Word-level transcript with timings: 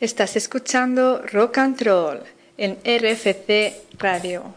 Estás 0.00 0.36
escuchando 0.36 1.22
Rock 1.32 1.58
and 1.58 1.82
Roll 1.82 2.22
en 2.56 2.78
RFC 2.84 3.98
Radio. 3.98 4.54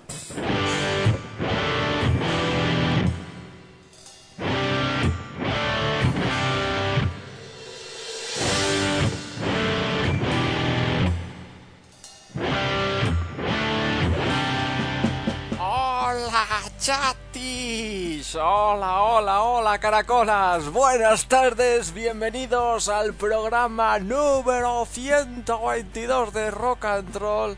Hola, 18.40 19.02
hola, 19.02 19.42
hola 19.42 19.80
caracolas, 19.80 20.72
buenas 20.72 21.26
tardes, 21.28 21.92
bienvenidos 21.94 22.88
al 22.88 23.14
programa 23.14 23.98
número 24.00 24.86
122 24.86 26.34
de 26.34 26.52
Rock 26.52 26.86
and 26.86 27.16
Roll. 27.16 27.58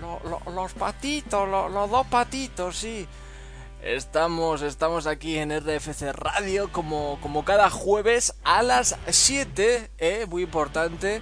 Lo- 0.00 0.20
lo- 0.24 0.52
los 0.52 0.72
patitos, 0.74 1.48
lo- 1.48 1.68
los 1.68 1.90
dos 1.90 2.06
patitos, 2.06 2.76
sí. 2.76 3.06
Estamos, 3.82 4.62
estamos 4.62 5.06
aquí 5.06 5.38
en 5.38 5.50
RFC 5.50 6.12
Radio 6.12 6.70
como, 6.70 7.18
como 7.20 7.44
cada 7.44 7.68
jueves 7.70 8.34
a 8.44 8.62
las 8.62 8.96
7, 9.08 9.90
eh, 9.98 10.26
muy 10.28 10.42
importante. 10.44 11.20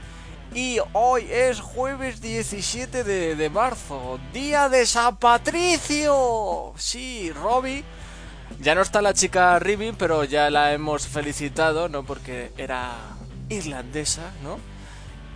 Y 0.54 0.78
hoy 0.92 1.26
es 1.30 1.60
jueves 1.60 2.20
17 2.20 3.04
de, 3.04 3.36
de 3.36 3.50
marzo, 3.50 4.18
día 4.32 4.68
de 4.68 4.86
San 4.86 5.16
Patricio. 5.16 6.72
Sí, 6.76 7.30
Robbie. 7.32 7.84
Ya 8.60 8.74
no 8.74 8.80
está 8.80 9.02
la 9.02 9.14
chica 9.14 9.58
Ribin, 9.58 9.94
pero 9.94 10.24
ya 10.24 10.50
la 10.50 10.72
hemos 10.72 11.06
felicitado, 11.06 11.88
¿no? 11.88 12.02
Porque 12.04 12.50
era 12.56 12.96
irlandesa, 13.48 14.32
¿no? 14.42 14.58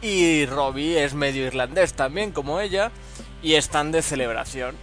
Y 0.01 0.47
Robbie 0.47 1.05
es 1.05 1.15
medio 1.15 1.47
irlandés 1.47 1.95
también, 1.95 2.33
como 2.33 2.59
ella. 2.59 2.91
Y 3.43 3.55
están 3.55 3.93
de 3.93 4.03
celebración. 4.03 4.75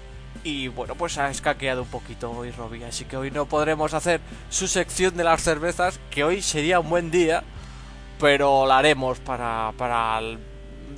Y 0.43 0.69
bueno, 0.69 0.95
pues 0.95 1.17
ha 1.17 1.29
escaqueado 1.29 1.81
un 1.81 1.89
poquito 1.89 2.31
hoy 2.31 2.51
Robbie. 2.51 2.85
Así 2.85 3.03
que 3.03 3.17
hoy 3.17 3.31
no 3.31 3.45
podremos 3.45 3.93
hacer 3.93 4.21
su 4.49 4.67
sección 4.67 5.17
de 5.17 5.25
las 5.25 5.41
cervezas, 5.41 5.99
que 6.11 6.23
hoy 6.23 6.41
sería 6.41 6.79
un 6.79 6.89
buen 6.89 7.11
día. 7.11 7.43
Pero 8.19 8.65
la 8.65 8.77
haremos 8.79 9.19
para, 9.19 9.71
para 9.77 10.19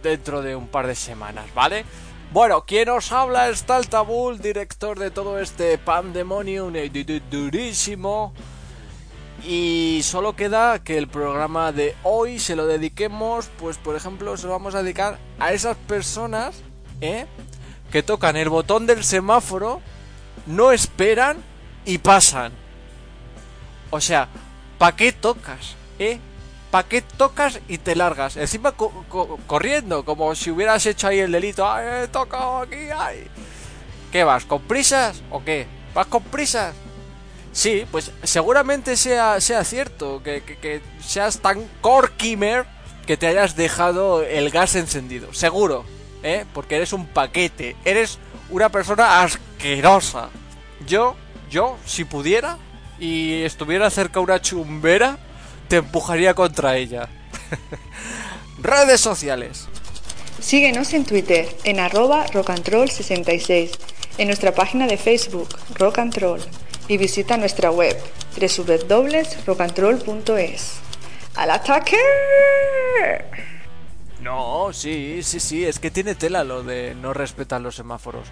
dentro 0.02 0.42
de 0.42 0.56
un 0.56 0.68
par 0.68 0.88
de 0.88 0.96
semanas, 0.96 1.46
¿vale? 1.54 1.86
Bueno, 2.32 2.66
quien 2.66 2.90
os 2.90 3.12
habla 3.12 3.50
es 3.50 3.64
Taltabul, 3.64 4.40
director 4.40 4.98
de 4.98 5.12
todo 5.12 5.40
este 5.40 5.78
pandemonium 5.78 6.72
du- 6.74 7.04
du- 7.04 7.22
durísimo. 7.30 8.34
Y 9.44 10.02
solo 10.04 10.36
queda 10.36 10.84
que 10.84 10.98
el 10.98 11.08
programa 11.08 11.72
de 11.72 11.96
hoy 12.04 12.40
se 12.40 12.56
lo 12.56 12.68
dediquemos, 12.68 13.50
pues 13.60 13.78
por 13.78 13.96
ejemplo, 13.96 14.38
se 14.38 14.46
lo 14.46 14.54
vamos 14.54 14.76
a 14.76 14.84
dedicar 14.84 15.18
a 15.40 15.52
esas 15.52 15.76
personas, 15.78 16.62
¿eh? 17.02 17.26
Que 17.92 18.04
tocan 18.04 18.36
el 18.38 18.50
botón 18.50 18.86
del 18.86 19.04
semáforo, 19.04 19.82
no 20.46 20.72
esperan 20.72 21.38
y 21.86 21.98
pasan. 21.98 22.54
O 23.90 24.00
sea, 24.00 24.30
¿pa' 24.78 24.96
qué 24.96 25.12
tocas? 25.12 25.76
¿Eh? 26.00 26.20
¿Pa' 26.72 26.84
qué 26.84 27.02
tocas 27.02 27.60
y 27.68 27.78
te 27.80 27.96
largas? 27.96 28.38
Encima 28.38 28.72
co- 28.72 29.04
co- 29.10 29.38
corriendo, 29.46 30.06
como 30.06 30.34
si 30.36 30.52
hubieras 30.52 30.86
hecho 30.86 31.08
ahí 31.08 31.20
el 31.20 31.32
delito. 31.32 31.70
¡Ay, 31.70 32.04
he 32.04 32.08
tocado 32.08 32.60
aquí! 32.60 32.78
¡Ay! 32.98 33.28
¿Qué 34.12 34.24
vas? 34.24 34.46
¿Con 34.46 34.62
prisas 34.62 35.22
o 35.30 35.44
qué? 35.44 35.68
¿Vas 35.94 36.08
con 36.08 36.24
prisas? 36.24 36.74
Sí, 37.52 37.86
pues 37.92 38.12
seguramente 38.24 38.96
sea, 38.96 39.42
sea 39.42 39.66
cierto 39.66 40.24
que, 40.24 40.42
que- 40.44 40.58
que 40.58 40.82
seas 41.02 41.40
tan 41.40 41.68
corkimer 41.82 42.66
que 43.06 43.18
te 43.18 43.28
hayas 43.28 43.58
dejado 43.58 44.24
el 44.24 44.50
gas 44.50 44.76
encendido. 44.76 45.34
Seguro, 45.34 45.84
¿eh? 46.24 46.46
Porque 46.54 46.78
eres 46.78 46.94
un 46.94 47.06
paquete. 47.08 47.76
Eres 47.84 48.18
una 48.50 48.70
persona 48.70 49.22
asquerosa. 49.24 50.30
Yo, 50.88 51.16
yo, 51.50 51.78
si 51.86 52.06
pudiera 52.06 52.58
y 53.00 53.42
estuviera 53.44 53.90
cerca 53.90 54.22
una 54.22 54.40
chumbera, 54.42 55.18
te 55.72 55.78
empujaría 55.78 56.34
contra 56.34 56.76
ella. 56.76 57.08
Redes 58.62 59.00
sociales. 59.00 59.70
Síguenos 60.42 60.92
en 60.92 61.06
Twitter 61.06 61.48
en 61.64 61.80
arroba 61.80 62.28
rockandroll66, 62.28 63.72
en 64.18 64.28
nuestra 64.28 64.54
página 64.54 64.86
de 64.86 64.98
Facebook 64.98 65.48
Rock 65.76 66.00
and 66.00 66.18
Roll 66.18 66.42
y 66.90 66.98
visita 66.98 67.38
nuestra 67.38 67.72
web 67.72 67.98
www.rockandroll.es. 68.38 70.74
¡Al 71.36 71.52
ataque! 71.52 71.96
No, 74.20 74.74
sí, 74.74 75.22
sí, 75.24 75.40
sí, 75.40 75.64
es 75.64 75.80
que 75.80 75.90
tiene 75.90 76.16
tela 76.16 76.44
lo 76.44 76.64
de 76.64 76.96
no 76.96 77.14
respetar 77.14 77.62
los 77.62 77.76
semáforos. 77.76 78.28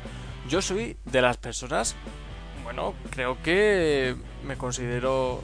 Yo 0.50 0.62
soy 0.62 0.98
de 1.06 1.22
las 1.22 1.38
personas, 1.38 1.96
bueno, 2.66 2.96
creo 3.12 3.42
que 3.42 4.18
me 4.44 4.58
considero 4.58 5.42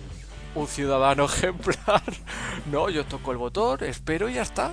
un 0.55 0.67
ciudadano 0.67 1.25
ejemplar. 1.31 2.01
No, 2.71 2.89
yo 2.89 3.05
toco 3.05 3.31
el 3.31 3.37
botón, 3.37 3.83
espero 3.83 4.29
y 4.29 4.33
ya 4.33 4.41
está. 4.41 4.71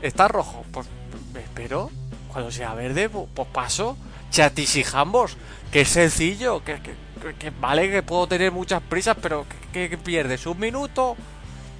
Está 0.00 0.26
rojo, 0.28 0.64
pues 0.72 0.86
me 1.32 1.40
espero. 1.40 1.90
Cuando 2.32 2.50
sea 2.50 2.74
verde, 2.74 3.10
pu- 3.10 3.28
pues 3.32 3.48
paso. 3.48 3.96
Chatisijambos, 4.30 5.36
que 5.70 5.82
es 5.82 5.88
sencillo, 5.88 6.64
que, 6.64 6.80
que- 6.80 7.52
vale 7.60 7.90
que 7.90 8.02
puedo 8.02 8.26
tener 8.26 8.50
muchas 8.50 8.82
prisas, 8.82 9.16
pero 9.20 9.46
que 9.72 9.96
pierdes 10.02 10.46
un 10.46 10.58
minuto. 10.58 11.16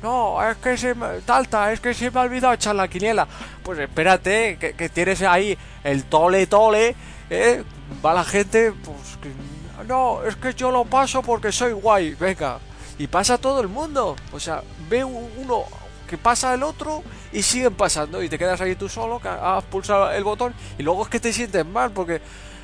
No, 0.03 0.43
es 0.49 0.57
que 0.59 0.77
se 0.77 0.95
me... 0.95 1.21
Talta, 1.21 1.73
es 1.73 1.81
que 1.81 1.95
se 1.95 2.11
me 2.11 2.21
ha 2.21 2.23
olvidado 2.25 2.53
echar 2.55 2.75
la 2.75 2.89
quiniela. 2.89 3.27
Pues 3.63 3.79
espérate, 3.79 4.57
que, 4.59 4.75
que 4.75 4.89
tienes 4.89 5.23
ahí 5.23 5.57
el 5.85 6.05
tole 6.05 6.47
tole, 6.47 6.95
¿eh? 7.31 7.65
Va 8.05 8.13
la 8.13 8.25
gente, 8.25 8.73
pues... 8.85 9.17
que- 9.23 9.85
no, 9.87 10.23
es 10.25 10.37
que 10.37 10.55
yo 10.55 10.71
lo 10.71 10.85
paso 10.85 11.23
porque 11.23 11.51
soy 11.51 11.73
guay, 11.73 12.15
venga. 12.15 12.59
Y 12.99 13.07
pasa 13.07 13.39
todo 13.39 13.61
el 13.61 13.69
mundo. 13.69 14.17
O 14.33 14.41
sea, 14.41 14.63
ve 14.89 15.05
uno 15.05 15.65
que 16.13 16.19
pasa 16.19 16.53
el 16.53 16.63
otro 16.63 17.03
y 17.33 17.43
siguen 17.43 17.75
pasando. 17.75 18.23
Y 18.23 18.29
te 18.29 18.39
quedas 18.39 18.61
ahí 18.61 18.75
tú 18.75 18.87
solo, 18.89 19.19
que 19.19 19.29
has 19.29 19.65
pulsado 19.65 20.11
el 20.13 20.25
botón. 20.25 20.55
Y 20.79 20.83
luego 20.83 21.05
es 21.05 21.09
que 21.09 21.21
te 21.21 21.33
sientes 21.33 21.65
mal 21.65 21.91
porque 21.91 22.21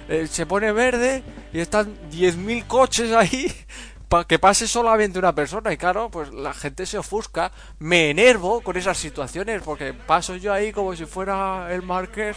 eh, 0.09 0.27
se 0.27 0.45
pone 0.45 0.71
verde 0.73 1.23
y 1.53 1.61
están 1.61 1.97
10.000 2.11 2.67
coches 2.67 3.13
ahí 3.13 3.51
para 4.11 4.25
que 4.25 4.39
pase 4.39 4.69
solamente 4.69 5.19
una 5.19 5.35
persona. 5.35 5.73
Y 5.73 5.79
claro, 5.79 6.11
pues 6.11 6.31
la 6.31 6.53
gente 6.53 6.85
se 6.85 6.99
ofusca. 6.99 7.51
Me 7.79 8.11
enervo 8.11 8.61
con 8.61 8.77
esas 8.77 8.99
situaciones 8.99 9.63
porque 9.63 9.95
paso 9.95 10.37
yo 10.37 10.53
ahí 10.53 10.71
como 10.71 10.95
si 10.95 11.07
fuera 11.07 11.73
el 11.73 11.81
marqués. 11.81 12.37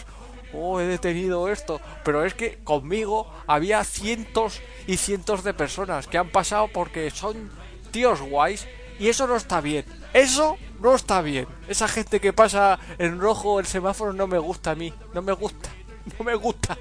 Oh, 0.54 0.80
he 0.80 0.84
detenido 0.84 1.48
esto. 1.48 1.78
Pero 2.04 2.24
es 2.24 2.32
que 2.32 2.58
conmigo 2.64 3.30
había 3.46 3.84
cientos 3.84 4.60
y 4.86 4.96
cientos 4.96 5.44
de 5.44 5.52
personas 5.52 6.06
que 6.06 6.16
han 6.16 6.30
pasado 6.30 6.68
porque 6.68 7.10
son 7.10 7.50
tíos 7.92 8.20
guays. 8.20 8.66
Y 8.98 9.08
eso 9.08 9.26
no 9.26 9.36
está 9.36 9.60
bien. 9.60 9.84
Eso 10.12 10.56
no 10.80 10.94
está 10.94 11.22
bien. 11.22 11.46
Esa 11.68 11.88
gente 11.88 12.20
que 12.20 12.32
pasa 12.32 12.78
en 12.98 13.20
rojo 13.20 13.60
el 13.60 13.66
semáforo 13.66 14.12
no 14.12 14.26
me 14.26 14.38
gusta 14.38 14.72
a 14.72 14.74
mí. 14.74 14.92
No 15.14 15.22
me 15.22 15.32
gusta. 15.32 15.70
No 16.18 16.24
me 16.24 16.34
gusta. 16.34 16.76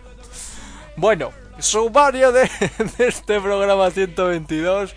Bueno, 0.96 1.32
sumario 1.60 2.32
de, 2.32 2.50
de 2.98 3.08
este 3.08 3.40
programa 3.40 3.92
122. 3.92 4.96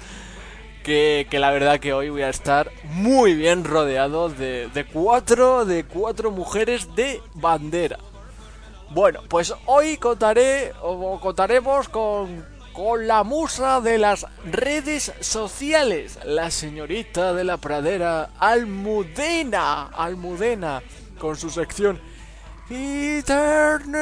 Que, 0.82 1.26
que 1.30 1.38
la 1.38 1.50
verdad 1.50 1.78
que 1.78 1.92
hoy 1.92 2.08
voy 2.08 2.22
a 2.22 2.31
estar 2.31 2.70
muy 2.84 3.34
bien 3.34 3.64
rodeado 3.64 4.31
de, 4.31 4.69
de 4.72 4.84
cuatro 4.86 5.64
de 5.66 5.84
cuatro 5.84 6.31
mujeres 6.31 6.94
de 6.94 7.22
bandera. 7.34 7.98
Bueno, 8.91 9.20
pues 9.28 9.52
hoy 9.66 9.96
contaré 9.96 10.72
o 10.82 11.19
contaremos 11.20 11.88
con, 11.88 12.46
con 12.74 13.06
la 13.06 13.22
musa 13.22 13.80
de 13.80 13.96
las 13.98 14.26
redes 14.44 15.12
sociales, 15.20 16.18
la 16.24 16.50
señorita 16.50 17.32
de 17.32 17.44
la 17.44 17.56
pradera 17.56 18.30
Almudena, 18.40 19.86
Almudena, 19.86 20.82
con 21.18 21.36
su 21.36 21.50
sección 21.50 22.00
Internet, 22.69 23.94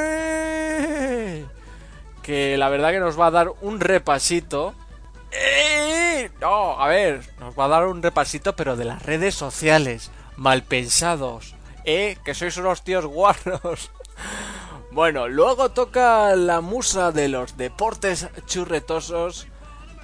que 2.22 2.56
la 2.56 2.70
verdad 2.70 2.92
que 2.92 3.00
nos 3.00 3.20
va 3.20 3.26
a 3.26 3.30
dar 3.30 3.52
un 3.60 3.78
repasito. 3.78 4.74
¡Eh! 5.30 6.30
No, 6.40 6.80
a 6.80 6.88
ver, 6.88 7.20
nos 7.40 7.58
va 7.58 7.66
a 7.66 7.68
dar 7.68 7.86
un 7.86 8.02
repasito, 8.02 8.56
pero 8.56 8.76
de 8.76 8.86
las 8.86 9.02
redes 9.02 9.34
sociales, 9.34 10.10
mal 10.36 10.62
pensados, 10.62 11.54
¿eh? 11.84 12.16
Que 12.24 12.32
sois 12.34 12.56
unos 12.56 12.82
tíos 12.82 13.04
guarros. 13.04 13.90
Bueno, 14.92 15.28
luego 15.28 15.70
toca 15.70 16.34
la 16.36 16.60
musa 16.60 17.12
de 17.12 17.28
los 17.28 17.56
deportes 17.56 18.28
churretosos. 18.46 19.46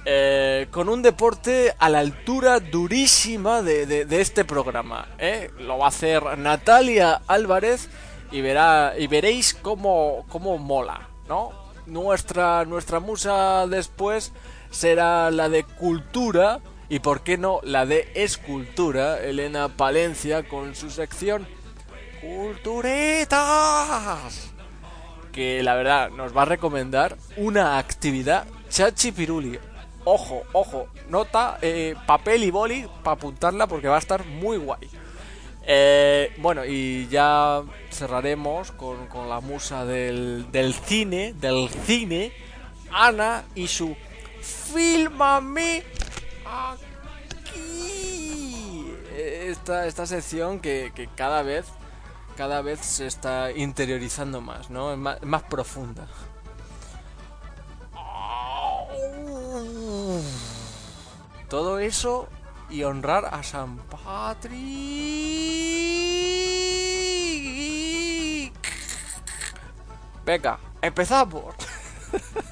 eh, 0.05 0.67
con 0.71 0.87
un 0.87 1.01
deporte 1.01 1.75
a 1.77 1.89
la 1.89 1.99
altura 1.99 2.61
durísima 2.61 3.61
de, 3.61 3.85
de- 3.85 4.21
este 4.21 4.45
programa. 4.45 5.07
¿eh? 5.19 5.51
Lo 5.59 5.77
va 5.77 5.85
a 5.85 5.89
hacer 5.89 6.37
Natalia 6.37 7.21
Álvarez 7.27 7.89
y, 8.31 8.39
verá, 8.41 8.93
y 8.97 9.07
veréis 9.07 9.53
cómo, 9.53 10.25
cómo 10.29 10.57
mola, 10.57 11.09
¿no? 11.27 11.51
Nuestra, 11.85 12.63
nuestra 12.65 12.99
musa 13.01 13.67
después 13.67 14.31
será 14.71 15.29
la 15.31 15.49
de 15.49 15.63
cultura 15.65 16.59
y, 16.87 16.99
por 16.99 17.21
qué 17.21 17.37
no, 17.37 17.59
la 17.63 17.85
de 17.85 18.09
escultura, 18.15 19.19
Elena 19.19 19.67
Palencia 19.67 20.47
con 20.47 20.75
su 20.75 20.89
sección 20.89 21.45
Culturitas. 22.21 23.29
Que 25.39 25.63
la 25.63 25.73
verdad 25.73 26.09
nos 26.09 26.35
va 26.35 26.41
a 26.41 26.45
recomendar 26.45 27.15
una 27.37 27.77
actividad 27.77 28.45
chachi 28.69 29.13
piruli. 29.13 29.57
Ojo, 30.03 30.43
ojo, 30.51 30.87
nota, 31.07 31.59
eh, 31.61 31.95
papel 32.05 32.43
y 32.43 32.51
boli 32.51 32.85
para 33.05 33.13
apuntarla 33.13 33.65
porque 33.65 33.87
va 33.87 33.95
a 33.95 33.99
estar 33.99 34.25
muy 34.25 34.57
guay. 34.57 34.89
Eh, 35.65 36.33
bueno, 36.39 36.65
y 36.65 37.07
ya 37.07 37.61
cerraremos 37.89 38.73
con, 38.73 39.07
con 39.07 39.29
la 39.29 39.39
musa 39.39 39.85
del, 39.85 40.51
del 40.51 40.73
cine, 40.73 41.31
del 41.31 41.69
cine, 41.85 42.33
Ana 42.91 43.45
y 43.55 43.69
su 43.69 43.95
Filmame 44.41 45.85
aquí. 47.45 48.93
Esta, 49.15 49.87
esta 49.87 50.05
sección 50.05 50.59
que, 50.59 50.91
que 50.93 51.07
cada 51.15 51.43
vez 51.43 51.65
cada 52.39 52.61
vez 52.61 52.79
se 52.79 53.05
está 53.05 53.51
interiorizando 53.51 54.39
más, 54.39 54.69
¿no? 54.69 54.93
Es 54.93 54.97
más, 54.97 55.21
más 55.23 55.43
profunda. 55.43 56.07
Todo 61.49 61.79
eso 61.79 62.29
y 62.69 62.83
honrar 62.83 63.25
a 63.25 63.43
San 63.43 63.75
Patrick. 63.89 64.53
Venga, 70.23 70.59
empezamos. 70.81 71.55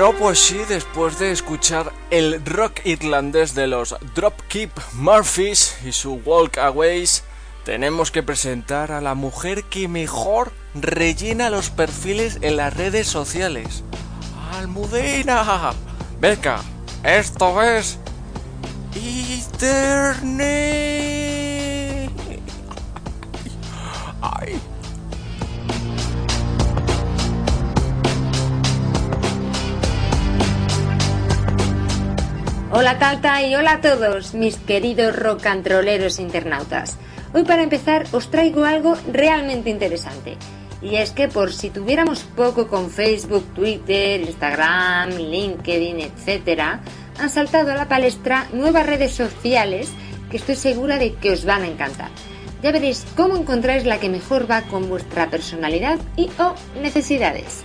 Bueno, 0.00 0.18
pues 0.18 0.38
sí, 0.38 0.58
después 0.66 1.18
de 1.18 1.30
escuchar 1.30 1.92
el 2.08 2.42
rock 2.46 2.86
irlandés 2.86 3.54
de 3.54 3.66
los 3.66 3.94
Dropkick 4.14 4.70
Murphys 4.94 5.76
y 5.84 5.92
su 5.92 6.14
Walkaways, 6.24 7.22
tenemos 7.66 8.10
que 8.10 8.22
presentar 8.22 8.92
a 8.92 9.02
la 9.02 9.14
mujer 9.14 9.64
que 9.64 9.88
mejor 9.88 10.52
rellena 10.74 11.50
los 11.50 11.68
perfiles 11.68 12.38
en 12.40 12.56
las 12.56 12.74
redes 12.74 13.08
sociales. 13.08 13.84
Almudena. 14.54 15.74
Venga, 16.18 16.62
esto 17.04 17.60
es 17.60 17.98
Internet. 18.94 20.00
Ay. 24.22 24.58
Hola 32.72 33.00
Talta 33.00 33.42
y 33.42 33.56
hola 33.56 33.72
a 33.72 33.80
todos, 33.80 34.32
mis 34.32 34.56
queridos 34.56 35.16
rolleros 35.16 36.20
internautas. 36.20 36.98
Hoy 37.34 37.42
para 37.42 37.64
empezar 37.64 38.06
os 38.12 38.30
traigo 38.30 38.64
algo 38.64 38.96
realmente 39.12 39.70
interesante. 39.70 40.36
Y 40.80 40.94
es 40.94 41.10
que 41.10 41.26
por 41.26 41.52
si 41.52 41.70
tuviéramos 41.70 42.20
poco 42.20 42.68
con 42.68 42.88
Facebook, 42.88 43.44
Twitter, 43.54 44.20
Instagram, 44.20 45.10
LinkedIn, 45.10 45.98
etc., 45.98 46.62
han 47.18 47.28
saltado 47.28 47.72
a 47.72 47.74
la 47.74 47.88
palestra 47.88 48.46
nuevas 48.52 48.86
redes 48.86 49.14
sociales 49.14 49.90
que 50.30 50.36
estoy 50.36 50.54
segura 50.54 50.98
de 50.98 51.14
que 51.14 51.32
os 51.32 51.44
van 51.44 51.64
a 51.64 51.68
encantar. 51.68 52.10
Ya 52.62 52.70
veréis 52.70 53.04
cómo 53.16 53.36
encontráis 53.36 53.84
la 53.84 53.98
que 53.98 54.08
mejor 54.08 54.48
va 54.48 54.62
con 54.62 54.88
vuestra 54.88 55.28
personalidad 55.28 55.98
y 56.16 56.30
o 56.38 56.54
necesidades. 56.80 57.64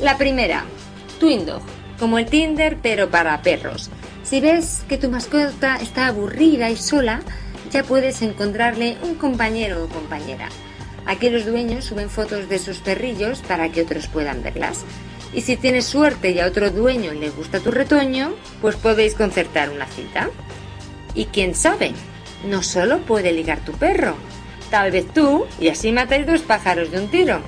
La 0.00 0.16
primera, 0.16 0.64
Twindog, 1.20 1.60
como 1.98 2.18
el 2.18 2.24
Tinder 2.24 2.78
pero 2.80 3.10
para 3.10 3.42
perros. 3.42 3.90
Si 4.26 4.40
ves 4.40 4.82
que 4.88 4.98
tu 4.98 5.08
mascota 5.08 5.76
está 5.76 6.08
aburrida 6.08 6.68
y 6.68 6.76
sola, 6.76 7.20
ya 7.70 7.84
puedes 7.84 8.22
encontrarle 8.22 8.96
un 9.04 9.14
compañero 9.14 9.84
o 9.84 9.88
compañera. 9.88 10.48
Aquí 11.06 11.30
los 11.30 11.46
dueños 11.46 11.84
suben 11.84 12.10
fotos 12.10 12.48
de 12.48 12.58
sus 12.58 12.78
perrillos 12.78 13.38
para 13.42 13.70
que 13.70 13.82
otros 13.82 14.08
puedan 14.08 14.42
verlas. 14.42 14.84
Y 15.32 15.42
si 15.42 15.56
tienes 15.56 15.84
suerte 15.86 16.32
y 16.32 16.40
a 16.40 16.46
otro 16.46 16.72
dueño 16.72 17.12
le 17.12 17.30
gusta 17.30 17.60
tu 17.60 17.70
retoño, 17.70 18.34
pues 18.60 18.74
podéis 18.74 19.14
concertar 19.14 19.70
una 19.70 19.86
cita. 19.86 20.28
Y 21.14 21.26
quién 21.26 21.54
sabe, 21.54 21.92
no 22.48 22.64
solo 22.64 22.98
puede 23.02 23.30
ligar 23.30 23.64
tu 23.64 23.72
perro, 23.74 24.16
tal 24.70 24.90
vez 24.90 25.06
tú, 25.06 25.46
y 25.60 25.68
así 25.68 25.92
matáis 25.92 26.26
dos 26.26 26.42
pájaros 26.42 26.90
de 26.90 26.98
un 26.98 27.08
tiro. 27.08 27.42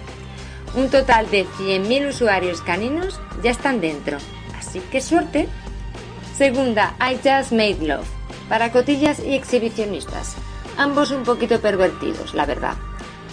Un 0.76 0.90
total 0.90 1.28
de 1.28 1.44
100.000 1.44 2.10
usuarios 2.10 2.62
caninos 2.62 3.20
ya 3.42 3.50
están 3.50 3.80
dentro, 3.80 4.18
así 4.56 4.80
que 4.92 5.00
suerte. 5.00 5.48
Segunda, 6.38 6.94
I 7.00 7.16
Just 7.16 7.50
Made 7.50 7.84
Love, 7.84 8.06
para 8.48 8.70
cotillas 8.70 9.18
y 9.18 9.34
exhibicionistas, 9.34 10.36
ambos 10.76 11.10
un 11.10 11.24
poquito 11.24 11.60
pervertidos, 11.60 12.32
la 12.32 12.46
verdad. 12.46 12.74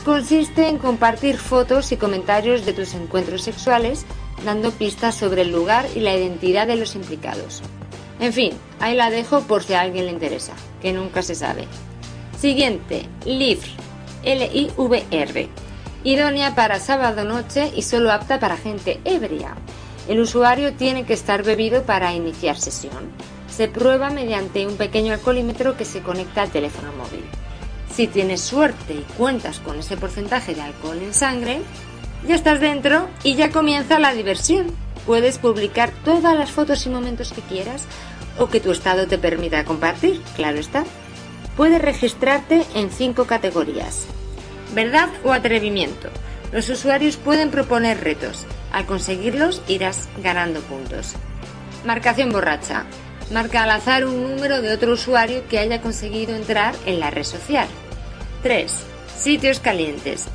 Consiste 0.04 0.70
en 0.70 0.80
compartir 0.80 1.38
fotos 1.38 1.92
y 1.92 1.98
comentarios 1.98 2.66
de 2.66 2.74
tus 2.74 2.96
encuentros 2.96 3.44
sexuales, 3.44 4.08
dando 4.44 4.72
pistas 4.72 5.14
sobre 5.14 5.44
el 5.44 5.52
lugar 5.52 5.86
y 5.94 6.00
la 6.00 6.16
identidad 6.16 6.66
de 6.66 6.78
los 6.78 6.96
implicados. 6.96 7.62
En 8.20 8.34
fin, 8.34 8.54
ahí 8.80 8.96
la 8.96 9.12
dejo 9.12 9.42
por 9.42 9.62
si 9.62 9.76
a 9.76 9.82
alguien 9.82 10.08
le 10.08 10.12
interesa, 10.12 10.54
que 10.82 10.92
nunca 10.92 11.22
se 11.22 11.36
sabe. 11.36 11.68
Siguiente, 12.40 13.08
Livr, 13.24 13.68
L-I-V-R, 14.24 15.50
idónea 16.04 16.56
para 16.56 16.80
sábado 16.80 17.24
noche 17.24 17.72
y 17.76 17.84
solo 17.84 18.12
apta 18.12 18.40
para 18.40 18.58
gente 18.58 19.00
ebria. 19.06 19.56
El 20.08 20.20
usuario 20.20 20.74
tiene 20.74 21.06
que 21.06 21.14
estar 21.14 21.44
bebido 21.44 21.84
para 21.84 22.14
iniciar 22.14 22.58
sesión. 22.58 23.10
Se 23.50 23.68
prueba 23.68 24.10
mediante 24.10 24.68
un 24.68 24.78
pequeño 24.78 25.14
alcoholímetro 25.14 25.78
que 25.78 25.86
se 25.86 26.02
conecta 26.02 26.44
al 26.44 26.52
teléfono 26.52 26.92
móvil. 26.92 27.24
Si 27.96 28.08
tienes 28.08 28.42
suerte 28.42 28.94
y 28.94 29.06
cuentas 29.18 29.60
con 29.60 29.80
ese 29.80 29.98
porcentaje 29.98 30.54
de 30.54 30.62
alcohol 30.62 31.00
en 31.02 31.14
sangre, 31.14 31.62
ya 32.28 32.36
estás 32.36 32.60
dentro 32.60 33.08
y 33.24 33.36
ya 33.36 33.52
comienza 33.52 34.00
la 34.00 34.14
diversión. 34.14 34.68
Puedes 35.06 35.38
publicar 35.38 35.92
todas 36.04 36.36
las 36.36 36.52
fotos 36.52 36.86
y 36.86 36.90
momentos 36.90 37.32
que 37.32 37.42
quieras 37.42 37.86
o 38.38 38.48
que 38.48 38.60
tu 38.60 38.72
estado 38.72 39.08
te 39.08 39.18
permita 39.18 39.64
compartir, 39.66 40.22
claro 40.36 40.58
está. 40.60 40.84
Puedes 41.56 41.82
registrarte 41.82 42.66
en 42.76 42.92
cinco 42.92 43.26
categorías. 43.26 44.06
Verdad 44.74 45.10
o 45.24 45.32
atrevimiento. 45.32 46.10
Los 46.52 46.70
usuarios 46.70 47.18
pueden 47.18 47.50
proponer 47.50 48.04
retos. 48.04 48.46
Al 48.76 48.86
conseguirlos 48.86 49.62
irás 49.70 50.10
ganando 50.22 50.60
puntos. 50.60 51.14
Marcación 51.86 52.34
borracha. 52.34 52.84
Marca 53.32 53.64
al 53.64 53.72
azar 53.72 54.04
un 54.04 54.22
número 54.22 54.62
de 54.62 54.74
otro 54.74 54.92
usuario 54.92 55.48
que 55.48 55.60
haya 55.60 55.80
conseguido 55.80 56.36
entrar 56.36 56.76
en 56.86 57.00
la 57.00 57.10
red 57.10 57.24
social. 57.24 57.70
3. 58.44 58.70
Sitios 59.18 59.62
calientes. 59.62 60.26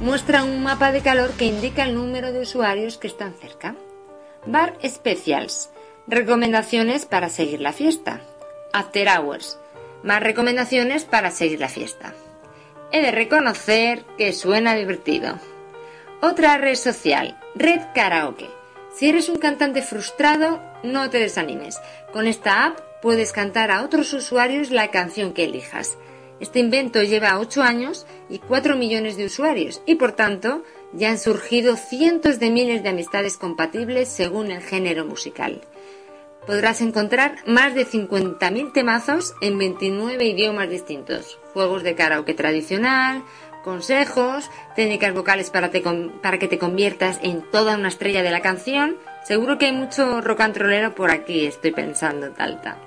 Muestra 0.00 0.44
un 0.44 0.62
mapa 0.62 0.92
de 0.92 1.02
calor 1.02 1.32
que 1.32 1.44
indica 1.44 1.84
el 1.84 1.94
número 1.94 2.32
de 2.32 2.40
usuarios 2.40 2.96
que 2.96 3.06
están 3.06 3.34
cerca. 3.34 3.74
Bar 4.46 4.78
Specials. 4.82 5.68
Recomendaciones 6.06 7.04
para 7.04 7.28
seguir 7.28 7.60
la 7.60 7.74
fiesta. 7.74 8.22
After 8.72 9.08
Hours. 9.08 9.58
Más 10.02 10.22
recomendaciones 10.22 11.04
para 11.04 11.30
seguir 11.30 11.60
la 11.60 11.68
fiesta. 11.68 12.14
He 12.92 13.02
de 13.02 13.10
reconocer 13.10 14.06
que 14.16 14.32
suena 14.32 14.74
divertido. 14.74 15.38
Otra 16.22 16.58
red 16.58 16.74
social, 16.74 17.38
Red 17.54 17.80
Karaoke. 17.94 18.50
Si 18.94 19.08
eres 19.08 19.30
un 19.30 19.38
cantante 19.38 19.80
frustrado, 19.80 20.60
no 20.82 21.08
te 21.08 21.18
desanimes. 21.18 21.80
Con 22.12 22.26
esta 22.26 22.66
app 22.66 22.78
puedes 23.00 23.32
cantar 23.32 23.70
a 23.70 23.82
otros 23.82 24.12
usuarios 24.12 24.70
la 24.70 24.90
canción 24.90 25.32
que 25.32 25.44
elijas. 25.44 25.96
Este 26.38 26.58
invento 26.58 27.02
lleva 27.02 27.38
8 27.38 27.62
años 27.62 28.06
y 28.28 28.38
4 28.38 28.76
millones 28.76 29.16
de 29.16 29.24
usuarios 29.24 29.80
y 29.86 29.94
por 29.94 30.12
tanto 30.12 30.62
ya 30.92 31.08
han 31.08 31.18
surgido 31.18 31.76
cientos 31.76 32.38
de 32.38 32.50
miles 32.50 32.82
de 32.82 32.90
amistades 32.90 33.38
compatibles 33.38 34.08
según 34.08 34.50
el 34.50 34.60
género 34.60 35.06
musical 35.06 35.62
podrás 36.46 36.80
encontrar 36.80 37.36
más 37.46 37.74
de 37.74 37.86
50.000 37.86 38.72
temazos 38.72 39.34
en 39.40 39.58
29 39.58 40.24
idiomas 40.24 40.68
distintos. 40.68 41.38
Juegos 41.52 41.82
de 41.82 41.94
karaoke 41.94 42.34
tradicional, 42.34 43.22
consejos, 43.62 44.50
técnicas 44.74 45.14
vocales 45.14 45.50
para, 45.50 45.70
que 45.70 46.48
te 46.48 46.58
conviertas 46.58 47.18
en 47.22 47.42
toda 47.42 47.76
una 47.76 47.88
estrella 47.88 48.22
de 48.22 48.30
la 48.30 48.40
canción. 48.40 48.96
Seguro 49.24 49.58
que 49.58 49.66
hay 49.66 49.72
mucho 49.72 50.20
rock 50.20 50.40
and 50.40 50.56
rollero 50.56 50.94
por 50.94 51.10
aquí, 51.10 51.46
estoy 51.46 51.72
pensando, 51.72 52.30
Talta. 52.30 52.78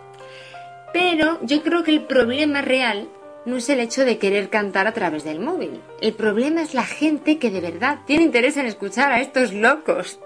Pero 0.92 1.40
yo 1.42 1.64
creo 1.64 1.84
que 1.84 1.92
el 1.92 2.04
problema 2.04 2.62
real 2.62 3.10
no 3.46 3.58
es 3.58 3.70
el 3.70 3.80
hecho 3.80 4.06
de 4.06 4.18
querer 4.18 4.50
cantar 4.50 4.88
a 4.88 4.94
través 4.94 5.24
del 5.24 5.40
móvil. 5.40 5.82
El 6.02 6.14
problema 6.14 6.62
es 6.62 6.74
la 6.74 6.86
gente 6.86 7.40
que 7.40 7.52
de 7.52 7.62
verdad 7.62 8.00
tiene 8.06 8.24
interés 8.24 8.58
en 8.58 8.66
escuchar 8.66 9.12
a 9.12 9.22
estos 9.22 9.54
locos. 9.54 10.20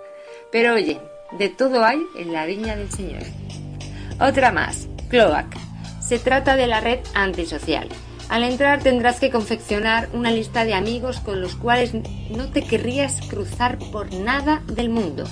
Pero 0.51 0.73
oye, 0.73 0.99
de 1.31 1.49
todo 1.49 1.83
hay 1.83 1.99
en 2.17 2.33
la 2.33 2.45
viña 2.45 2.75
del 2.75 2.91
Señor. 2.91 3.23
Otra 4.19 4.51
más, 4.51 4.87
Cloak. 5.09 5.55
Se 6.01 6.19
trata 6.19 6.55
de 6.55 6.67
la 6.67 6.79
red 6.79 6.99
antisocial. 7.13 7.89
Al 8.29 8.43
entrar 8.43 8.84
tendrás 8.84 9.19
que 9.19 9.31
confeccionar 9.31 10.10
una 10.13 10.31
lista 10.31 10.65
de 10.65 10.74
amigos 10.74 11.19
con 11.22 11.41
los 11.41 11.55
cuales 11.55 11.93
no 11.93 12.50
te 12.51 12.62
querrías 12.62 13.22
cruzar 13.27 13.77
por 13.91 14.13
nada 14.13 14.62
del 14.67 14.89
mundo. 14.89 15.24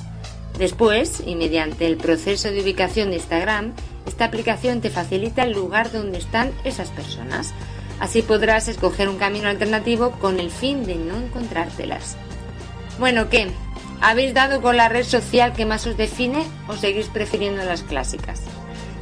Después, 0.58 1.22
y 1.26 1.36
mediante 1.36 1.88
el 1.88 1.98
proceso 1.98 2.50
de 2.50 2.62
ubicación 2.62 3.10
de 3.10 3.18
Instagram, 3.18 3.74
esta 4.08 4.26
aplicación 4.26 4.80
te 4.80 4.90
facilita 4.90 5.44
el 5.44 5.52
lugar 5.52 5.92
donde 5.92 6.18
están 6.18 6.54
esas 6.64 6.90
personas. 6.90 7.54
Así 8.00 8.22
podrás 8.22 8.70
escoger 8.70 9.10
un 9.10 9.18
camino 9.18 9.50
alternativo 9.50 10.12
con 10.12 10.40
el 10.40 10.50
fin 10.50 10.86
de 10.86 10.96
no 10.96 11.18
encontrártelas. 11.18 12.16
Bueno, 12.98 13.30
¿qué? 13.30 13.50
¿Habéis 14.00 14.34
dado 14.34 14.62
con 14.62 14.78
la 14.78 14.88
red 14.88 15.04
social 15.04 15.54
que 15.54 15.66
más 15.66 15.86
os 15.88 15.98
define 15.98 16.44
o 16.70 16.76
seguís 16.76 17.08
prefiriendo 17.08 17.64
las 17.66 17.84
clásicas? 17.84 18.42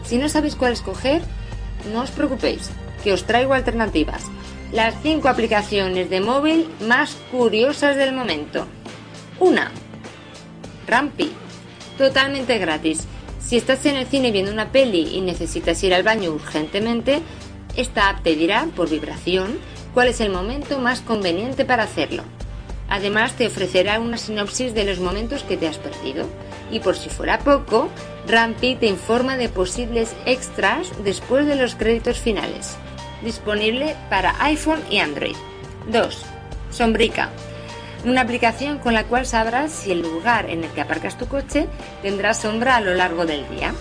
Si 0.04 0.18
no 0.18 0.30
sabéis 0.30 0.56
cuál 0.56 0.74
escoger, 0.74 1.22
no 1.92 2.02
os 2.02 2.12
preocupéis, 2.12 2.72
que 3.04 3.14
os 3.14 3.26
traigo 3.26 3.54
alternativas. 3.54 4.24
Las 4.72 4.96
5 5.04 5.28
aplicaciones 5.30 6.10
de 6.10 6.22
móvil 6.22 6.68
más 6.88 7.16
curiosas 7.32 7.96
del 7.96 8.14
momento. 8.14 8.66
1. 9.40 9.62
Rampi. 10.88 11.32
Totalmente 11.98 12.58
gratis. 12.58 13.06
Si 13.40 13.58
estás 13.58 13.86
en 13.86 13.98
el 13.98 14.08
cine 14.08 14.32
viendo 14.32 14.52
una 14.52 14.72
peli 14.72 15.16
y 15.16 15.22
necesitas 15.22 15.84
ir 15.84 15.94
al 15.94 16.04
baño 16.04 16.32
urgentemente, 16.32 17.22
esta 17.76 18.10
app 18.10 18.24
te 18.24 18.36
dirá 18.36 18.68
por 18.76 18.90
vibración 18.90 19.60
cuál 19.94 20.08
es 20.08 20.22
el 20.22 20.32
momento 20.32 20.80
más 20.80 21.02
conveniente 21.02 21.66
para 21.66 21.84
hacerlo. 21.84 22.24
Además 22.90 23.34
te 23.34 23.48
ofrecerá 23.48 24.00
una 24.00 24.18
sinopsis 24.18 24.74
de 24.74 24.86
los 24.86 25.00
momentos 25.00 25.44
que 25.44 25.58
te 25.58 25.68
has 25.68 25.78
perdido. 25.78 26.28
Y 26.72 26.80
por 26.80 26.96
si 26.96 27.10
fuera 27.10 27.40
poco, 27.40 27.90
Rampi 28.28 28.76
te 28.76 28.88
informa 28.88 29.38
de 29.38 29.50
posibles 29.50 30.16
extras 30.26 30.92
después 31.04 31.46
de 31.46 31.56
los 31.56 31.76
créditos 31.76 32.20
finales. 32.20 32.76
Disponible 33.24 33.96
para 34.10 34.36
iPhone 34.44 34.82
y 34.90 35.00
Android. 35.00 35.36
2. 35.88 36.26
Sombrica. 36.72 37.30
Una 38.04 38.22
aplicación 38.22 38.80
con 38.80 38.94
la 38.94 39.06
cual 39.06 39.26
sabrás 39.26 39.72
si 39.72 39.92
el 39.94 40.02
lugar 40.02 40.50
en 40.50 40.66
el 40.66 40.70
que 40.72 40.82
aparcas 40.82 41.18
tu 41.18 41.28
coche 41.28 41.68
tendrá 42.02 42.34
sombra 42.34 42.76
a 42.76 42.82
lo 42.82 42.94
largo 42.96 43.26
del 43.26 43.48
día. 43.50 43.74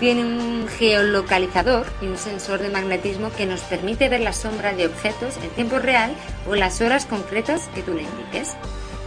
Tiene 0.00 0.22
un 0.22 0.66
geolocalizador 0.68 1.86
y 2.00 2.06
un 2.06 2.16
sensor 2.16 2.60
de 2.60 2.70
magnetismo 2.70 3.30
que 3.30 3.44
nos 3.44 3.60
permite 3.60 4.08
ver 4.08 4.20
la 4.20 4.32
sombra 4.32 4.72
de 4.72 4.86
objetos 4.86 5.36
en 5.36 5.50
tiempo 5.50 5.78
real 5.78 6.14
o 6.48 6.54
en 6.54 6.60
las 6.60 6.80
horas 6.80 7.04
concretas 7.04 7.68
que 7.74 7.82
tú 7.82 7.92
le 7.92 8.04
indiques. 8.04 8.56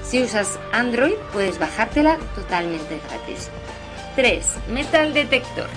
Si 0.04 0.22
usas 0.22 0.60
Android 0.74 1.16
puedes 1.34 1.58
bajártela 1.58 2.18
totalmente 2.36 3.00
gratis. 3.08 3.50
3. 4.16 4.46
Metal 4.70 5.14
Detector. 5.14 5.70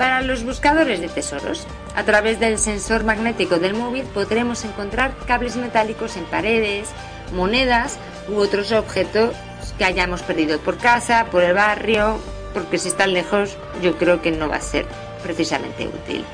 Para 0.00 0.22
los 0.22 0.44
buscadores 0.44 0.98
de 1.02 1.08
tesoros, 1.08 1.66
a 1.94 2.04
través 2.04 2.40
del 2.40 2.56
sensor 2.56 3.04
magnético 3.04 3.58
del 3.58 3.74
móvil 3.74 4.04
podremos 4.04 4.64
encontrar 4.64 5.14
cables 5.26 5.56
metálicos 5.56 6.16
en 6.16 6.24
paredes, 6.24 6.88
monedas 7.34 7.98
u 8.26 8.36
otros 8.36 8.72
objetos 8.72 9.36
que 9.76 9.84
hayamos 9.84 10.22
perdido 10.22 10.58
por 10.60 10.78
casa, 10.78 11.26
por 11.30 11.42
el 11.42 11.52
barrio, 11.52 12.18
porque 12.54 12.78
si 12.78 12.88
están 12.88 13.12
lejos 13.12 13.58
yo 13.82 13.98
creo 13.98 14.22
que 14.22 14.30
no 14.30 14.48
va 14.48 14.56
a 14.56 14.62
ser 14.62 14.86
precisamente 15.22 15.86
útil. 15.86 16.24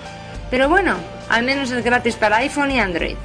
Pero 0.48 0.68
bueno, 0.68 0.94
al 1.28 1.42
menos 1.42 1.72
es 1.72 1.82
gratis 1.82 2.14
para 2.14 2.36
iPhone 2.36 2.70
y 2.70 2.78
Android. 2.78 3.16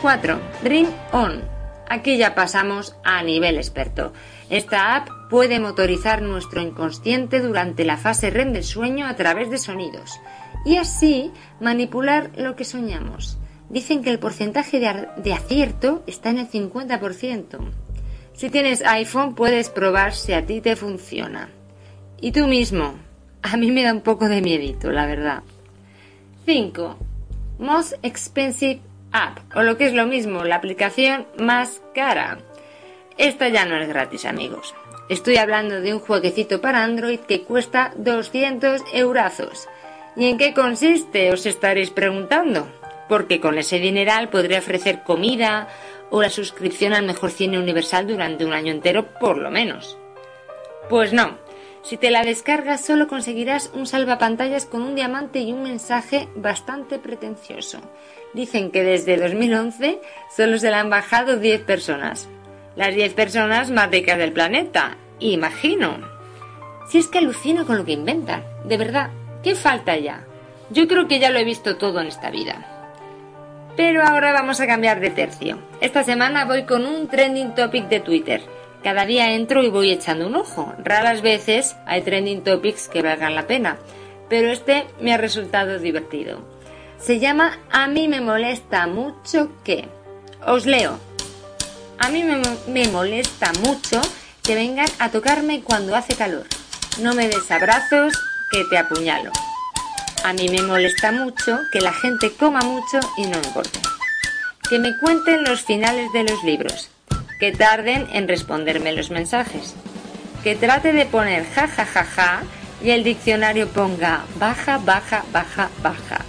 4. 0.00 0.38
Dream 0.62 0.86
On. 1.10 1.53
Aquí 1.94 2.16
ya 2.16 2.34
pasamos 2.34 2.96
a 3.04 3.22
nivel 3.22 3.56
experto. 3.56 4.12
Esta 4.50 4.96
app 4.96 5.08
puede 5.30 5.58
motorizar 5.60 6.22
nuestro 6.22 6.60
inconsciente 6.60 7.40
durante 7.40 7.84
la 7.84 7.96
fase 7.96 8.30
REM 8.30 8.52
del 8.52 8.64
sueño 8.64 9.06
a 9.06 9.16
través 9.16 9.50
de 9.50 9.58
sonidos 9.58 10.20
y 10.64 10.76
así 10.76 11.32
manipular 11.60 12.30
lo 12.36 12.56
que 12.56 12.64
soñamos. 12.64 13.38
Dicen 13.68 14.02
que 14.02 14.10
el 14.10 14.18
porcentaje 14.18 14.78
de, 14.78 15.32
acierto 15.32 16.02
está 16.06 16.30
en 16.30 16.38
el 16.38 16.50
50%. 16.50 17.58
Si 18.34 18.50
tienes 18.50 18.82
iPhone 18.84 19.34
puedes 19.34 19.70
probar 19.70 20.14
si 20.14 20.32
a 20.32 20.44
ti 20.44 20.60
te 20.60 20.76
funciona. 20.76 21.48
Y 22.20 22.32
tú 22.32 22.46
mismo. 22.46 22.94
A 23.42 23.56
mí 23.56 23.70
me 23.70 23.82
da 23.82 23.92
un 23.92 24.00
poco 24.00 24.28
de 24.28 24.40
miedito, 24.40 24.90
la 24.90 25.06
verdad. 25.06 25.42
5. 26.46 26.96
Most 27.58 27.94
Expensive 28.02 28.80
App, 29.14 29.38
o 29.54 29.62
lo 29.62 29.78
que 29.78 29.86
es 29.86 29.94
lo 29.94 30.06
mismo, 30.06 30.42
la 30.42 30.56
aplicación 30.56 31.28
más 31.38 31.80
cara. 31.94 32.38
Esta 33.16 33.48
ya 33.48 33.64
no 33.64 33.76
es 33.76 33.88
gratis, 33.88 34.24
amigos. 34.24 34.74
Estoy 35.08 35.36
hablando 35.36 35.80
de 35.80 35.94
un 35.94 36.00
jueguecito 36.00 36.60
para 36.60 36.82
Android 36.82 37.20
que 37.20 37.42
cuesta 37.42 37.92
200 37.96 38.82
eurazos. 38.92 39.68
¿Y 40.16 40.28
en 40.28 40.36
qué 40.36 40.52
consiste? 40.52 41.32
Os 41.32 41.46
estaréis 41.46 41.90
preguntando. 41.90 42.66
Porque 43.08 43.38
con 43.38 43.56
ese 43.56 43.78
dineral 43.78 44.30
podría 44.30 44.58
ofrecer 44.58 45.04
comida 45.04 45.68
o 46.10 46.20
la 46.20 46.30
suscripción 46.30 46.92
al 46.92 47.06
mejor 47.06 47.30
cine 47.30 47.58
universal 47.58 48.08
durante 48.08 48.44
un 48.44 48.52
año 48.52 48.72
entero, 48.72 49.06
por 49.20 49.38
lo 49.38 49.50
menos. 49.50 49.96
Pues 50.88 51.12
no. 51.12 51.38
Si 51.84 51.96
te 51.96 52.10
la 52.10 52.24
descargas 52.24 52.84
solo 52.84 53.06
conseguirás 53.06 53.70
un 53.74 53.86
salvapantallas 53.86 54.66
con 54.66 54.82
un 54.82 54.94
diamante 54.94 55.40
y 55.40 55.52
un 55.52 55.62
mensaje 55.62 56.28
bastante 56.34 56.98
pretencioso. 56.98 57.78
Dicen 58.32 58.70
que 58.70 58.82
desde 58.82 59.16
2011 59.16 60.00
solo 60.34 60.58
se 60.58 60.70
la 60.70 60.80
han 60.80 60.90
bajado 60.90 61.36
10 61.36 61.62
personas. 61.62 62.28
Las 62.74 62.94
10 62.94 63.14
personas 63.14 63.70
más 63.70 63.90
ricas 63.90 64.18
del 64.18 64.32
planeta. 64.32 64.96
Imagino. 65.20 65.98
Si 66.90 66.98
es 66.98 67.06
que 67.06 67.18
alucino 67.18 67.66
con 67.66 67.76
lo 67.76 67.84
que 67.84 67.92
inventan. 67.92 68.42
De 68.64 68.76
verdad, 68.76 69.10
¿Qué 69.44 69.54
falta 69.54 69.98
ya? 69.98 70.24
Yo 70.70 70.88
creo 70.88 71.06
que 71.06 71.18
ya 71.18 71.30
lo 71.30 71.38
he 71.38 71.44
visto 71.44 71.76
todo 71.76 72.00
en 72.00 72.06
esta 72.06 72.30
vida. 72.30 72.66
Pero 73.76 74.02
ahora 74.02 74.32
vamos 74.32 74.58
a 74.58 74.66
cambiar 74.66 75.00
de 75.00 75.10
tercio. 75.10 75.58
Esta 75.82 76.02
semana 76.02 76.46
voy 76.46 76.64
con 76.64 76.86
un 76.86 77.08
trending 77.08 77.54
topic 77.54 77.88
de 77.88 78.00
Twitter. 78.00 78.40
Cada 78.84 79.06
día 79.06 79.32
entro 79.32 79.62
y 79.62 79.70
voy 79.70 79.90
echando 79.90 80.26
un 80.26 80.36
ojo. 80.36 80.74
Raras 80.76 81.22
veces 81.22 81.74
hay 81.86 82.02
trending 82.02 82.44
topics 82.44 82.86
que 82.86 83.00
valgan 83.00 83.34
la 83.34 83.46
pena, 83.46 83.78
pero 84.28 84.50
este 84.52 84.86
me 85.00 85.14
ha 85.14 85.16
resultado 85.16 85.78
divertido. 85.78 86.40
Se 86.98 87.18
llama 87.18 87.58
A 87.70 87.88
mí 87.88 88.08
me 88.08 88.20
molesta 88.20 88.86
mucho 88.86 89.50
que... 89.64 89.88
Os 90.46 90.66
leo. 90.66 91.00
A 91.98 92.10
mí 92.10 92.24
me, 92.24 92.42
me 92.68 92.86
molesta 92.88 93.52
mucho 93.60 94.02
que 94.42 94.54
vengan 94.54 94.88
a 94.98 95.10
tocarme 95.10 95.62
cuando 95.62 95.96
hace 95.96 96.14
calor. 96.14 96.44
No 97.00 97.14
me 97.14 97.28
des 97.28 97.50
abrazos, 97.50 98.12
que 98.50 98.64
te 98.68 98.76
apuñalo. 98.76 99.30
A 100.24 100.34
mí 100.34 100.50
me 100.50 100.60
molesta 100.60 101.10
mucho 101.10 101.58
que 101.72 101.80
la 101.80 101.94
gente 101.94 102.32
coma 102.32 102.60
mucho 102.60 103.00
y 103.16 103.22
no 103.22 103.38
engorde. 103.38 103.80
Que 104.68 104.78
me 104.78 104.94
cuenten 104.98 105.42
los 105.44 105.62
finales 105.62 106.12
de 106.12 106.24
los 106.24 106.44
libros. 106.44 106.90
Que 107.44 107.52
tarden 107.52 108.08
en 108.10 108.26
responderme 108.26 108.94
los 108.94 109.10
mensajes. 109.10 109.74
Que 110.42 110.56
trate 110.56 110.94
de 110.94 111.04
poner 111.04 111.44
ja 111.54 111.68
ja 111.68 111.84
ja 111.84 112.02
ja 112.02 112.42
y 112.82 112.88
el 112.88 113.04
diccionario 113.04 113.68
ponga 113.68 114.24
baja, 114.36 114.78
baja, 114.78 115.24
baja, 115.30 115.68
baja. 115.82 116.20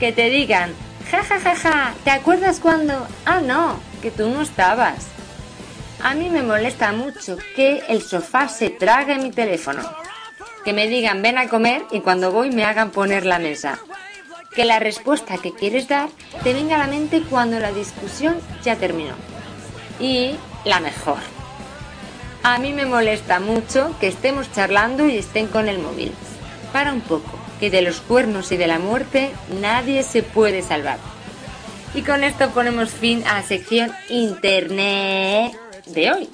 Que 0.00 0.10
te 0.10 0.30
digan 0.30 0.74
ja 1.08 1.22
ja 1.22 1.38
ja 1.38 1.54
ja, 1.54 1.94
¿te 2.02 2.10
acuerdas 2.10 2.58
cuando? 2.58 3.06
Ah, 3.24 3.40
no, 3.40 3.78
que 4.02 4.10
tú 4.10 4.30
no 4.30 4.42
estabas. 4.42 5.06
A 6.02 6.14
mí 6.14 6.28
me 6.28 6.42
molesta 6.42 6.90
mucho 6.90 7.36
que 7.54 7.84
el 7.88 8.02
sofá 8.02 8.48
se 8.48 8.68
trague 8.68 9.18
mi 9.18 9.30
teléfono 9.30 9.82
que 10.64 10.72
me 10.72 10.88
digan 10.88 11.22
ven 11.22 11.38
a 11.38 11.46
comer 11.46 11.84
y 11.92 12.00
cuando 12.00 12.32
voy 12.32 12.50
me 12.50 12.64
hagan 12.64 12.90
poner 12.90 13.26
la 13.26 13.38
mesa. 13.38 13.78
Que 14.56 14.64
la 14.64 14.80
respuesta 14.80 15.38
que 15.38 15.52
quieres 15.52 15.86
dar 15.86 16.08
te 16.42 16.52
venga 16.52 16.74
a 16.74 16.78
la 16.78 16.88
mente 16.88 17.22
cuando 17.30 17.60
la 17.60 17.70
discusión 17.70 18.40
ya 18.64 18.74
terminó. 18.74 19.14
Y 20.02 20.34
la 20.64 20.80
mejor. 20.80 21.18
A 22.42 22.58
mí 22.58 22.72
me 22.72 22.86
molesta 22.86 23.38
mucho 23.38 23.94
que 24.00 24.08
estemos 24.08 24.50
charlando 24.52 25.06
y 25.06 25.16
estén 25.16 25.46
con 25.46 25.68
el 25.68 25.78
móvil. 25.78 26.12
Para 26.72 26.92
un 26.92 27.00
poco, 27.00 27.38
que 27.60 27.70
de 27.70 27.82
los 27.82 28.00
cuernos 28.00 28.50
y 28.50 28.56
de 28.56 28.66
la 28.66 28.80
muerte 28.80 29.30
nadie 29.60 30.02
se 30.02 30.24
puede 30.24 30.62
salvar. 30.62 30.98
Y 31.94 32.02
con 32.02 32.24
esto 32.24 32.50
ponemos 32.50 32.90
fin 32.90 33.22
a 33.28 33.34
la 33.34 33.42
sección 33.42 33.92
Internet 34.08 35.56
de 35.86 36.10
hoy. 36.10 36.28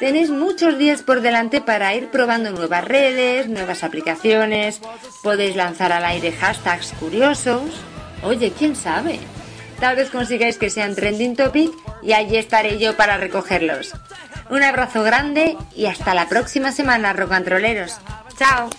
Tenéis 0.00 0.30
muchos 0.30 0.76
días 0.76 1.02
por 1.02 1.20
delante 1.20 1.60
para 1.60 1.94
ir 1.94 2.08
probando 2.08 2.50
nuevas 2.50 2.84
redes, 2.84 3.48
nuevas 3.48 3.84
aplicaciones, 3.84 4.80
podéis 5.22 5.54
lanzar 5.54 5.92
al 5.92 6.04
aire 6.04 6.32
hashtags 6.32 6.92
curiosos. 6.98 7.70
Oye, 8.24 8.52
quién 8.58 8.74
sabe. 8.74 9.20
Tal 9.80 9.96
vez 9.96 10.10
consigáis 10.10 10.58
que 10.58 10.70
sean 10.70 10.94
trending 10.94 11.36
topic 11.36 11.70
y 12.02 12.12
allí 12.12 12.36
estaré 12.36 12.78
yo 12.78 12.96
para 12.96 13.16
recogerlos. 13.16 13.92
Un 14.50 14.62
abrazo 14.62 15.02
grande 15.02 15.56
y 15.74 15.86
hasta 15.86 16.14
la 16.14 16.28
próxima 16.28 16.72
semana, 16.72 17.12
rocantroleros. 17.12 17.98
¡Chao! 18.38 18.70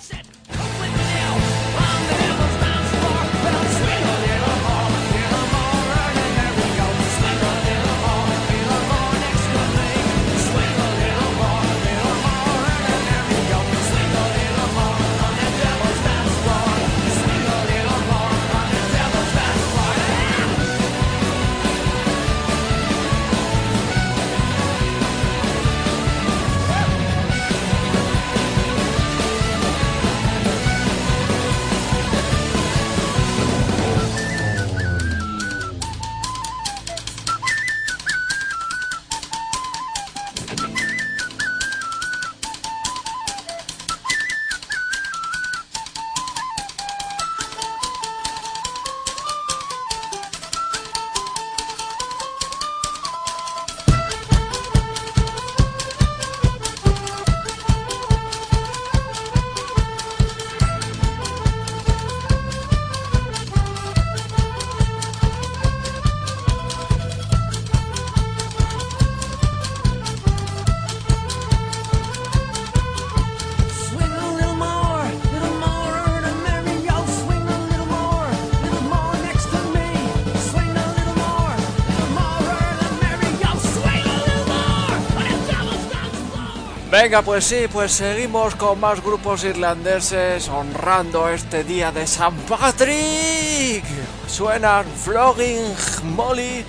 Venga, 87.06 87.22
pues 87.22 87.46
sí, 87.46 87.68
pues 87.72 87.92
seguimos 87.92 88.56
con 88.56 88.80
más 88.80 89.00
grupos 89.00 89.44
irlandeses 89.44 90.50
honrando 90.50 91.30
este 91.30 91.64
día 91.64 91.92
de 91.92 92.08
San 92.08 92.34
Patrick. 92.50 93.84
Suenan 94.28 94.88
Flogging 95.04 95.72
Molly. 96.16 96.66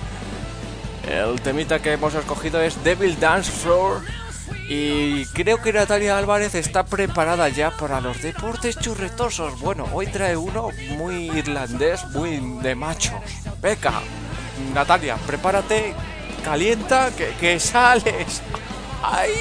El 1.09 1.41
temita 1.41 1.79
que 1.79 1.93
hemos 1.93 2.13
escogido 2.13 2.61
es 2.61 2.83
Devil 2.83 3.19
Dance 3.19 3.51
Floor. 3.51 4.03
Y 4.69 5.25
creo 5.25 5.59
que 5.59 5.73
Natalia 5.73 6.19
Álvarez 6.19 6.53
está 6.53 6.85
preparada 6.85 7.49
ya 7.49 7.71
para 7.71 7.99
los 7.99 8.21
deportes 8.21 8.77
churretosos. 8.77 9.59
Bueno, 9.59 9.87
hoy 9.91 10.05
trae 10.05 10.37
uno 10.37 10.69
muy 10.97 11.31
irlandés, 11.31 12.05
muy 12.09 12.37
de 12.61 12.75
machos. 12.75 13.15
Venga, 13.59 14.01
Natalia, 14.75 15.15
prepárate, 15.25 15.95
calienta, 16.43 17.09
que, 17.17 17.33
que 17.39 17.59
sales. 17.59 18.43
¡Ay! 19.01 19.31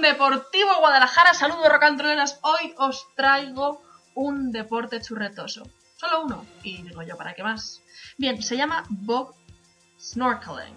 Deportivo 0.00 0.78
Guadalajara. 0.78 1.32
Saludos 1.32 1.68
rocantroleras. 1.70 2.38
Hoy 2.42 2.74
os 2.76 3.06
traigo 3.14 3.82
un 4.14 4.52
deporte 4.52 5.00
churretoso. 5.00 5.62
Solo 5.96 6.24
uno. 6.24 6.46
Y 6.62 6.82
digo 6.82 7.02
yo, 7.02 7.16
¿para 7.16 7.34
qué 7.34 7.42
más? 7.42 7.82
Bien, 8.18 8.42
se 8.42 8.56
llama 8.56 8.84
bog 8.88 9.34
snorkeling. 9.98 10.74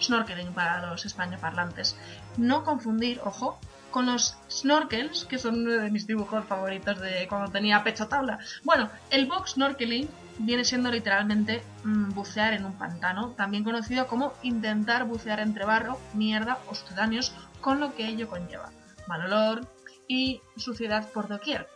Snorkeling 0.00 0.52
para 0.52 0.86
los 0.86 1.04
españoparlantes. 1.06 1.96
No 2.36 2.64
confundir, 2.64 3.20
ojo, 3.24 3.58
con 3.90 4.06
los 4.06 4.36
snorkels, 4.50 5.24
que 5.26 5.38
son 5.38 5.60
uno 5.60 5.82
de 5.82 5.90
mis 5.90 6.06
dibujos 6.06 6.44
favoritos 6.44 7.00
de 7.00 7.28
cuando 7.28 7.52
tenía 7.52 7.84
pecho 7.84 8.08
tabla. 8.08 8.40
Bueno, 8.64 8.90
el 9.10 9.26
bog 9.26 9.48
snorkeling 9.48 10.08
viene 10.38 10.64
siendo 10.64 10.90
literalmente 10.90 11.62
mm, 11.84 12.10
bucear 12.10 12.54
en 12.54 12.64
un 12.64 12.76
pantano, 12.76 13.30
también 13.30 13.64
conocido 13.64 14.06
como 14.06 14.32
intentar 14.42 15.04
bucear 15.04 15.40
entre 15.40 15.64
barro, 15.64 15.98
mierda 16.12 16.58
o 16.68 16.74
sucedáneos, 16.74 17.34
con 17.60 17.80
lo 17.80 17.94
que 17.94 18.06
ello 18.06 18.28
conlleva. 18.28 18.70
Mal 19.06 19.22
olor 19.26 19.66
y 20.08 20.40
suciedad 20.56 21.10
por 21.12 21.28
doquier. 21.28 21.68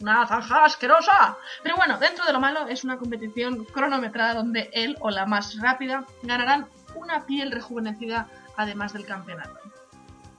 Una 0.00 0.26
zanja 0.26 0.64
asquerosa. 0.64 1.36
Pero 1.62 1.76
bueno, 1.76 1.98
dentro 1.98 2.24
de 2.24 2.32
lo 2.32 2.40
malo 2.40 2.66
es 2.66 2.84
una 2.84 2.96
competición 2.96 3.64
cronometrada 3.66 4.34
donde 4.34 4.70
él 4.72 4.96
o 5.00 5.10
la 5.10 5.26
más 5.26 5.58
rápida 5.58 6.04
ganarán 6.22 6.66
una 6.94 7.26
piel 7.26 7.52
rejuvenecida 7.52 8.28
además 8.56 8.92
del 8.92 9.04
campeonato. 9.04 9.58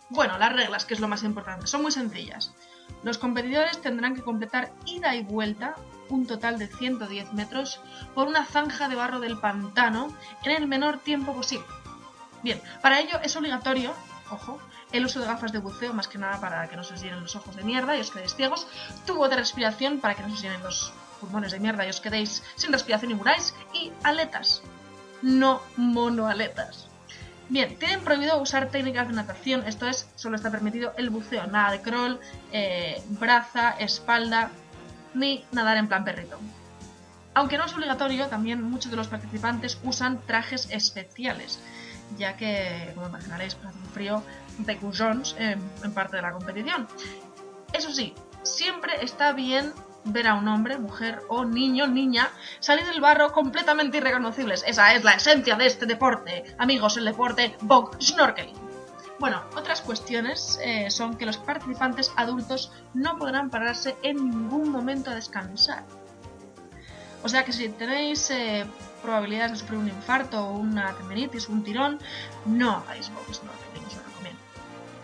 Bueno, 0.09 0.37
las 0.37 0.51
reglas, 0.53 0.85
que 0.85 0.93
es 0.93 0.99
lo 0.99 1.07
más 1.07 1.23
importante, 1.23 1.67
son 1.67 1.83
muy 1.83 1.91
sencillas. 1.91 2.53
Los 3.03 3.17
competidores 3.17 3.81
tendrán 3.81 4.15
que 4.15 4.21
completar 4.21 4.71
ida 4.85 5.15
y 5.15 5.23
vuelta 5.23 5.75
un 6.11 6.27
total 6.27 6.59
de 6.59 6.67
110 6.67 7.33
metros 7.33 7.79
por 8.13 8.27
una 8.27 8.45
zanja 8.45 8.89
de 8.89 8.95
barro 8.95 9.19
del 9.19 9.39
pantano 9.39 10.15
en 10.43 10.51
el 10.51 10.67
menor 10.67 10.99
tiempo 10.99 11.33
posible. 11.33 11.65
Bien, 12.43 12.61
para 12.81 12.99
ello 12.99 13.19
es 13.23 13.35
obligatorio, 13.35 13.93
ojo, 14.29 14.59
el 14.91 15.05
uso 15.05 15.19
de 15.19 15.27
gafas 15.27 15.51
de 15.51 15.59
buceo, 15.59 15.93
más 15.93 16.07
que 16.07 16.17
nada 16.17 16.39
para 16.39 16.67
que 16.67 16.75
no 16.75 16.83
se 16.83 16.93
os 16.93 17.01
llenen 17.01 17.21
los 17.21 17.35
ojos 17.35 17.55
de 17.55 17.63
mierda 17.63 17.95
y 17.95 18.01
os 18.01 18.11
quedéis 18.11 18.35
ciegos, 18.35 18.67
tubo 19.05 19.29
de 19.29 19.37
respiración 19.37 19.99
para 19.99 20.15
que 20.15 20.23
no 20.23 20.29
se 20.29 20.35
os 20.35 20.41
llenen 20.41 20.63
los 20.63 20.93
pulmones 21.19 21.51
de 21.51 21.59
mierda 21.59 21.85
y 21.85 21.89
os 21.89 22.01
quedéis 22.01 22.43
sin 22.55 22.71
respiración 22.71 23.11
y 23.11 23.15
muráis, 23.15 23.53
y 23.73 23.91
aletas, 24.03 24.61
no 25.21 25.61
monoaletas. 25.77 26.87
Bien, 27.49 27.77
tienen 27.77 27.99
prohibido 28.01 28.41
usar 28.41 28.69
técnicas 28.69 29.09
de 29.09 29.13
natación, 29.13 29.67
esto 29.67 29.85
es, 29.85 30.07
solo 30.15 30.37
está 30.37 30.49
permitido 30.49 30.93
el 30.97 31.09
buceo, 31.09 31.47
nada 31.47 31.71
de 31.71 31.81
crawl, 31.81 32.19
eh, 32.53 33.03
braza, 33.09 33.71
espalda, 33.71 34.51
ni 35.13 35.45
nadar 35.51 35.77
en 35.77 35.87
plan 35.87 36.03
perrito. 36.03 36.37
Aunque 37.33 37.57
no 37.57 37.65
es 37.65 37.73
obligatorio, 37.73 38.27
también 38.27 38.61
muchos 38.61 38.91
de 38.91 38.97
los 38.97 39.07
participantes 39.07 39.79
usan 39.83 40.19
trajes 40.21 40.67
especiales, 40.69 41.59
ya 42.17 42.35
que, 42.35 42.91
como 42.93 43.07
imaginaréis, 43.07 43.55
hace 43.55 43.77
un 43.77 43.85
frío 43.85 44.23
de 44.57 44.77
cujons 44.77 45.35
en, 45.39 45.61
en 45.83 45.93
parte 45.93 46.17
de 46.17 46.21
la 46.23 46.31
competición. 46.31 46.87
Eso 47.71 47.91
sí, 47.91 48.13
siempre 48.43 49.03
está 49.03 49.31
bien 49.31 49.71
ver 50.03 50.27
a 50.27 50.33
un 50.33 50.47
hombre, 50.47 50.77
mujer 50.77 51.21
o 51.29 51.45
niño, 51.45 51.87
niña, 51.87 52.29
salir 52.59 52.85
del 52.85 53.01
barro 53.01 53.31
completamente 53.31 53.97
irreconocibles. 53.97 54.63
Esa 54.67 54.93
es 54.93 55.03
la 55.03 55.13
esencia 55.13 55.55
de 55.55 55.67
este 55.67 55.85
deporte. 55.85 56.43
Amigos, 56.57 56.97
el 56.97 57.05
deporte 57.05 57.55
bog 57.61 57.95
snorkeling. 58.01 58.70
Bueno, 59.21 59.43
otras 59.55 59.81
cuestiones 59.81 60.59
eh, 60.63 60.89
son 60.89 61.15
que 61.15 61.27
los 61.27 61.37
participantes 61.37 62.11
adultos 62.15 62.71
no 62.95 63.19
podrán 63.19 63.51
pararse 63.51 63.95
en 64.01 64.15
ningún 64.15 64.69
momento 64.69 65.11
a 65.11 65.13
descansar. 65.15 65.83
O 67.21 67.29
sea 67.29 67.45
que 67.45 67.53
si 67.53 67.69
tenéis 67.69 68.31
eh, 68.31 68.65
probabilidades 69.03 69.51
de 69.51 69.57
sufrir 69.59 69.77
un 69.77 69.89
infarto 69.89 70.43
o 70.43 70.53
una 70.53 70.93
tendinitis 70.93 71.49
un 71.49 71.63
tirón, 71.63 71.99
no 72.45 72.77
hagáis 72.77 73.13
bog 73.13 73.31
snorkeling, 73.31 73.85
os 73.85 73.95
lo 73.95 74.01
recomiendo. 74.01 74.41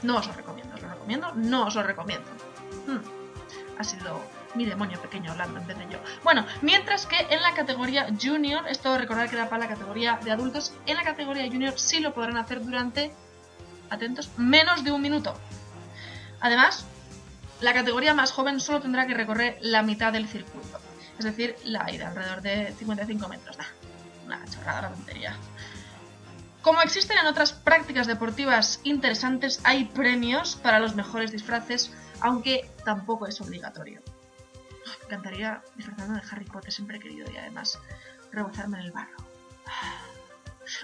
No 0.01 0.17
os 0.17 0.25
lo 0.25 0.33
recomiendo, 0.33 0.75
os 0.75 0.81
lo 0.81 0.89
recomiendo, 0.89 1.31
no 1.35 1.67
os 1.67 1.75
lo 1.75 1.83
recomiendo. 1.83 2.29
Hmm. 2.87 3.77
Ha 3.77 3.83
sido 3.83 4.19
mi 4.55 4.65
demonio 4.65 4.99
pequeño 4.99 5.31
hablando 5.31 5.59
en 5.59 5.89
yo. 5.91 5.99
Bueno, 6.23 6.43
mientras 6.63 7.05
que 7.05 7.19
en 7.29 7.43
la 7.43 7.53
categoría 7.53 8.07
junior, 8.19 8.67
esto 8.67 8.97
recordar 8.97 9.29
que 9.29 9.35
era 9.35 9.47
para 9.47 9.65
la 9.65 9.69
categoría 9.69 10.19
de 10.23 10.31
adultos, 10.31 10.73
en 10.87 10.95
la 10.95 11.03
categoría 11.03 11.45
junior 11.45 11.77
sí 11.77 11.99
lo 11.99 12.15
podrán 12.15 12.37
hacer 12.37 12.65
durante, 12.65 13.13
atentos, 13.89 14.29
menos 14.37 14.83
de 14.83 14.91
un 14.91 15.01
minuto. 15.01 15.35
Además, 16.39 16.85
la 17.61 17.73
categoría 17.73 18.13
más 18.13 18.31
joven 18.31 18.59
solo 18.59 18.81
tendrá 18.81 19.07
que 19.07 19.13
recorrer 19.13 19.57
la 19.61 19.81
mitad 19.81 20.13
del 20.13 20.27
circuito. 20.27 20.79
Es 21.17 21.25
decir, 21.25 21.55
la 21.63 21.91
ida, 21.91 22.09
alrededor 22.09 22.41
de 22.41 22.73
55 22.77 23.27
metros. 23.27 23.57
una 24.25 24.45
chorrada, 24.45 24.83
la 24.83 24.89
tontería. 24.89 25.35
Como 26.61 26.81
existen 26.81 27.17
en 27.17 27.27
otras 27.27 27.53
prácticas 27.53 28.07
deportivas 28.07 28.81
interesantes, 28.83 29.61
hay 29.63 29.85
premios 29.85 30.55
para 30.57 30.79
los 30.79 30.95
mejores 30.95 31.31
disfraces, 31.31 31.91
aunque 32.19 32.69
tampoco 32.83 33.25
es 33.25 33.39
obligatorio. 33.41 34.01
Me 34.99 35.05
encantaría 35.05 35.61
disfrazarme 35.75 36.19
de 36.19 36.27
Harry 36.29 36.45
Potter, 36.45 36.71
siempre 36.71 36.97
he 36.97 36.99
querido, 36.99 37.31
y 37.31 37.37
además 37.37 37.79
rebozarme 38.31 38.79
en 38.79 38.85
el 38.85 38.91
barro. 38.91 39.15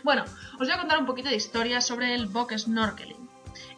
Bueno, 0.03 0.23
os 0.53 0.59
voy 0.67 0.71
a 0.71 0.77
contar 0.77 0.97
un 0.97 1.05
poquito 1.05 1.29
de 1.29 1.35
historia 1.35 1.81
sobre 1.81 2.13
el 2.15 2.27
bok 2.27 2.53
snorkeling. 2.57 3.29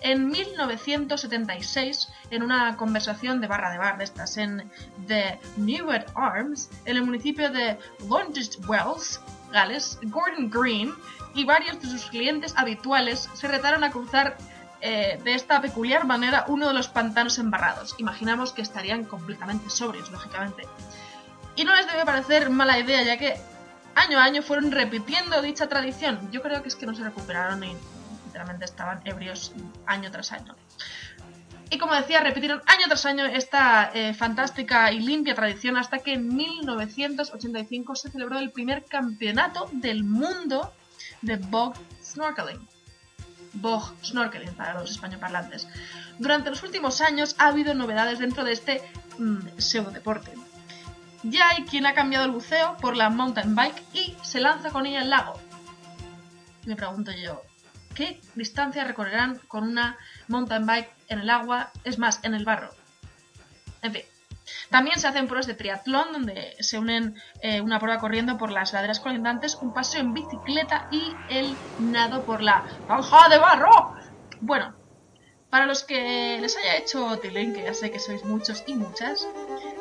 En 0.02 0.28
1976, 0.28 2.10
en 2.30 2.44
una 2.44 2.78
conversación 2.78 3.42
de 3.42 3.48
barra 3.48 3.72
de 3.72 3.78
bar 3.78 3.98
de 3.98 4.04
estas 4.04 4.38
en 4.38 4.72
The 5.08 5.40
Newett 5.58 6.12
Arms, 6.16 6.70
en 6.86 6.98
el 6.98 7.04
municipio 7.04 7.50
de 7.50 7.78
Longest 8.08 8.58
Wells, 8.68 9.20
Gales, 9.52 10.00
Gordon 10.04 10.50
Green 10.50 10.94
y 11.34 11.46
varios 11.46 11.82
de 11.82 11.88
sus 11.88 12.06
clientes 12.06 12.54
habituales 12.58 13.30
se 13.34 13.48
retaron 13.48 13.84
a 13.84 13.92
cruzar 13.92 14.38
eh, 14.82 15.20
de 15.24 15.34
esta 15.34 15.62
peculiar 15.62 16.06
manera 16.06 16.46
uno 16.48 16.68
de 16.68 16.74
los 16.74 16.88
pantanos 16.88 17.40
embarrados. 17.40 17.96
Imaginamos 17.98 18.54
que 18.54 18.62
estarían 18.62 19.06
completamente 19.06 19.70
sobrios, 19.70 20.12
lógicamente. 20.12 20.64
Y 21.56 21.64
no 21.64 21.74
les 21.74 21.88
debe 21.88 22.06
parecer 22.06 22.50
mala 22.50 22.78
idea, 22.78 23.02
ya 23.02 23.18
que 23.18 23.40
año 23.96 24.20
a 24.20 24.24
año 24.24 24.42
fueron 24.42 24.72
repitiendo 24.72 25.42
dicha 25.42 25.68
tradición. 25.68 26.32
Yo 26.32 26.42
creo 26.42 26.62
que 26.62 26.70
es 26.70 26.76
que 26.76 26.86
no 26.86 26.94
se 26.94 27.04
recuperaron 27.04 27.64
y 27.64 27.76
literalmente 28.26 28.66
estaban 28.66 29.02
ebrios 29.06 29.54
año 29.86 30.12
tras 30.12 30.32
año. 30.32 30.56
Y 31.70 31.78
como 31.80 31.96
decía, 31.96 32.20
repitieron 32.20 32.62
año 32.68 32.86
tras 32.88 33.06
año 33.06 33.26
esta 33.26 33.90
eh, 33.94 34.14
fantástica 34.14 34.92
y 34.92 35.00
limpia 35.00 35.34
tradición 35.34 35.78
hasta 35.78 36.00
que 36.00 36.14
en 36.14 36.36
1985 36.36 37.96
se 37.96 38.12
celebró 38.12 38.38
el 38.38 38.52
primer 38.52 38.86
campeonato 38.86 39.68
del 39.72 40.04
mundo 40.04 40.72
de 41.22 41.38
bog 41.38 41.74
snorkeling. 42.04 42.68
Bog 43.56 43.94
Snorkeling 44.04 44.54
para 44.54 44.74
los 44.74 44.92
españoparlantes. 44.92 45.68
Durante 46.20 46.50
los 46.50 46.64
últimos 46.64 47.02
años 47.02 47.36
ha 47.40 47.48
habido 47.48 47.74
novedades 47.74 48.20
dentro 48.20 48.44
de 48.44 48.52
este 48.52 48.82
mmm, 49.18 49.40
pseudo 49.58 49.92
deporte. 49.92 50.32
Ya 51.28 51.50
hay 51.50 51.64
quien 51.64 51.88
ha 51.88 51.96
cambiado 51.96 52.26
el 52.26 52.32
buceo 52.32 52.78
por 52.78 52.96
la 52.96 53.10
mountain 53.10 53.56
bike 53.56 53.82
y 53.94 54.16
se 54.22 54.40
lanza 54.40 54.70
con 54.70 54.86
ella 54.86 55.02
al 55.02 55.10
lago. 55.10 55.34
Me 56.66 56.76
pregunto 56.76 57.12
yo, 57.12 57.42
¿qué 57.96 58.22
distancia 58.36 58.84
recorrerán 58.84 59.40
con 59.48 59.64
una 59.64 59.98
mountain 60.28 60.68
bike 60.68 60.92
en 61.08 61.20
el 61.20 61.30
agua? 61.32 61.72
Es 61.84 61.98
más, 61.98 62.20
en 62.24 62.36
el 62.36 62.46
barro. 62.46 62.70
En 63.82 63.94
fin, 63.94 64.04
también 64.70 65.00
se 65.00 65.08
hacen 65.08 65.26
pruebas 65.26 65.48
de 65.48 65.56
triatlón, 65.56 66.14
donde 66.14 66.56
se 66.60 66.78
unen 66.78 67.16
eh, 67.42 67.60
una 67.60 67.80
prueba 67.80 68.00
corriendo 68.00 68.38
por 68.38 68.52
las 68.52 68.74
laderas 68.74 69.00
colindantes, 69.00 69.56
un 69.56 69.74
paseo 69.74 70.02
en 70.02 70.14
bicicleta 70.14 70.88
y 70.92 71.12
el 71.30 71.58
nado 71.80 72.24
por 72.24 72.44
la 72.44 72.66
zanja 72.88 73.30
de 73.30 73.40
barro. 73.40 73.96
Bueno, 74.42 74.76
para 75.50 75.66
los 75.66 75.84
que 75.84 76.38
les 76.40 76.56
haya 76.58 76.78
hecho 76.78 77.18
tilín, 77.18 77.54
que 77.54 77.64
ya 77.64 77.74
sé 77.74 77.90
que 77.90 78.00
sois 78.00 78.24
muchos 78.26 78.64
y 78.68 78.76
muchas, 78.76 79.28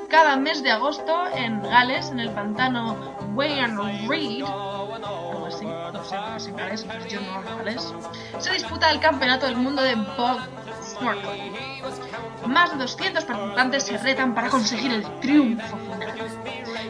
cada 0.09 0.37
mes 0.37 0.63
de 0.63 0.71
agosto 0.71 1.27
en 1.35 1.63
Gales, 1.63 2.11
en 2.11 2.21
el 2.21 2.31
pantano 2.31 3.17
Wayan 3.35 4.09
Reed, 4.09 4.45
algo 4.45 5.47
así, 5.47 5.65
no 5.65 6.05
sé, 6.05 6.17
porque 6.17 6.37
es 6.37 6.47
en 6.47 6.57
Gales, 6.57 6.87
yo 7.09 7.21
no 7.21 7.35
hablo 7.35 7.57
Gales, 7.59 7.95
se 8.39 8.53
disputa 8.53 8.91
el 8.91 9.01
campeonato 9.01 9.47
del 9.47 9.57
mundo 9.57 9.83
de 9.83 9.95
bog 9.95 10.39
snorkeling. 10.83 11.55
Más 12.47 12.71
de 12.73 12.79
200 12.79 13.25
participantes 13.25 13.83
se 13.85 13.99
retan 13.99 14.35
para 14.35 14.51
conseguir 14.51 14.93
el 14.93 15.21
triunfo 15.21 15.77
final. 15.77 16.15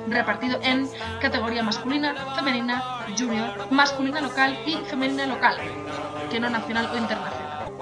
Repartido 0.09 0.59
en 0.63 0.89
categoría 1.21 1.63
masculina, 1.63 2.15
femenina, 2.35 3.07
junior, 3.17 3.71
masculina 3.71 4.21
local 4.21 4.59
y 4.67 4.77
femenina 4.77 5.27
local, 5.27 5.57
que 6.31 6.41
no 6.41 6.51
nacional 6.51 6.91
o 6.93 6.99
internacional. 6.99 7.73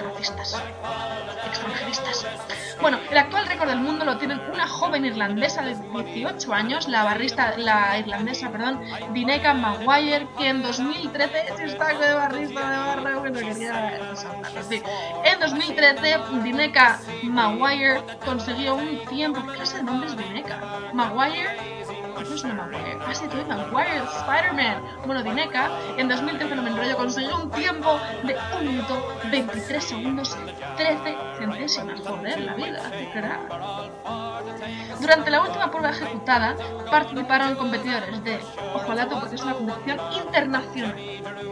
Racistas. 0.00 0.62
Bueno, 2.80 2.98
el 3.10 3.18
actual 3.18 3.46
récord 3.46 3.68
del 3.68 3.80
mundo 3.80 4.06
lo 4.06 4.16
tiene 4.16 4.40
una 4.50 4.66
joven 4.66 5.04
irlandesa 5.04 5.62
de 5.62 5.74
18 5.74 6.52
años, 6.54 6.88
la 6.88 7.04
barrista, 7.04 7.54
la 7.58 7.98
irlandesa, 7.98 8.50
perdón, 8.50 8.80
Dineka 9.12 9.52
Maguire, 9.52 10.26
que 10.38 10.48
en 10.48 10.62
2013, 10.62 11.56
si 11.58 11.62
está 11.64 11.88
de 11.88 12.12
barrista 12.14 12.70
de 12.70 12.76
barra, 12.76 13.18
bueno, 13.18 13.38
quería 13.38 14.14
sí. 14.68 14.82
En 15.24 15.40
2013, 15.40 16.18
Dineka 16.42 17.00
Maguire 17.24 18.00
consiguió 18.24 18.76
un 18.76 19.04
tiempo, 19.06 19.44
¿qué 19.46 19.56
clase 19.56 19.76
de 19.76 19.82
nombre 19.82 20.08
es 20.08 20.16
Dineka? 20.16 20.58
Maguire, 20.94 21.79
no 22.28 22.34
es 22.34 22.44
una 22.44 22.54
Maguire, 22.54 22.98
ha 23.06 23.14
sido 23.14 23.30
Tobey 23.30 23.44
Maguire, 23.46 24.02
Spider-Man. 24.18 24.82
Bueno, 25.06 25.22
Dineca 25.22 25.70
en 25.96 26.08
2013 26.08 26.54
no 26.56 26.62
me 26.62 26.70
enrollo, 26.70 26.96
consiguió 26.96 27.36
un 27.36 27.50
tiempo 27.50 27.98
de 28.24 28.36
1 28.60 28.70
minuto 28.70 29.16
23 29.30 29.84
segundos 29.84 30.36
13 30.76 31.16
centésimas. 31.38 32.00
Joder, 32.00 32.40
la 32.40 32.54
vida, 32.54 32.90
crack. 33.12 33.40
Durante 35.00 35.30
la 35.30 35.42
última 35.42 35.70
prueba 35.70 35.90
ejecutada 35.90 36.56
participaron 36.90 37.54
competidores 37.56 38.22
de, 38.24 38.38
ojo 38.74 38.90
al 38.90 38.98
dato 38.98 39.18
porque 39.20 39.36
es 39.36 39.42
una 39.42 39.54
competición 39.54 39.98
internacional, 40.12 40.94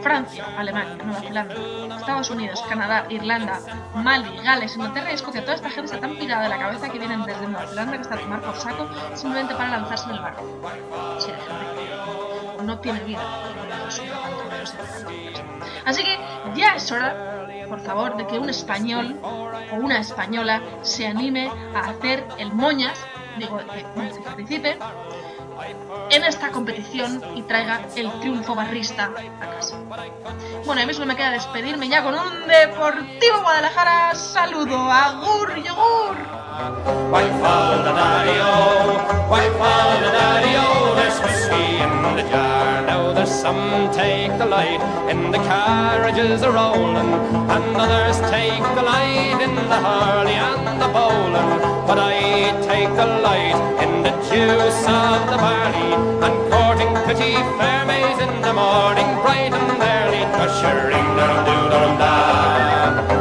Francia, 0.03 0.45
Alemania, 0.57 0.95
Nueva 1.03 1.21
Zelanda, 1.21 1.55
Estados 1.97 2.29
Unidos, 2.29 2.63
Canadá, 2.69 3.05
Irlanda, 3.09 3.59
Mali, 3.95 4.37
Gales, 4.43 4.75
Inglaterra 4.75 5.11
y 5.11 5.15
Escocia. 5.15 5.41
Toda 5.41 5.55
esta 5.55 5.69
gente 5.69 5.85
está 5.93 5.99
tan 5.99 6.17
pirada 6.17 6.43
de 6.43 6.49
la 6.49 6.59
cabeza 6.59 6.89
que 6.89 6.99
vienen 6.99 7.23
desde 7.23 7.47
Nueva 7.47 7.67
Zelanda 7.67 7.93
que 7.93 8.01
está 8.01 8.15
a 8.15 8.19
tomar 8.19 8.41
por 8.41 8.55
saco 8.55 8.87
simplemente 9.15 9.55
para 9.55 9.69
lanzarse 9.69 10.05
en 10.09 10.15
el 10.15 10.21
barco. 10.21 10.58
No 12.63 12.79
tiene 12.79 12.99
vida. 13.01 13.21
Así 15.85 16.03
que 16.03 16.19
ya 16.55 16.75
es 16.75 16.91
hora, 16.91 17.47
por 17.67 17.79
favor, 17.79 18.17
de 18.17 18.27
que 18.27 18.37
un 18.37 18.49
español 18.49 19.19
o 19.23 19.75
una 19.75 19.99
española 19.99 20.61
se 20.81 21.07
anime 21.07 21.51
a 21.73 21.89
hacer 21.89 22.25
el 22.37 22.53
moñas, 22.53 22.99
digo, 23.37 23.59
que 23.95 24.13
se 24.13 24.21
participe 24.21 24.77
en 26.11 26.23
esta 26.23 26.49
competición 26.51 27.21
y 27.35 27.41
traiga 27.43 27.81
el 27.95 28.11
triunfo 28.19 28.55
barrista 28.55 29.11
a 29.41 29.55
casa. 29.55 29.77
Bueno, 30.65 30.81
a 30.81 30.85
mí 30.85 30.93
solo 30.93 31.05
me 31.05 31.15
queda 31.15 31.31
despedirme 31.31 31.89
ya 31.89 32.03
con 32.03 32.13
un 32.13 32.47
Deportivo 32.47 33.41
Guadalajara. 33.41 34.15
Saludo, 34.15 34.91
agur, 34.91 35.55
yogur. 35.55 36.38
White 36.59 37.31
father 37.39 37.93
daddy-o, 37.95 39.29
white 39.29 39.53
father 39.57 40.11
daddy-o, 40.11 40.93
there's 40.95 41.17
whiskey 41.21 41.79
in 41.79 42.17
the 42.17 42.29
jar. 42.29 42.85
Now 42.85 43.13
there's 43.13 43.31
some 43.31 43.89
take 43.93 44.37
the 44.37 44.45
light 44.45 44.81
in 45.09 45.31
the 45.31 45.37
carriages 45.37 46.41
a 46.41 46.51
rolling, 46.51 47.13
and 47.55 47.77
others 47.77 48.19
take 48.29 48.61
the 48.75 48.83
light 48.83 49.39
in 49.41 49.55
the 49.55 49.79
hurley 49.87 50.33
and 50.33 50.81
the 50.81 50.89
bowling. 50.89 51.49
But 51.87 51.97
I 51.97 52.51
take 52.67 52.93
the 52.93 53.07
light 53.07 53.55
in 53.81 54.03
the 54.03 54.11
juice 54.27 54.83
of 54.83 55.31
the 55.31 55.37
barley, 55.39 55.95
and 56.25 56.35
courting 56.51 56.93
pretty 57.05 57.35
fair 57.57 57.85
maids 57.85 58.19
in 58.19 58.41
the 58.41 58.51
morning, 58.51 59.07
bright 59.23 59.53
and 59.53 59.81
early, 59.95 60.23
ushering 60.43 61.07
down 61.15 61.45
doodle 61.45 61.97
da. 61.97 63.18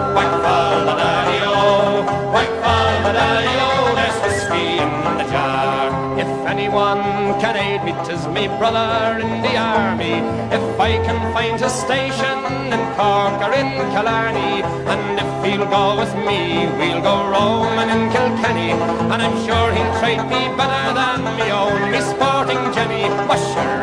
Anyone 6.68 7.40
can 7.40 7.57
aid 7.57 7.83
me, 7.85 7.92
'tis 8.04 8.26
me 8.28 8.46
brother 8.59 9.18
in 9.20 9.42
the 9.42 9.57
army. 9.57 10.16
If 10.52 10.81
I 10.81 10.92
can 11.07 11.18
find 11.33 11.61
a 11.62 11.70
station 11.70 12.38
in 12.74 12.83
Cork 12.96 13.40
or 13.46 13.52
in 13.54 13.70
Killarney, 13.92 14.62
and 14.92 15.18
if 15.22 15.31
he'll 15.44 15.66
go 15.66 15.96
with 15.96 16.14
me, 16.28 16.66
we'll 16.78 17.00
go 17.00 17.16
roaming 17.33 17.90
in 17.96 18.11
Kilkenny. 18.12 18.72
And 19.12 19.22
I'm 19.24 19.37
sure 19.46 19.68
he'll 19.76 19.94
treat 20.00 20.22
me 20.33 20.42
better 20.59 20.87
than 21.00 21.20
me 21.38 21.46
own, 21.50 21.90
me 21.92 22.00
sporting 22.00 22.62
Jenny. 22.74 23.04
Washering 23.28 23.78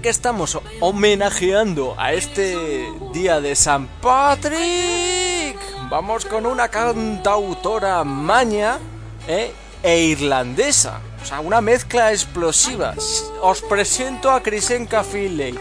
que 0.00 0.08
estamos 0.08 0.58
homenajeando 0.80 1.94
a 1.98 2.12
este 2.12 2.88
día 3.12 3.40
de 3.40 3.54
San 3.54 3.86
Patrick, 4.00 5.58
vamos 5.90 6.24
con 6.24 6.46
una 6.46 6.68
cantautora 6.68 8.02
maña 8.04 8.78
¿eh? 9.28 9.52
e 9.82 9.98
irlandesa. 10.00 11.00
O 11.22 11.26
sea, 11.26 11.40
una 11.40 11.60
mezcla 11.60 12.12
explosiva. 12.12 12.94
Os 13.42 13.60
presento 13.62 14.30
a 14.30 14.42
Krisenka 14.42 15.04
Finley. 15.04 15.58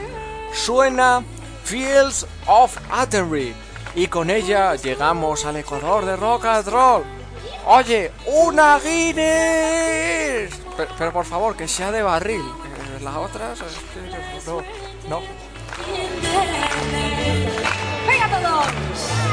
Suena 0.53 1.23
Fields 1.63 2.25
of 2.47 2.77
Atterbury. 2.89 3.53
Y 3.95 4.07
con 4.07 4.29
ella 4.29 4.75
llegamos 4.75 5.45
al 5.45 5.57
Ecuador 5.57 6.05
de 6.05 6.15
Rock 6.15 6.45
and 6.45 6.67
Roll. 6.67 7.03
Oye, 7.65 8.11
una 8.25 8.79
Guinness. 8.79 10.51
Pero 10.97 11.11
por 11.11 11.25
favor, 11.25 11.57
que 11.57 11.67
sea 11.67 11.91
de 11.91 12.01
barril. 12.01 12.43
Eh, 12.99 13.03
Las 13.03 13.15
otras, 13.15 13.61
es 13.61 13.77
que 13.93 14.49
no, 14.49 14.61
no. 15.07 15.21
¡Venga 18.07 18.27
todos! 18.41 19.28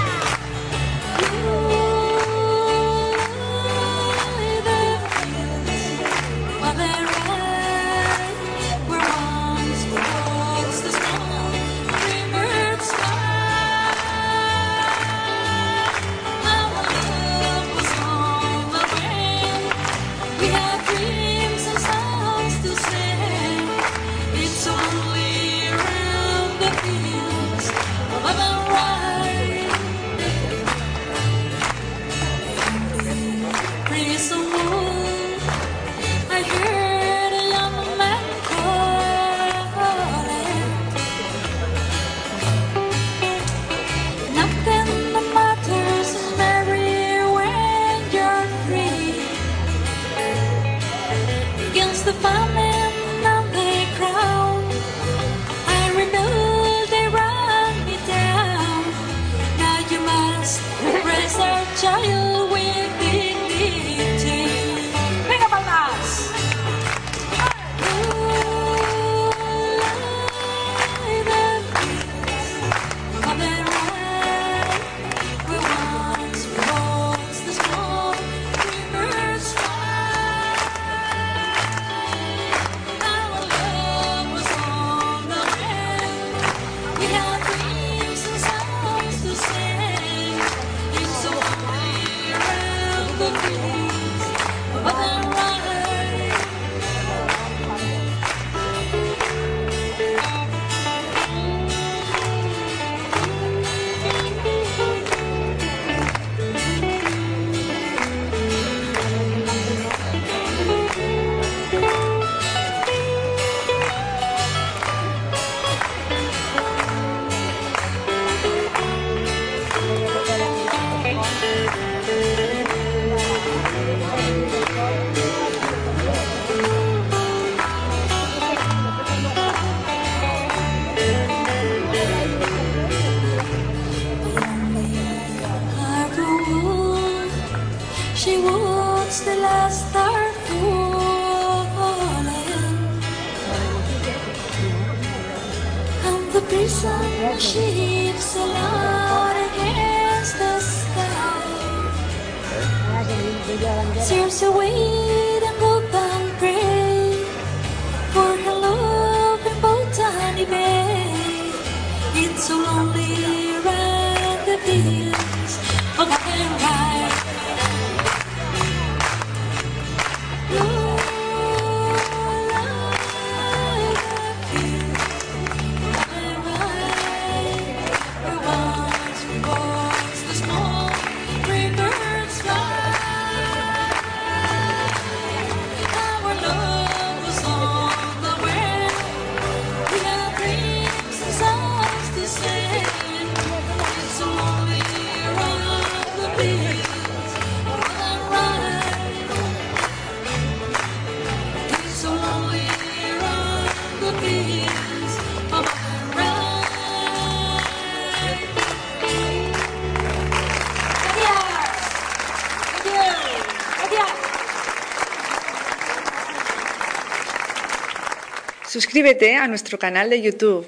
Suscríbete 218.76 219.36
a 219.36 219.48
nuestro 219.48 219.78
canal 219.78 220.10
de 220.10 220.20
YouTube, 220.20 220.66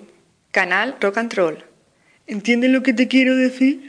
canal 0.51 0.97
Rock 0.99 1.19
and 1.19 1.35
Roll. 1.35 1.59
¿Entiendes 2.27 2.71
lo 2.71 2.83
que 2.83 2.95
te 2.95 3.07
quiero 3.07 3.37
decir? 3.37 3.88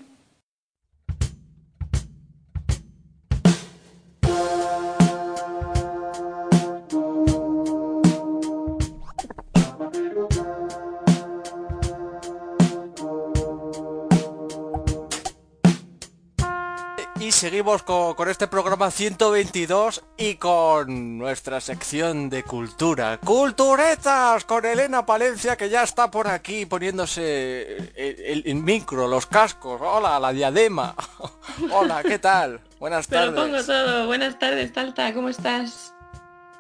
Con, 17.69 18.15
con 18.15 18.27
este 18.29 18.47
programa 18.47 18.89
122 18.89 20.03
y 20.17 20.36
con 20.36 21.19
nuestra 21.19 21.62
sección 21.62 22.27
de 22.27 22.41
cultura. 22.43 23.19
¡Culturetas! 23.23 24.43
Con 24.43 24.65
Elena 24.65 25.05
Palencia 25.05 25.55
que 25.55 25.69
ya 25.69 25.84
está 25.84 26.10
por 26.10 26.27
aquí 26.27 26.65
poniéndose 26.65 27.77
el, 27.77 27.93
el- 27.95 28.43
el 28.47 28.55
micro, 28.55 29.08
los 29.08 29.27
cascos. 29.27 29.79
Hola, 29.84 30.19
la 30.19 30.32
diadema. 30.34 30.95
Hola, 31.71 32.01
¿qué 32.01 32.17
tal? 32.17 32.60
Buenas 32.79 33.08
lo 33.12 33.36
pongo 33.36 33.51
tardes. 33.51 33.65
todo. 33.67 34.08
Buenas 34.08 34.39
tardes, 34.39 34.73
Talta. 34.73 35.13
¿Cómo 35.13 35.29
estás? 35.29 35.93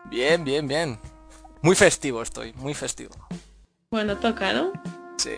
Bien, 0.05 0.43
bien, 0.43 0.67
bien. 0.67 0.99
Muy 1.63 1.75
festivo 1.75 2.21
estoy, 2.21 2.53
muy 2.53 2.75
festivo. 2.75 3.15
Bueno, 3.89 4.15
toca, 4.17 4.53
¿no? 4.53 4.71
Sí. 5.17 5.31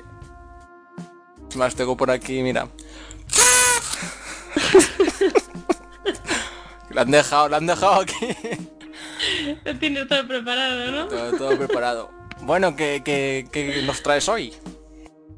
Es 1.50 1.56
más, 1.56 1.74
tengo 1.76 1.96
por 1.96 2.12
aquí, 2.12 2.44
mira. 2.44 2.68
Lo 6.94 7.02
han 7.02 7.12
dejado, 7.12 7.50
lo 7.50 7.56
han 7.56 7.68
dejado 7.68 8.02
aquí. 8.02 8.28
Lo 9.66 9.76
tienes 9.78 10.08
todo 10.08 10.28
preparado, 10.28 10.92
¿no? 10.92 11.08
Todo, 11.08 11.32
todo 11.38 11.58
preparado. 11.58 12.12
Bueno, 12.42 12.76
¿qué, 12.76 13.02
qué, 13.06 13.48
qué 13.52 13.82
nos 13.86 14.02
traes 14.02 14.28
hoy? 14.28 14.54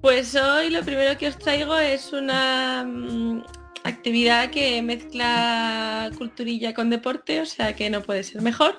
Pues 0.01 0.35
hoy 0.35 0.69
lo 0.69 0.83
primero 0.83 1.17
que 1.17 1.27
os 1.27 1.37
traigo 1.37 1.77
es 1.77 2.11
una 2.13 2.83
mm, 2.85 3.43
actividad 3.83 4.49
que 4.49 4.81
mezcla 4.81 6.09
culturilla 6.17 6.73
con 6.73 6.89
deporte, 6.89 7.41
o 7.41 7.45
sea 7.45 7.75
que 7.75 7.89
no 7.89 8.01
puede 8.01 8.23
ser 8.23 8.41
mejor. 8.41 8.77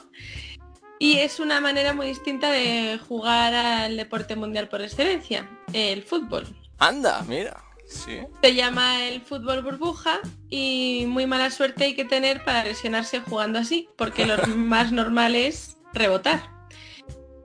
Y 0.98 1.18
es 1.18 1.40
una 1.40 1.60
manera 1.60 1.92
muy 1.92 2.06
distinta 2.06 2.50
de 2.50 2.98
jugar 3.08 3.54
al 3.54 3.96
deporte 3.96 4.36
mundial 4.36 4.68
por 4.68 4.80
excelencia, 4.80 5.48
el 5.72 6.02
fútbol. 6.02 6.46
Anda, 6.78 7.22
mira. 7.28 7.62
Sí. 7.86 8.20
Se 8.42 8.54
llama 8.54 9.06
el 9.06 9.20
fútbol 9.20 9.62
burbuja 9.62 10.20
y 10.48 11.04
muy 11.06 11.26
mala 11.26 11.50
suerte 11.50 11.84
hay 11.84 11.94
que 11.94 12.04
tener 12.04 12.44
para 12.44 12.64
lesionarse 12.64 13.20
jugando 13.20 13.58
así, 13.58 13.88
porque 13.96 14.26
lo 14.26 14.36
más 14.56 14.92
normal 14.92 15.34
es 15.34 15.76
rebotar. 15.92 16.54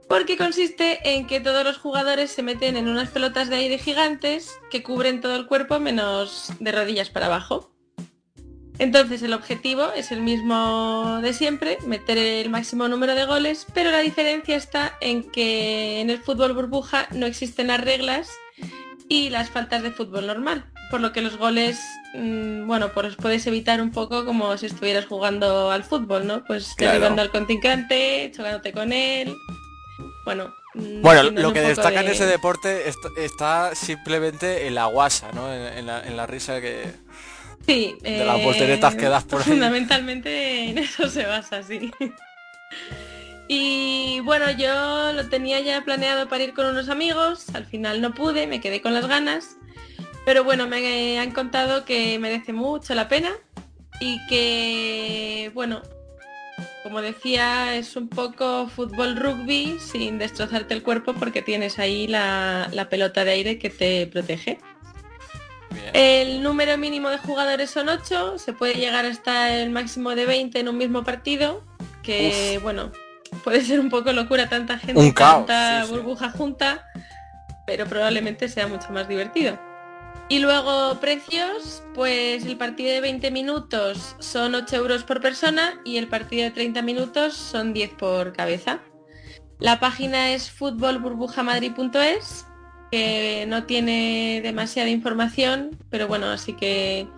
Porque 0.08 0.36
consiste 0.36 0.98
en 1.14 1.26
que 1.28 1.40
todos 1.40 1.62
los 1.62 1.78
jugadores 1.78 2.32
se 2.32 2.42
meten 2.42 2.76
en 2.76 2.88
unas 2.88 3.10
pelotas 3.10 3.48
de 3.48 3.56
aire 3.56 3.78
gigantes 3.78 4.58
que 4.68 4.82
cubren 4.82 5.20
todo 5.20 5.36
el 5.36 5.46
cuerpo 5.46 5.78
menos 5.78 6.52
de 6.58 6.72
rodillas 6.72 7.10
para 7.10 7.26
abajo. 7.26 7.70
Entonces 8.80 9.22
el 9.22 9.34
objetivo 9.34 9.92
es 9.94 10.10
el 10.10 10.22
mismo 10.22 11.20
de 11.22 11.34
siempre, 11.34 11.76
meter 11.86 12.16
el 12.16 12.48
máximo 12.48 12.88
número 12.88 13.14
de 13.14 13.26
goles, 13.26 13.66
pero 13.74 13.90
la 13.90 13.98
diferencia 13.98 14.56
está 14.56 14.96
en 15.02 15.30
que 15.30 16.00
en 16.00 16.08
el 16.08 16.18
fútbol 16.18 16.54
burbuja 16.54 17.06
no 17.12 17.26
existen 17.26 17.66
las 17.66 17.80
reglas 17.80 18.30
y 19.10 19.28
las 19.28 19.50
faltas 19.50 19.82
de 19.82 19.90
fútbol 19.90 20.28
normal, 20.28 20.64
por 20.90 21.00
lo 21.00 21.12
que 21.12 21.20
los 21.20 21.36
goles, 21.36 21.80
mm, 22.14 22.64
bueno, 22.66 22.92
pues 22.94 23.16
puedes 23.16 23.44
evitar 23.48 23.82
un 23.82 23.90
poco 23.90 24.24
como 24.24 24.56
si 24.56 24.66
estuvieras 24.66 25.06
jugando 25.06 25.70
al 25.72 25.82
fútbol, 25.82 26.26
¿no? 26.28 26.44
Pues 26.44 26.74
Claro. 26.76 26.92
derribando 26.92 27.20
al 27.22 27.30
contrincante, 27.32 28.30
chocándote 28.34 28.72
con 28.72 28.92
él, 28.92 29.34
bueno. 30.24 30.54
mm, 30.74 31.02
Bueno, 31.02 31.24
lo 31.32 31.52
que 31.52 31.60
destaca 31.60 32.00
en 32.02 32.08
ese 32.08 32.24
deporte 32.26 32.88
est- 32.88 33.18
está 33.18 33.74
simplemente 33.74 34.68
en 34.68 34.76
la 34.76 34.86
guasa, 34.86 35.32
¿no? 35.34 35.52
En, 35.52 35.78
en 35.78 35.86
la, 35.86 36.02
en 36.06 36.16
la 36.16 36.26
risa 36.26 36.60
que... 36.60 36.84
Sí, 37.66 37.96
de 38.02 38.24
las 38.24 38.40
volteretas 38.42 38.94
que 38.94 39.08
das 39.08 39.24
por 39.24 39.40
ahí. 39.42 39.48
Fundamentalmente 39.48 40.70
en 40.70 40.78
eso 40.78 41.08
se 41.10 41.26
basa, 41.26 41.62
sí. 41.64 41.90
Y 43.52 44.20
bueno, 44.20 44.48
yo 44.52 45.12
lo 45.12 45.28
tenía 45.28 45.58
ya 45.58 45.82
planeado 45.82 46.28
para 46.28 46.44
ir 46.44 46.54
con 46.54 46.66
unos 46.66 46.88
amigos, 46.88 47.52
al 47.52 47.66
final 47.66 48.00
no 48.00 48.14
pude, 48.14 48.46
me 48.46 48.60
quedé 48.60 48.80
con 48.80 48.94
las 48.94 49.08
ganas, 49.08 49.56
pero 50.24 50.44
bueno, 50.44 50.68
me 50.68 51.18
han 51.18 51.32
contado 51.32 51.84
que 51.84 52.16
merece 52.20 52.52
mucho 52.52 52.94
la 52.94 53.08
pena 53.08 53.32
y 53.98 54.24
que, 54.28 55.50
bueno, 55.52 55.82
como 56.84 57.02
decía, 57.02 57.74
es 57.74 57.96
un 57.96 58.08
poco 58.08 58.68
fútbol 58.68 59.16
rugby 59.16 59.78
sin 59.80 60.18
destrozarte 60.18 60.72
el 60.72 60.84
cuerpo 60.84 61.14
porque 61.14 61.42
tienes 61.42 61.80
ahí 61.80 62.06
la, 62.06 62.68
la 62.72 62.88
pelota 62.88 63.24
de 63.24 63.32
aire 63.32 63.58
que 63.58 63.68
te 63.68 64.06
protege. 64.06 64.60
Bien. 65.72 65.90
El 65.92 66.42
número 66.44 66.78
mínimo 66.78 67.08
de 67.08 67.18
jugadores 67.18 67.68
son 67.68 67.88
8, 67.88 68.38
se 68.38 68.52
puede 68.52 68.74
llegar 68.74 69.06
hasta 69.06 69.56
el 69.56 69.70
máximo 69.70 70.10
de 70.14 70.26
20 70.26 70.60
en 70.60 70.68
un 70.68 70.78
mismo 70.78 71.02
partido, 71.02 71.64
que 72.04 72.60
bueno, 72.62 72.92
puede 73.44 73.62
ser 73.62 73.80
un 73.80 73.90
poco 73.90 74.12
locura 74.12 74.48
tanta 74.48 74.78
gente, 74.78 75.00
Un 75.00 75.12
caos, 75.12 75.46
tanta 75.46 75.82
sí, 75.82 75.88
sí. 75.88 75.94
burbuja 75.94 76.30
junta, 76.30 76.86
pero 77.66 77.86
probablemente 77.86 78.48
sea 78.48 78.66
mucho 78.66 78.90
más 78.90 79.08
divertido. 79.08 79.58
Y 80.28 80.38
luego 80.38 81.00
precios, 81.00 81.82
pues 81.92 82.46
el 82.46 82.56
partido 82.56 82.92
de 82.92 83.00
20 83.00 83.32
minutos 83.32 84.14
son 84.20 84.54
8 84.54 84.76
euros 84.76 85.02
por 85.02 85.20
persona 85.20 85.80
y 85.84 85.96
el 85.96 86.06
partido 86.06 86.44
de 86.44 86.52
30 86.52 86.82
minutos 86.82 87.34
son 87.34 87.72
10 87.72 87.90
por 87.94 88.32
cabeza. 88.32 88.78
La 89.58 89.80
página 89.80 90.30
es 90.30 90.48
futbolburbujamadrid.es, 90.52 92.46
que 92.92 93.44
no 93.48 93.64
tiene 93.64 94.40
demasiada 94.42 94.88
información, 94.88 95.76
pero 95.90 96.06
bueno, 96.06 96.26
así 96.30 96.52
que 96.54 97.08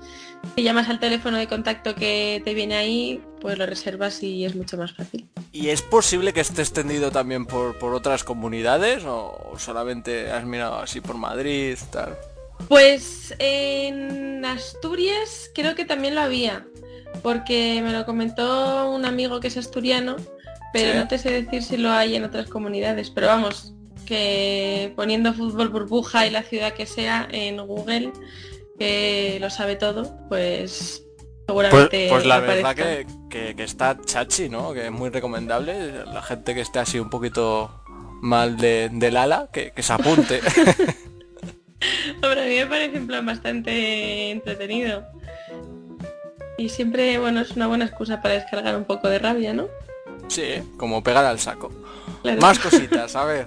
si 0.56 0.62
llamas 0.62 0.88
al 0.88 0.98
teléfono 0.98 1.36
de 1.36 1.46
contacto 1.46 1.94
que 1.94 2.40
te 2.44 2.54
viene 2.54 2.76
ahí, 2.76 3.22
pues 3.42 3.58
lo 3.58 3.66
reservas 3.66 4.22
y 4.22 4.44
es 4.44 4.54
mucho 4.54 4.76
más 4.76 4.92
fácil. 4.94 5.26
¿Y 5.52 5.68
es 5.70 5.82
posible 5.82 6.32
que 6.32 6.40
esté 6.40 6.62
extendido 6.62 7.10
también 7.10 7.44
por, 7.44 7.76
por 7.78 7.92
otras 7.92 8.22
comunidades 8.22 9.02
o 9.04 9.54
solamente 9.58 10.30
has 10.30 10.44
mirado 10.44 10.76
así 10.76 11.00
por 11.00 11.16
Madrid, 11.16 11.76
tal? 11.90 12.16
Pues 12.68 13.34
en 13.40 14.44
Asturias 14.44 15.50
creo 15.54 15.74
que 15.74 15.84
también 15.84 16.14
lo 16.14 16.20
había, 16.20 16.64
porque 17.22 17.80
me 17.82 17.92
lo 17.92 18.06
comentó 18.06 18.88
un 18.90 19.04
amigo 19.04 19.40
que 19.40 19.48
es 19.48 19.56
asturiano, 19.56 20.14
pero 20.72 20.92
Sí. 20.92 20.98
no 20.98 21.08
te 21.08 21.18
sé 21.18 21.30
decir 21.42 21.64
si 21.64 21.76
lo 21.76 21.90
hay 21.90 22.14
en 22.14 22.22
otras 22.24 22.46
comunidades, 22.48 23.10
pero 23.10 23.26
vamos, 23.26 23.74
que 24.06 24.92
poniendo 24.94 25.34
fútbol 25.34 25.68
burbuja 25.68 26.26
y 26.26 26.30
la 26.30 26.42
ciudad 26.44 26.72
que 26.74 26.86
sea 26.86 27.26
en 27.32 27.56
Google, 27.66 28.12
que 28.78 29.38
lo 29.40 29.50
sabe 29.50 29.74
todo, 29.74 30.16
pues 30.28 31.02
Pues, 31.02 31.02
seguramente 31.52 32.06
pues 32.10 32.24
la 32.26 32.36
aparezca. 32.36 32.72
verdad 32.74 32.76
que, 32.76 33.06
que- 33.28 33.56
que 33.56 33.62
está 33.64 33.98
chachi, 34.04 34.48
¿no? 34.48 34.72
Que 34.72 34.86
es 34.86 34.92
muy 34.92 35.10
recomendable. 35.10 36.04
La 36.04 36.22
gente 36.22 36.54
que 36.54 36.60
esté 36.60 36.78
así 36.80 36.98
un 36.98 37.10
poquito 37.10 37.82
mal 38.22 38.56
de, 38.56 38.88
del 38.92 39.16
ala, 39.16 39.48
que, 39.52 39.72
que 39.72 39.82
se 39.82 39.92
apunte. 39.92 40.40
Hombre, 42.22 42.42
a 42.42 42.46
mí 42.46 42.54
me 42.56 42.66
parece 42.66 42.96
en 42.96 43.06
plan 43.06 43.26
bastante 43.26 44.30
entretenido. 44.30 45.04
Y 46.58 46.68
siempre, 46.68 47.18
bueno, 47.18 47.40
es 47.40 47.50
una 47.52 47.66
buena 47.66 47.84
excusa 47.86 48.20
para 48.22 48.34
descargar 48.34 48.76
un 48.76 48.84
poco 48.84 49.08
de 49.08 49.18
rabia, 49.18 49.52
¿no? 49.52 49.68
sí, 50.28 50.62
como 50.78 51.02
pegar 51.02 51.24
al 51.24 51.38
saco. 51.40 51.70
Claro. 52.22 52.40
Más 52.40 52.58
cositas, 52.60 53.16
a 53.16 53.24
ver. 53.24 53.46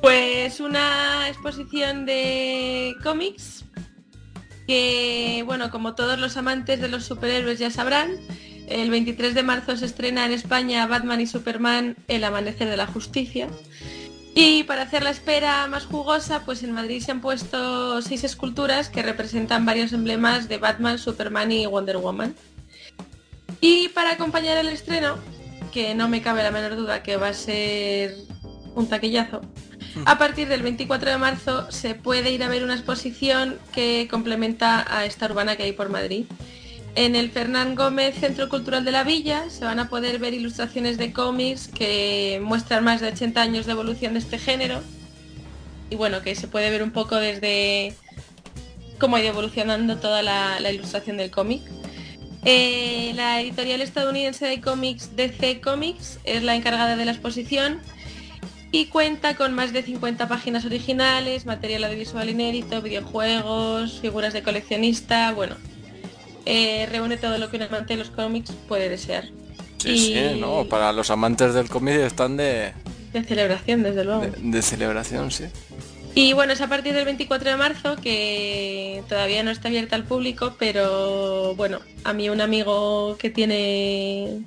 Pues 0.00 0.60
una 0.60 1.28
exposición 1.28 2.06
de 2.06 2.94
cómics 3.02 3.64
que, 4.66 5.42
bueno, 5.46 5.70
como 5.70 5.94
todos 5.94 6.18
los 6.18 6.36
amantes 6.36 6.80
de 6.80 6.88
los 6.88 7.04
superhéroes 7.04 7.58
ya 7.58 7.70
sabrán, 7.70 8.12
el 8.68 8.90
23 8.90 9.34
de 9.34 9.42
marzo 9.42 9.76
se 9.76 9.86
estrena 9.86 10.24
en 10.24 10.32
España 10.32 10.86
Batman 10.86 11.20
y 11.20 11.26
Superman 11.26 11.96
El 12.08 12.24
Amanecer 12.24 12.68
de 12.68 12.76
la 12.76 12.86
Justicia. 12.86 13.48
Y 14.34 14.62
para 14.62 14.82
hacer 14.82 15.02
la 15.02 15.10
espera 15.10 15.66
más 15.66 15.84
jugosa, 15.84 16.42
pues 16.44 16.62
en 16.62 16.72
Madrid 16.72 17.02
se 17.02 17.10
han 17.10 17.20
puesto 17.20 18.00
seis 18.00 18.24
esculturas 18.24 18.88
que 18.88 19.02
representan 19.02 19.66
varios 19.66 19.92
emblemas 19.92 20.48
de 20.48 20.56
Batman, 20.56 20.98
Superman 20.98 21.52
y 21.52 21.66
Wonder 21.66 21.98
Woman. 21.98 22.34
Y 23.60 23.88
para 23.88 24.12
acompañar 24.12 24.56
el 24.56 24.68
estreno, 24.68 25.18
que 25.70 25.94
no 25.94 26.08
me 26.08 26.22
cabe 26.22 26.42
la 26.42 26.50
menor 26.50 26.76
duda 26.76 27.02
que 27.02 27.16
va 27.16 27.28
a 27.28 27.34
ser 27.34 28.16
un 28.74 28.88
taquillazo, 28.88 29.42
a 30.04 30.18
partir 30.18 30.48
del 30.48 30.62
24 30.62 31.10
de 31.10 31.18
marzo 31.18 31.70
se 31.70 31.94
puede 31.94 32.30
ir 32.30 32.42
a 32.42 32.48
ver 32.48 32.64
una 32.64 32.74
exposición 32.74 33.58
que 33.72 34.08
complementa 34.10 34.84
a 34.88 35.04
esta 35.04 35.26
urbana 35.26 35.56
que 35.56 35.64
hay 35.64 35.72
por 35.72 35.90
Madrid. 35.90 36.24
En 36.94 37.16
el 37.16 37.30
Fernán 37.30 37.74
Gómez 37.74 38.16
Centro 38.18 38.48
Cultural 38.48 38.84
de 38.84 38.90
la 38.90 39.02
Villa 39.02 39.48
se 39.48 39.64
van 39.64 39.78
a 39.78 39.88
poder 39.88 40.18
ver 40.18 40.34
ilustraciones 40.34 40.98
de 40.98 41.12
cómics 41.12 41.68
que 41.68 42.40
muestran 42.42 42.84
más 42.84 43.00
de 43.00 43.08
80 43.08 43.40
años 43.40 43.66
de 43.66 43.72
evolución 43.72 44.12
de 44.12 44.18
este 44.18 44.38
género. 44.38 44.82
Y 45.88 45.96
bueno, 45.96 46.22
que 46.22 46.34
se 46.34 46.48
puede 46.48 46.70
ver 46.70 46.82
un 46.82 46.90
poco 46.90 47.16
desde 47.16 47.94
cómo 48.98 49.16
ha 49.16 49.20
ido 49.20 49.30
evolucionando 49.30 49.96
toda 49.96 50.22
la, 50.22 50.70
ilustración 50.70 51.16
del 51.16 51.30
cómic. 51.30 51.62
Eh, 52.44 53.12
la 53.14 53.40
editorial 53.40 53.80
estadounidense 53.80 54.46
de 54.46 54.60
cómics 54.60 55.16
DC 55.16 55.60
Comics 55.60 56.18
es 56.24 56.42
la 56.42 56.56
encargada 56.56 56.96
de 56.96 57.04
la 57.04 57.12
exposición 57.12 57.80
y 58.72 58.86
cuenta 58.86 59.36
con 59.36 59.52
más 59.54 59.72
de 59.72 59.82
50 59.82 60.26
páginas 60.28 60.64
originales, 60.64 61.44
material 61.46 61.84
audiovisual 61.84 62.28
inédito, 62.30 62.80
videojuegos, 62.82 64.00
figuras 64.00 64.32
de 64.32 64.42
coleccionista, 64.42 65.32
bueno, 65.32 65.56
eh, 66.46 66.88
reúne 66.90 67.18
todo 67.18 67.36
lo 67.38 67.50
que 67.50 67.58
un 67.58 67.64
amante 67.64 67.92
de 67.94 67.98
los 67.98 68.10
cómics 68.10 68.50
puede 68.66 68.88
desear. 68.88 69.24
Sí, 69.78 69.90
Y- 69.90 69.98
sí, 69.98 70.40
no, 70.40 70.64
para 70.68 70.92
los 70.92 71.10
amantes 71.10 71.52
del 71.54 71.68
cómic 71.68 71.96
están 71.96 72.36
de, 72.38 72.72
De 73.12 73.22
celebración, 73.22 73.82
desde 73.82 74.04
luego. 74.04 74.22
de, 74.22 74.30
de 74.38 74.62
celebración, 74.62 75.30
sí. 75.30 75.44
Y 76.14 76.32
bueno, 76.34 76.52
es 76.52 76.60
a 76.60 76.68
partir 76.68 76.92
del 76.94 77.04
24 77.06 77.50
de 77.50 77.56
marzo 77.56 77.96
que 77.96 79.02
todavía 79.08 79.42
no 79.42 79.50
está 79.50 79.68
abierta 79.68 79.96
al 79.96 80.04
público, 80.04 80.56
pero 80.58 81.54
bueno, 81.56 81.80
a 82.04 82.12
mí 82.12 82.28
un 82.28 82.40
amigo 82.40 83.16
que 83.18 83.30
tiene 83.30 84.42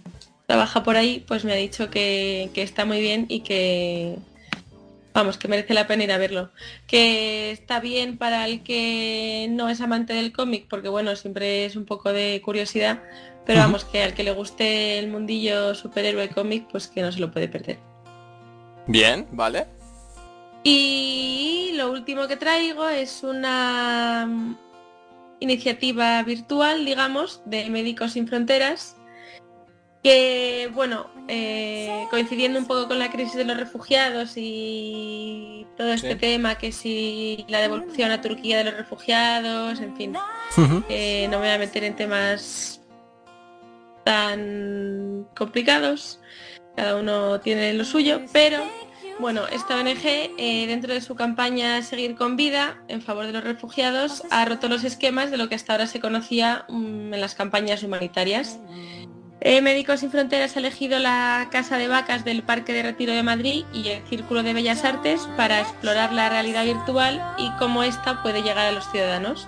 trabaja 0.47 0.83
por 0.83 0.97
ahí, 0.97 1.23
pues 1.27 1.45
me 1.45 1.53
ha 1.53 1.55
dicho 1.55 1.89
que, 1.89 2.49
que 2.53 2.61
está 2.61 2.85
muy 2.85 3.01
bien 3.01 3.25
y 3.29 3.41
que 3.41 4.17
vamos, 5.15 5.37
que 5.37 5.47
merece 5.47 5.73
la 5.73 5.87
pena 5.87 6.03
ir 6.03 6.11
a 6.11 6.17
verlo. 6.17 6.51
Que 6.87 7.51
está 7.51 7.79
bien 7.79 8.17
para 8.17 8.45
el 8.45 8.61
que 8.61 9.47
no 9.49 9.69
es 9.69 9.81
amante 9.81 10.13
del 10.13 10.33
cómic, 10.33 10.67
porque 10.69 10.89
bueno, 10.89 11.15
siempre 11.15 11.65
es 11.65 11.75
un 11.75 11.85
poco 11.85 12.11
de 12.11 12.41
curiosidad, 12.43 13.01
pero 13.45 13.61
vamos, 13.61 13.85
que 13.85 14.03
al 14.03 14.13
que 14.13 14.23
le 14.23 14.31
guste 14.31 14.99
el 14.99 15.07
mundillo 15.07 15.73
superhéroe 15.73 16.29
cómic, 16.29 16.67
pues 16.69 16.87
que 16.87 17.01
no 17.01 17.11
se 17.11 17.19
lo 17.19 17.31
puede 17.31 17.47
perder. 17.47 17.79
Bien, 18.87 19.25
¿vale? 19.31 19.65
Y 20.63 21.71
lo 21.75 21.91
último 21.91 22.27
que 22.27 22.35
traigo 22.35 22.89
es 22.89 23.23
una 23.23 24.27
iniciativa 25.39 26.21
virtual, 26.23 26.85
digamos, 26.85 27.41
de 27.45 27.69
Médicos 27.69 28.13
Sin 28.13 28.27
Fronteras, 28.27 28.94
que, 30.05 30.69
bueno, 30.71 31.07
eh, 31.27 32.05
coincidiendo 32.11 32.59
un 32.59 32.67
poco 32.67 32.87
con 32.89 32.99
la 32.99 33.09
crisis 33.09 33.33
de 33.37 33.43
los 33.43 33.57
refugiados 33.57 34.33
y 34.35 35.65
todo 35.75 35.93
este 35.93 36.11
Sí. 36.11 36.19
tema, 36.19 36.59
que 36.59 36.71
si 36.71 37.43
la 37.47 37.59
devolución 37.59 38.11
a 38.11 38.21
Turquía 38.21 38.59
de 38.59 38.65
los 38.65 38.75
refugiados, 38.75 39.79
en 39.79 39.97
fin, 39.97 40.15
eh, 40.89 41.27
no 41.31 41.39
me 41.39 41.47
voy 41.47 41.55
a 41.55 41.57
meter 41.57 41.83
en 41.83 41.95
temas 41.95 42.81
tan 44.03 45.25
complicados, 45.35 46.19
cada 46.75 46.97
uno 46.97 47.39
tiene 47.39 47.73
lo 47.73 47.83
suyo, 47.83 48.21
pero 48.31 48.59
bueno, 49.17 49.47
esta 49.47 49.75
ONG, 49.77 50.05
eh, 50.37 50.67
dentro 50.67 50.93
de 50.93 51.01
su 51.01 51.15
campaña 51.15 51.81
Seguir 51.81 52.15
con 52.15 52.35
Vida 52.35 52.77
en 52.89 53.01
favor 53.01 53.25
de 53.25 53.31
los 53.31 53.43
refugiados, 53.43 54.21
ha 54.29 54.45
roto 54.45 54.67
los 54.67 54.83
esquemas 54.83 55.31
de 55.31 55.37
lo 55.37 55.49
que 55.49 55.55
hasta 55.55 55.73
ahora 55.73 55.87
se 55.87 55.99
conocía 55.99 56.65
mm, 56.69 57.11
en 57.15 57.21
las 57.21 57.33
campañas 57.33 57.81
humanitarias. 57.81 58.59
Eh, 59.41 59.61
Médicos 59.61 59.99
Sin 59.99 60.11
Fronteras 60.11 60.55
ha 60.55 60.59
elegido 60.59 60.97
la 60.97 61.49
Casa 61.51 61.77
de 61.77 61.87
Vacas 61.87 62.25
del 62.25 62.41
Parque 62.41 62.73
de 62.73 62.83
Retiro 62.83 63.13
de 63.13 63.21
Madrid 63.21 63.65
y 63.73 63.89
el 63.89 64.03
Círculo 64.07 64.41
de 64.43 64.53
Bellas 64.53 64.83
Artes 64.85 65.27
para 65.37 65.59
explorar 65.61 66.13
la 66.13 66.29
realidad 66.29 66.63
virtual 66.63 67.21
y 67.37 67.51
cómo 67.59 67.83
ésta 67.83 68.23
puede 68.23 68.41
llegar 68.41 68.65
a 68.65 68.71
los 68.71 68.89
ciudadanos. 68.91 69.47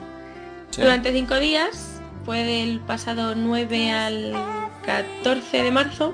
Sí. 0.72 0.82
Durante 0.82 1.12
cinco 1.14 1.36
días, 1.40 2.02
fue 2.26 2.44
del 2.44 2.80
pasado 2.82 3.34
9 3.34 3.92
al 3.92 4.34
14 4.86 5.64
de 5.64 5.72
marzo, 5.72 6.14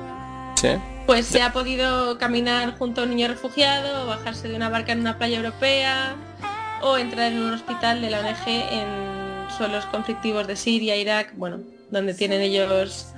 Sí. 0.55 0.69
pues 1.05 1.26
se 1.26 1.41
ha 1.41 1.51
podido 1.51 2.17
caminar 2.19 2.78
junto 2.78 3.01
a 3.01 3.03
un 3.05 3.09
niño 3.09 3.28
refugiado, 3.28 4.03
o 4.03 4.07
bajarse 4.07 4.47
de 4.47 4.55
una 4.55 4.69
barca 4.69 4.93
en 4.93 4.99
una 5.01 5.17
playa 5.17 5.38
europea 5.38 6.15
o 6.82 6.97
entrar 6.97 7.32
en 7.32 7.41
un 7.41 7.53
hospital 7.53 8.01
de 8.01 8.11
la 8.11 8.19
ONG 8.19 8.47
en 8.47 9.49
suelos 9.57 9.86
conflictivos 9.88 10.47
de 10.47 10.55
Siria, 10.55 10.95
Irak, 10.95 11.34
bueno, 11.36 11.59
donde 11.91 12.13
tienen 12.13 12.41
ellos 12.41 13.12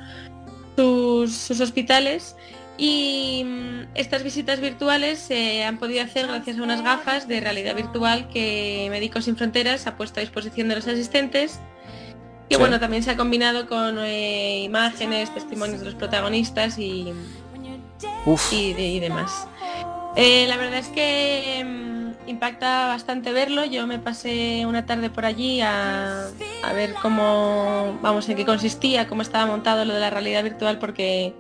sus, 0.76 1.34
sus 1.36 1.59
hospitales. 1.61 2.36
Y 2.78 3.43
mm, 3.45 3.88
estas 3.95 4.23
visitas 4.23 4.59
virtuales 4.59 5.19
se 5.19 5.63
han 5.63 5.78
podido 5.78 6.03
hacer 6.03 6.28
gracias 6.28 6.57
a 6.59 6.63
unas 6.63 6.82
gafas 6.84 7.28
de 7.28 7.39
realidad 7.39 7.73
virtual 7.76 8.28
que 8.28 8.88
Médicos 8.91 9.26
Sin 9.26 9.38
Fronteras 9.38 9.88
ha 9.88 9.95
puesto 9.95 10.19
a 10.19 10.21
disposición 10.21 10.67
de 10.67 10.76
los 10.76 10.88
asistentes. 10.88 11.59
Que 12.49 12.55
Sí. 12.55 12.59
bueno, 12.59 12.80
también 12.80 13.01
se 13.01 13.11
ha 13.11 13.17
combinado 13.17 13.67
con 13.67 13.97
eh, 13.99 14.61
imágenes, 14.63 15.34
testimonios 15.34 15.80
de 15.80 15.86
los 15.86 15.95
protagonistas 15.95 16.78
y, 16.78 17.11
Uf. 18.26 18.53
y, 18.53 18.73
de- 18.73 18.88
y 18.88 18.99
demás. 18.99 19.47
Eh, 20.15 20.45
la 20.47 20.57
verdad 20.57 20.80
es 20.80 20.88
que 20.89 21.63
mm, 21.65 22.30
impacta 22.30 22.88
bastante 22.88 23.32
verlo. 23.32 23.65
Yo 23.65 23.88
me 23.88 23.99
pasé 23.99 24.65
una 24.65 24.86
tarde 24.86 25.09
por 25.09 25.26
allí 25.26 25.61
a, 25.61 26.28
a 26.64 26.74
ver 26.74 26.93
cómo, 27.01 27.97
vamos, 28.01 28.28
en 28.30 28.36
qué 28.36 28.45
consistía, 28.45 29.08
cómo 29.08 29.22
estaba 29.22 29.45
montado 29.45 29.86
lo 29.86 29.93
de 29.93 29.99
la 29.99 30.10
realidad 30.10 30.43
virtual, 30.43 30.80
porque, 30.80 31.34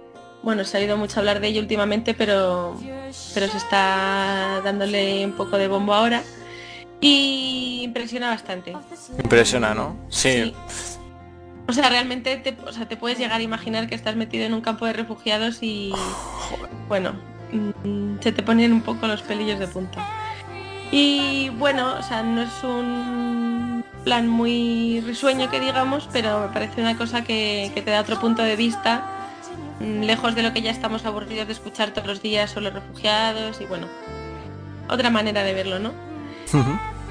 bueno, 0.43 0.63
se 0.63 0.77
ha 0.77 0.79
oído 0.79 0.97
mucho 0.97 1.19
hablar 1.19 1.39
de 1.39 1.47
ello 1.47 1.61
últimamente, 1.61 2.13
pero, 2.13 2.79
pero 3.33 3.47
se 3.47 3.57
está 3.57 4.61
dándole 4.63 5.25
un 5.25 5.33
poco 5.33 5.57
de 5.57 5.67
bombo 5.67 5.93
ahora. 5.93 6.23
Y 7.01 7.81
impresiona 7.83 8.29
bastante. 8.29 8.73
Impresiona, 9.17 9.73
¿no? 9.73 9.97
Sí. 10.09 10.53
O 11.67 11.73
sea, 11.73 11.89
realmente 11.89 12.37
te, 12.37 12.55
o 12.65 12.71
sea, 12.71 12.87
te 12.87 12.95
puedes 12.95 13.17
llegar 13.17 13.39
a 13.39 13.43
imaginar 13.43 13.87
que 13.87 13.95
estás 13.95 14.15
metido 14.15 14.45
en 14.45 14.53
un 14.53 14.61
campo 14.61 14.85
de 14.85 14.93
refugiados 14.93 15.59
y 15.61 15.91
bueno, 16.87 17.13
mm, 17.51 18.19
se 18.21 18.31
te 18.31 18.43
ponen 18.43 18.71
un 18.71 18.81
poco 18.81 19.07
los 19.07 19.21
pelillos 19.23 19.59
de 19.59 19.67
punta. 19.67 20.07
Y 20.91 21.49
bueno, 21.57 21.95
o 21.99 22.03
sea, 22.03 22.21
no 22.21 22.43
es 22.43 22.63
un 22.63 23.54
plan 24.05 24.29
muy 24.29 25.01
risueño 25.05 25.49
que 25.49 25.59
digamos, 25.59 26.07
pero 26.13 26.39
me 26.39 26.47
parece 26.53 26.79
una 26.79 26.95
cosa 26.95 27.23
que, 27.23 27.71
que 27.73 27.81
te 27.81 27.91
da 27.91 27.99
otro 27.99 28.19
punto 28.19 28.43
de 28.43 28.55
vista, 28.55 29.03
mm, 29.81 30.03
lejos 30.03 30.35
de 30.35 30.43
lo 30.43 30.53
que 30.53 30.61
ya 30.61 30.71
estamos 30.71 31.05
aburridos 31.05 31.47
de 31.47 31.53
escuchar 31.53 31.89
todos 31.89 32.07
los 32.07 32.21
días 32.21 32.51
sobre 32.51 32.65
los 32.65 32.75
refugiados 32.75 33.59
y 33.59 33.65
bueno, 33.65 33.87
otra 34.87 35.09
manera 35.09 35.43
de 35.43 35.53
verlo, 35.53 35.79
¿no? 35.79 35.91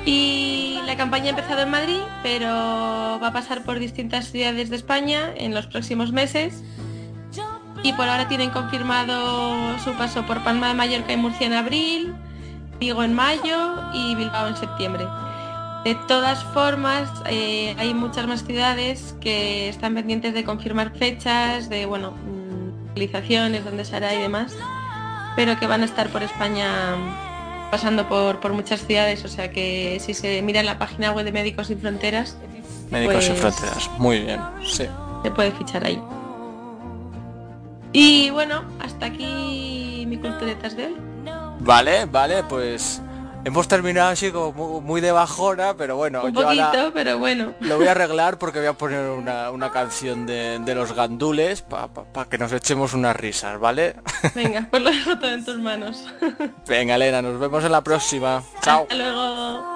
Y 0.06 0.78
la 0.86 0.96
campaña 0.96 1.26
ha 1.26 1.30
empezado 1.30 1.62
en 1.62 1.70
Madrid, 1.70 2.00
pero 2.22 2.48
va 2.48 3.28
a 3.28 3.32
pasar 3.32 3.62
por 3.62 3.78
distintas 3.78 4.30
ciudades 4.30 4.70
de 4.70 4.76
España 4.76 5.32
en 5.36 5.54
los 5.54 5.66
próximos 5.66 6.12
meses. 6.12 6.62
Y 7.82 7.92
por 7.92 8.08
ahora 8.08 8.28
tienen 8.28 8.50
confirmado 8.50 9.78
su 9.80 9.92
paso 9.92 10.24
por 10.24 10.42
Palma 10.42 10.68
de 10.68 10.74
Mallorca 10.74 11.12
y 11.12 11.16
Murcia 11.18 11.46
en 11.46 11.52
abril, 11.52 12.14
Vigo 12.80 13.02
en 13.02 13.14
mayo 13.14 13.74
y 13.92 14.14
Bilbao 14.14 14.48
en 14.48 14.56
septiembre. 14.56 15.04
De 15.84 15.94
todas 16.08 16.42
formas, 16.44 17.10
eh, 17.26 17.74
hay 17.78 17.92
muchas 17.92 18.26
más 18.26 18.44
ciudades 18.44 19.14
que 19.20 19.68
están 19.68 19.94
pendientes 19.94 20.32
de 20.32 20.42
confirmar 20.44 20.96
fechas, 20.96 21.68
de 21.68 21.84
bueno, 21.84 22.12
mm, 22.12 22.86
localizaciones, 22.88 23.64
dónde 23.64 23.84
se 23.84 23.96
hará 23.96 24.14
y 24.14 24.18
demás, 24.18 24.56
pero 25.36 25.58
que 25.58 25.66
van 25.66 25.82
a 25.82 25.84
estar 25.84 26.08
por 26.08 26.22
España 26.22 26.68
pasando 27.70 28.08
por, 28.08 28.40
por 28.40 28.52
muchas 28.54 28.86
ciudades, 28.86 29.24
o 29.24 29.28
sea 29.28 29.50
que 29.50 29.98
si 30.00 30.14
se 30.14 30.40
mira 30.42 30.60
en 30.60 30.66
la 30.66 30.78
página 30.78 31.12
web 31.12 31.24
de 31.24 31.32
Médicos 31.32 31.66
Sin 31.66 31.78
Fronteras, 31.80 32.36
Médicos 32.90 33.24
Sin 33.24 33.34
Pues- 33.34 33.54
Fronteras. 33.56 33.90
Muy 33.98 34.20
bien, 34.20 34.40
sí. 34.64 34.86
Se 35.22 35.30
puede 35.32 35.50
fichar 35.52 35.84
ahí. 35.84 36.00
Y 37.92 38.30
bueno, 38.30 38.62
hasta 38.80 39.06
aquí 39.06 40.04
mi 40.08 40.16
culturetas 40.18 40.76
de 40.76 40.86
hoy. 40.86 40.96
Vale, 41.60 42.06
vale, 42.06 42.42
pues 42.44 43.00
hemos 43.44 43.68
terminado 43.68 44.08
así 44.10 44.30
como 44.32 44.52
mu- 44.52 44.80
muy 44.80 45.00
de 45.00 45.12
bajona, 45.12 45.74
pero 45.76 45.96
bueno, 45.96 46.22
Un 46.24 46.32
yo 46.34 46.48
ahora 46.48 46.70
poquito, 46.70 46.92
pero 46.94 47.18
bueno. 47.18 47.54
lo 47.60 47.76
voy 47.76 47.86
a 47.86 47.90
arreglar 47.92 48.38
porque 48.38 48.58
voy 48.58 48.68
a 48.68 48.72
poner 48.74 49.10
una, 49.10 49.50
una 49.50 49.70
canción 49.70 50.26
de, 50.26 50.58
de 50.60 50.74
los 50.74 50.92
gandules 50.92 51.62
para 51.62 51.88
que 52.28 52.38
nos 52.38 52.52
echemos 52.52 52.94
unas 52.94 53.14
risas, 53.16 53.58
¿vale? 53.58 53.96
Venga, 54.34 54.66
pues 54.70 54.82
lo 54.82 54.90
dejo 54.90 55.18
todo 55.18 55.30
en 55.32 55.44
tus 55.44 55.58
manos. 55.58 56.06
Venga, 56.66 56.94
Elena, 56.96 57.22
nos 57.22 57.38
vemos 57.38 57.64
en 57.64 57.72
la 57.72 57.82
próxima. 57.82 58.42
Chao. 58.62 58.82
Hasta 58.82 58.94
luego. 58.96 59.74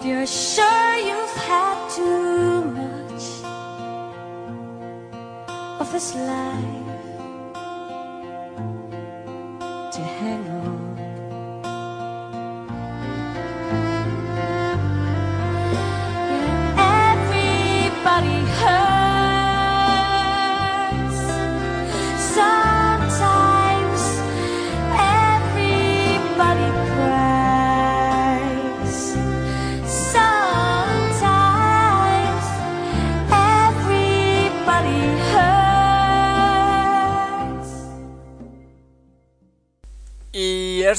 If 0.00 0.06
you're 0.06 0.26
sure 0.26 0.96
you've 0.96 1.36
had 1.48 1.76
too 1.90 2.64
much 2.64 3.24
of 5.80 5.92
this 5.92 6.14
life 6.14 6.97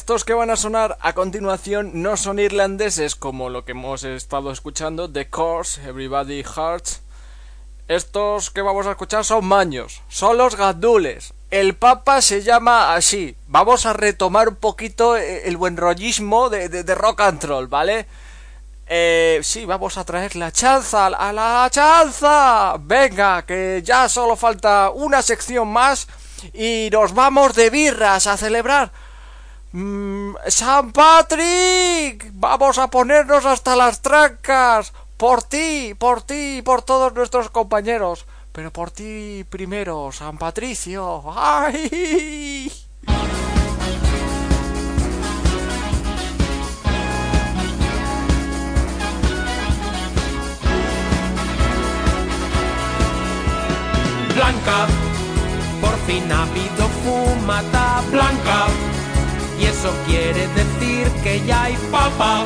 estos 0.09 0.25
que 0.25 0.33
van 0.33 0.49
a 0.49 0.55
sonar 0.55 0.97
a 1.01 1.13
continuación 1.13 1.91
no 2.01 2.17
son 2.17 2.39
irlandeses 2.39 3.13
como 3.13 3.51
lo 3.51 3.63
que 3.63 3.73
hemos 3.73 4.03
estado 4.03 4.51
escuchando, 4.51 5.07
The 5.07 5.29
Course, 5.29 5.87
Everybody 5.87 6.41
Hurts. 6.43 7.01
Estos 7.87 8.49
que 8.49 8.63
vamos 8.63 8.87
a 8.87 8.91
escuchar 8.91 9.23
son 9.23 9.45
maños, 9.45 10.01
son 10.09 10.39
los 10.39 10.55
gandules. 10.55 11.35
El 11.51 11.75
Papa 11.75 12.23
se 12.23 12.41
llama 12.41 12.95
así. 12.95 13.35
Vamos 13.45 13.85
a 13.85 13.93
retomar 13.93 14.49
un 14.49 14.55
poquito 14.55 15.15
eh, 15.15 15.43
el 15.47 15.57
buen 15.57 15.77
rollismo 15.77 16.49
de, 16.49 16.69
de- 16.69 16.83
de 16.83 16.95
rock 16.95 17.21
and 17.21 17.43
roll, 17.43 17.67
¿vale? 17.67 18.07
Eh, 18.87 19.41
sí, 19.43 19.63
vamos 19.65 19.95
a 19.99 20.05
traer 20.05 20.35
la 20.35 20.51
chanza, 20.51 21.05
a 21.05 21.31
la 21.31 21.67
chanza. 21.71 22.77
Venga, 22.79 23.43
que 23.45 23.83
ya 23.85 24.09
solo 24.09 24.35
falta 24.35 24.89
una 24.89 25.21
sección 25.21 25.67
más 25.67 26.07
y 26.51 26.89
nos 26.91 27.13
vamos 27.13 27.53
de 27.53 27.69
birras 27.69 28.25
a 28.25 28.37
celebrar. 28.37 28.91
Mm, 29.71 30.33
San 30.47 30.91
Patrick, 30.91 32.31
vamos 32.33 32.79
a 32.79 32.87
ponernos 32.87 33.45
hasta 33.45 33.75
las 33.75 34.01
trancas. 34.01 34.93
Por 35.15 35.43
ti, 35.43 35.93
por 35.97 36.23
ti 36.23 36.61
por 36.63 36.81
todos 36.81 37.13
nuestros 37.13 37.49
compañeros. 37.49 38.25
Pero 38.51 38.71
por 38.71 38.89
ti 38.89 39.45
primero, 39.49 40.11
San 40.11 40.37
Patricio. 40.37 41.23
¡Ay! 41.35 42.71
Blanca, 54.33 54.87
por 55.81 55.95
fin 56.07 56.31
ha 56.31 56.43
habido 56.43 56.87
fumata 57.03 58.01
blanca. 58.09 58.67
Y 59.59 59.65
eso 59.65 59.91
quiere 60.07 60.47
decir 60.47 61.09
que 61.21 61.45
ya 61.45 61.63
hay 61.63 61.77
papa, 61.91 62.43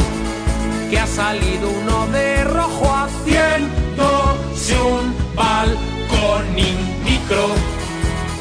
que 0.90 1.00
ha 1.00 1.06
salido 1.06 1.70
uno 1.70 2.08
de 2.08 2.44
rojo 2.46 2.92
haciéndose 2.92 4.82
un 4.82 5.16
balconing 5.36 7.04
micro. 7.04 7.50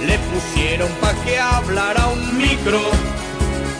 Le 0.06 0.18
pusieron 0.18 0.88
pa' 1.00 1.12
que 1.24 1.38
hablara 1.38 2.06
un 2.08 2.38
micro, 2.38 2.80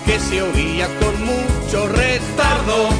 que 0.04 0.18
se 0.20 0.42
oía 0.42 0.88
con 1.00 1.24
mucho 1.24 1.88
retardo. 1.88 2.90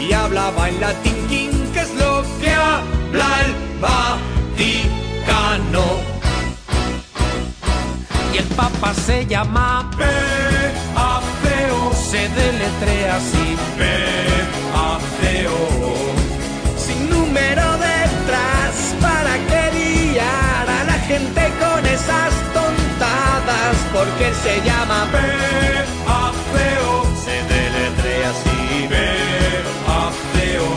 Y 0.00 0.12
hablaba 0.12 0.68
en 0.68 0.80
latín, 0.80 1.50
que 1.72 1.80
es 1.80 1.94
lo 1.94 2.22
que 2.40 2.50
habla 2.52 3.40
el 3.44 3.54
Vaticano. 3.80 4.58
Y 8.32 8.38
el 8.38 8.46
Papa 8.56 8.94
se 8.94 9.26
llama 9.26 9.90
Se 12.10 12.26
deletrea 12.30 13.16
así. 13.16 13.56
P-A-C-O 13.76 15.52
Sin 16.78 17.10
número 17.10 17.66
detrás 17.72 18.94
Para 18.98 19.34
que 19.48 19.60
guiar 19.76 20.66
a 20.70 20.84
la 20.84 20.98
gente 21.00 21.52
con 21.60 21.84
esas 21.84 22.32
tontadas 22.54 23.76
Porque 23.92 24.32
se 24.42 24.62
llama 24.64 25.06
P-A-C-O 25.12 27.04
Se 27.26 27.36
deletrea 27.54 28.30
así. 28.30 28.88
P-A-C-O 28.88 30.72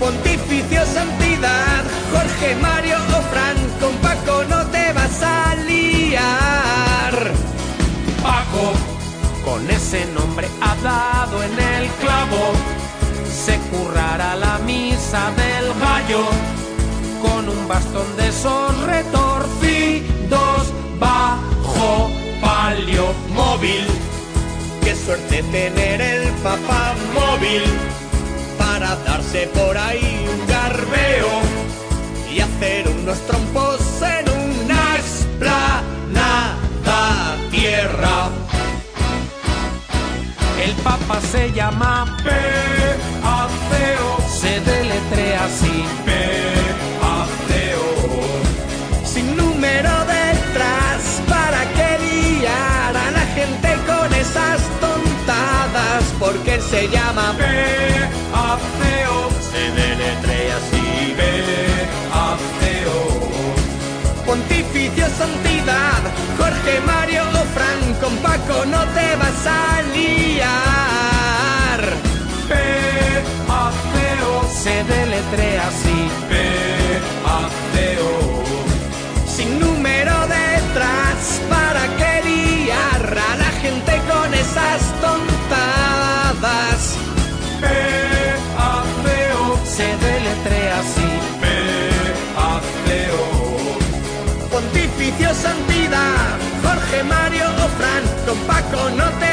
Pontificio 0.00 0.84
Santidad, 0.86 1.84
Jorge 2.10 2.56
Mario 2.56 2.96
o 2.96 3.22
Fran, 3.30 3.56
con 3.78 3.94
Paco 3.98 4.42
no 4.48 4.66
te 4.72 4.92
vas 4.92 5.22
a 5.22 5.54
liar. 5.54 6.59
Ese 9.92 10.06
nombre 10.12 10.46
ha 10.60 10.76
dado 10.76 11.42
en 11.42 11.58
el 11.58 11.88
clavo, 11.94 12.52
se 13.28 13.58
currará 13.70 14.36
la 14.36 14.58
misa 14.58 15.32
del 15.32 15.74
gallo, 15.80 16.28
con 17.20 17.48
un 17.48 17.66
bastón 17.66 18.06
de 18.16 18.28
esos 18.28 18.82
retorcidos 18.86 20.72
bajo 21.00 22.08
palio 22.40 23.12
móvil. 23.34 23.84
Qué 24.84 24.94
suerte 24.94 25.42
tener 25.50 26.00
el 26.00 26.28
papá 26.34 26.94
móvil 27.12 27.64
para 28.58 28.94
darse 28.94 29.48
por 29.48 29.76
ahí 29.76 30.24
un 30.32 30.46
garbeo 30.46 31.40
y 32.32 32.38
hacer 32.38 32.88
unos 32.88 33.18
trompos 33.26 33.80
en 34.02 34.30
una 34.30 34.96
esplanada 34.98 36.22
tierra. 37.50 38.49
El 40.70 40.76
papa 40.84 41.20
se 41.32 41.50
llama 41.50 42.16
P-A-C-O, 42.22 44.10
se 44.28 44.60
deletrea 44.60 45.44
así. 45.46 45.84
P-A-C-O, 46.04 47.82
sin 49.04 49.36
número 49.36 49.90
detrás 50.06 51.22
para 51.28 51.62
que 51.76 51.98
guiar 52.04 52.96
a 52.96 53.10
la 53.10 53.26
gente 53.34 53.68
con 53.84 54.14
esas 54.14 54.60
tontadas, 54.78 56.04
porque 56.20 56.54
él 56.54 56.62
se 56.62 56.88
llama 56.88 57.34
P-A-C-O, 57.36 59.30
se 59.50 59.72
deletrea 59.72 60.56
así. 60.56 61.14
P-A-C-O. 61.16 62.94
Pontificio 64.24 65.06
Santidad, 65.18 66.00
Jorge 66.38 66.80
Mario 66.86 67.24
o 67.24 67.44
Jorge 96.90 97.04
Mario 97.04 97.44
o 97.44 97.68
Fran, 97.78 98.02
Paco 98.46 98.90
no 98.90 99.08
te 99.20 99.29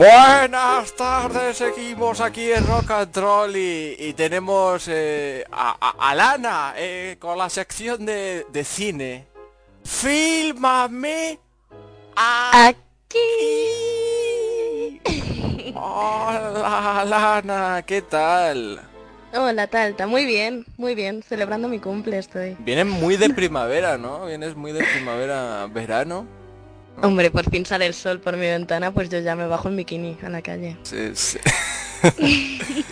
Buenas 0.00 0.94
tardes, 0.94 1.56
seguimos 1.56 2.20
aquí 2.20 2.52
en 2.52 2.66
Rock 2.66 2.90
and 2.90 3.16
Roll 3.16 3.56
y, 3.56 3.96
y 3.98 4.12
tenemos 4.12 4.88
eh, 4.88 5.42
a, 5.50 5.74
a- 5.80 6.10
a 6.10 6.14
Lana 6.14 6.74
eh, 6.76 7.16
con 7.18 7.38
la 7.38 7.48
sección 7.48 8.04
de, 8.04 8.44
de 8.52 8.62
cine. 8.64 9.26
¡Fílmame 9.86 11.38
aquí! 12.14 13.16
Hola, 15.74 17.02
Lana, 17.06 17.82
¿qué 17.86 18.02
tal? 18.02 18.82
Hola, 19.32 19.66
Talta. 19.66 20.06
Muy 20.06 20.26
bien, 20.26 20.66
muy 20.76 20.94
bien. 20.94 21.22
Celebrando 21.22 21.68
mi 21.68 21.78
cumple 21.78 22.18
estoy. 22.18 22.54
Vienes 22.58 22.84
muy 22.84 23.16
de 23.16 23.30
primavera, 23.30 23.96
¿no? 23.96 24.26
Vienes 24.26 24.56
muy 24.56 24.72
de 24.72 24.84
primavera, 24.84 25.66
verano. 25.72 26.26
Hombre, 27.02 27.30
por 27.30 27.48
fin 27.50 27.66
sale 27.66 27.86
el 27.86 27.94
sol 27.94 28.20
por 28.20 28.36
mi 28.36 28.46
ventana, 28.46 28.92
pues 28.92 29.08
yo 29.08 29.18
ya 29.20 29.36
me 29.36 29.46
bajo 29.46 29.68
en 29.68 29.76
bikini 29.76 30.18
a 30.22 30.28
la 30.28 30.42
calle. 30.42 30.76
Sí, 30.82 31.10
sí. 31.14 31.38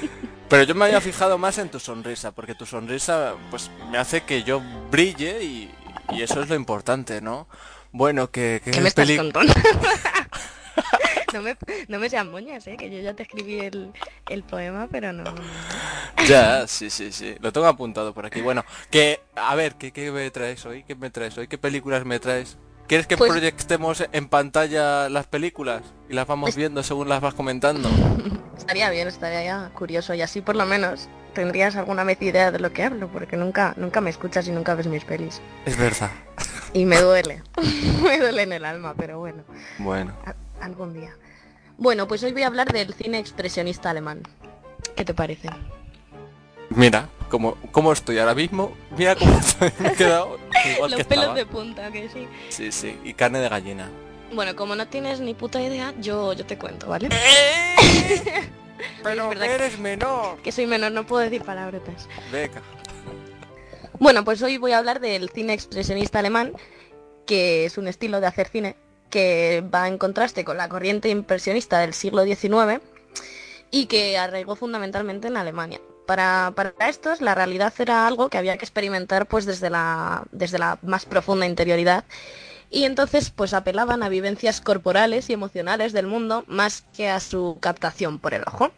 Pero 0.48 0.62
yo 0.64 0.74
me 0.74 0.84
había 0.84 1.00
fijado 1.00 1.38
más 1.38 1.58
en 1.58 1.70
tu 1.70 1.80
sonrisa, 1.80 2.32
porque 2.32 2.54
tu 2.54 2.66
sonrisa 2.66 3.34
pues 3.50 3.70
me 3.90 3.98
hace 3.98 4.22
que 4.22 4.42
yo 4.42 4.60
brille 4.90 5.42
y, 5.42 5.70
y 6.12 6.22
eso 6.22 6.42
es 6.42 6.48
lo 6.48 6.54
importante, 6.54 7.20
¿no? 7.20 7.48
Bueno, 7.92 8.30
que... 8.30 8.60
que 8.64 8.70
¿Qué 8.72 8.80
me 8.80 8.88
estás 8.88 9.10
contando? 9.12 9.54
no, 11.32 11.42
me, 11.42 11.56
no 11.88 11.98
me 11.98 12.10
seas 12.10 12.26
moñas, 12.26 12.66
¿eh? 12.66 12.76
Que 12.76 12.90
yo 12.90 13.00
ya 13.00 13.14
te 13.14 13.22
escribí 13.22 13.60
el, 13.60 13.92
el 14.28 14.42
poema, 14.42 14.88
pero 14.90 15.12
no... 15.12 15.24
Ya, 16.28 16.66
sí, 16.66 16.90
sí, 16.90 17.10
sí. 17.10 17.36
Lo 17.40 17.52
tengo 17.52 17.66
apuntado 17.66 18.12
por 18.12 18.26
aquí. 18.26 18.40
Bueno, 18.42 18.64
que... 18.90 19.20
A 19.36 19.54
ver, 19.54 19.76
¿qué, 19.76 19.92
qué 19.92 20.10
me 20.10 20.30
traes 20.30 20.64
hoy? 20.66 20.84
¿Qué 20.84 20.94
me 20.94 21.10
traes 21.10 21.38
hoy? 21.38 21.48
¿Qué 21.48 21.56
películas 21.56 22.04
me 22.04 22.18
traes? 22.20 22.58
¿Quieres 22.86 23.06
que 23.06 23.16
Pues- 23.16 23.30
proyectemos 23.32 24.04
en 24.12 24.28
pantalla 24.28 25.08
las 25.08 25.26
películas? 25.26 25.82
Y 26.08 26.14
las 26.14 26.26
vamos 26.26 26.50
Es- 26.50 26.56
viendo 26.56 26.82
según 26.82 27.08
las 27.08 27.20
vas 27.20 27.34
comentando. 27.34 27.88
Estaría 28.58 28.90
bien, 28.90 29.08
estaría 29.08 29.42
ya 29.44 29.70
curioso 29.74 30.14
y 30.14 30.22
así 30.22 30.40
por 30.40 30.54
lo 30.56 30.64
menos 30.66 31.08
tendrías 31.34 31.74
alguna 31.76 32.04
vez 32.04 32.20
idea 32.22 32.50
de 32.52 32.58
lo 32.60 32.72
que 32.72 32.84
hablo, 32.84 33.08
porque 33.08 33.36
nunca, 33.36 33.74
nunca 33.76 34.00
me 34.00 34.10
escuchas 34.10 34.46
y 34.48 34.52
nunca 34.52 34.74
ves 34.74 34.86
mis 34.86 35.04
pelis. 35.04 35.40
Es 35.66 35.76
verdad. 35.76 36.10
Y 36.72 36.84
me 36.84 36.96
duele, 37.00 37.42
me 38.02 38.18
duele 38.18 38.42
en 38.42 38.52
el 38.52 38.64
alma, 38.64 38.94
pero 38.96 39.18
bueno. 39.18 39.42
Bueno. 39.78 40.12
A- 40.24 40.64
algún 40.64 40.92
día. 40.94 41.10
Bueno, 41.76 42.06
pues 42.06 42.22
hoy 42.22 42.32
voy 42.32 42.42
a 42.42 42.46
hablar 42.46 42.72
del 42.72 42.94
cine 42.94 43.18
expresionista 43.18 43.90
alemán. 43.90 44.22
¿Qué 44.94 45.04
te 45.04 45.12
parece? 45.14 45.48
Mira, 46.70 47.08
como, 47.28 47.56
cómo 47.72 47.92
estoy 47.92 48.18
ahora 48.18 48.34
mismo. 48.34 48.76
Mira 48.96 49.14
cómo 49.16 49.38
estoy. 49.38 49.70
Me 49.78 49.88
he 49.88 49.92
quedado 49.94 50.38
igual 50.74 50.90
Los 50.90 50.98
que 50.98 51.04
pelos 51.04 51.24
estaba. 51.24 51.38
de 51.38 51.46
punta, 51.46 51.90
que 51.90 52.08
sí. 52.08 52.26
Sí, 52.48 52.72
sí. 52.72 52.98
Y 53.04 53.14
carne 53.14 53.38
de 53.40 53.48
gallina. 53.48 53.88
Bueno, 54.32 54.56
como 54.56 54.74
no 54.74 54.88
tienes 54.88 55.20
ni 55.20 55.34
puta 55.34 55.60
idea, 55.62 55.94
yo, 56.00 56.32
yo 56.32 56.44
te 56.46 56.58
cuento, 56.58 56.88
¿vale? 56.88 57.08
Pero 59.02 59.30
que 59.30 59.38
que- 59.38 59.54
eres 59.54 59.78
menor. 59.78 60.38
Que 60.42 60.52
soy 60.52 60.66
menor, 60.66 60.92
no 60.92 61.06
puedo 61.06 61.22
decir 61.22 61.42
palabrotas. 61.42 62.08
Venga. 62.32 62.60
Bueno, 63.98 64.24
pues 64.24 64.42
hoy 64.42 64.56
voy 64.58 64.72
a 64.72 64.78
hablar 64.78 65.00
del 65.00 65.30
cine 65.30 65.52
expresionista 65.54 66.18
alemán, 66.18 66.52
que 67.26 67.64
es 67.64 67.78
un 67.78 67.86
estilo 67.86 68.20
de 68.20 68.26
hacer 68.26 68.48
cine 68.48 68.76
que 69.08 69.62
va 69.72 69.86
en 69.86 69.96
contraste 69.98 70.44
con 70.44 70.56
la 70.56 70.68
corriente 70.68 71.08
impresionista 71.08 71.78
del 71.78 71.94
siglo 71.94 72.24
XIX 72.24 72.80
y 73.70 73.86
que 73.86 74.18
arraigó 74.18 74.56
fundamentalmente 74.56 75.28
en 75.28 75.36
Alemania. 75.36 75.80
Para, 76.06 76.52
para 76.54 76.74
estos 76.88 77.20
la 77.20 77.34
realidad 77.34 77.72
era 77.78 78.06
algo 78.06 78.28
que 78.28 78.38
había 78.38 78.56
que 78.58 78.64
experimentar 78.64 79.26
pues 79.26 79.46
desde 79.46 79.70
la, 79.70 80.24
desde 80.32 80.58
la 80.58 80.78
más 80.82 81.06
profunda 81.06 81.46
interioridad 81.46 82.04
y 82.70 82.84
entonces 82.84 83.30
pues 83.30 83.54
apelaban 83.54 84.02
a 84.02 84.08
vivencias 84.08 84.60
corporales 84.60 85.30
y 85.30 85.32
emocionales 85.32 85.92
del 85.92 86.06
mundo 86.06 86.44
más 86.46 86.84
que 86.94 87.08
a 87.08 87.20
su 87.20 87.56
captación 87.60 88.18
por 88.18 88.34
el 88.34 88.42
ojo. 88.46 88.70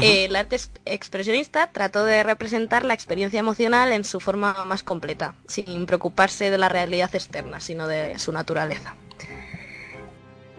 Eh, 0.00 0.26
el 0.26 0.36
arte 0.36 0.56
ex- 0.56 0.70
expresionista 0.84 1.66
trató 1.72 2.04
de 2.04 2.22
representar 2.22 2.84
la 2.84 2.94
experiencia 2.94 3.40
emocional 3.40 3.92
en 3.92 4.04
su 4.04 4.20
forma 4.20 4.64
más 4.64 4.82
completa, 4.82 5.34
sin 5.48 5.86
preocuparse 5.86 6.50
de 6.50 6.58
la 6.58 6.68
realidad 6.68 7.14
externa, 7.14 7.60
sino 7.60 7.88
de 7.88 8.18
su 8.18 8.30
naturaleza. 8.32 8.94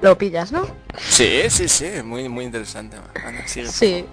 Lo 0.01 0.17
pillas, 0.17 0.51
¿no? 0.51 0.65
Sí, 0.97 1.43
sí, 1.49 1.67
sí. 1.67 1.89
Muy, 2.03 2.27
muy 2.27 2.45
interesante. 2.45 2.97
Por 2.97 3.47
Sí, 3.71 4.05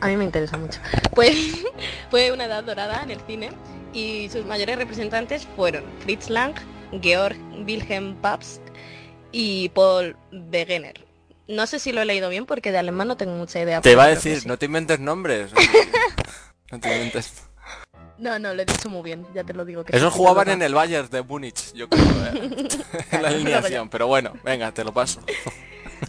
a 0.00 0.08
mí 0.08 0.16
me 0.16 0.24
interesa 0.24 0.56
mucho. 0.56 0.80
Pues 1.14 1.36
fue 2.10 2.32
una 2.32 2.46
edad 2.46 2.64
dorada 2.64 3.02
en 3.02 3.10
el 3.10 3.20
cine 3.20 3.50
y 3.92 4.28
sus 4.30 4.44
mayores 4.44 4.76
representantes 4.76 5.46
fueron 5.56 5.84
Fritz 6.00 6.28
Lang, 6.30 6.54
Georg 7.00 7.36
Wilhelm 7.66 8.16
Pabst 8.16 8.62
y 9.32 9.68
Paul 9.70 10.16
Wegener. 10.32 11.04
No 11.46 11.66
sé 11.66 11.78
si 11.78 11.92
lo 11.92 12.00
he 12.00 12.04
leído 12.04 12.30
bien 12.30 12.46
porque 12.46 12.72
de 12.72 12.78
alemán 12.78 13.08
no 13.08 13.16
tengo 13.16 13.34
mucha 13.36 13.60
idea. 13.60 13.80
Te 13.80 13.96
va 13.96 14.04
a 14.04 14.08
decir, 14.08 14.40
sí. 14.40 14.48
no 14.48 14.56
te 14.58 14.66
inventes 14.66 15.00
nombres. 15.00 15.52
No 16.72 16.80
te 16.80 16.92
inventes. 16.92 17.44
No, 18.18 18.38
no, 18.38 18.54
lo 18.54 18.62
he 18.62 18.64
dicho 18.64 18.88
muy 18.88 19.02
bien, 19.02 19.26
ya 19.34 19.44
te 19.44 19.52
lo 19.52 19.64
digo. 19.64 19.84
Que 19.84 19.96
Esos 19.96 20.12
sí, 20.12 20.18
jugaban 20.18 20.48
en 20.48 20.62
el 20.62 20.74
Bayern 20.74 21.08
de 21.08 21.22
Múnich, 21.22 21.72
yo 21.72 21.88
creo, 21.88 22.04
¿eh? 22.04 22.68
en 23.12 23.22
la 23.22 23.28
alineación. 23.28 23.88
Pero 23.88 24.08
bueno, 24.08 24.32
venga, 24.42 24.72
te 24.72 24.82
lo 24.82 24.92
paso. 24.92 25.20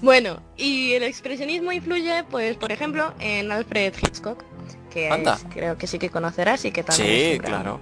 Bueno, 0.02 0.40
y 0.58 0.94
el 0.94 1.04
expresionismo 1.04 1.72
influye, 1.72 2.24
pues, 2.30 2.58
por 2.58 2.72
ejemplo, 2.72 3.14
en 3.20 3.52
Alfred 3.52 3.94
Hitchcock, 4.02 4.44
que 4.92 5.10
Anda. 5.10 5.36
es- 5.36 5.46
creo 5.54 5.78
que 5.78 5.88
sí 5.88 6.00
que 6.00 6.10
conocerás 6.10 6.64
y 6.66 6.72
que 6.72 6.84
también 6.84 7.10
es 7.10 7.24
Sí, 7.26 7.32
un 7.34 7.38
gran- 7.40 7.52
claro. 7.64 7.80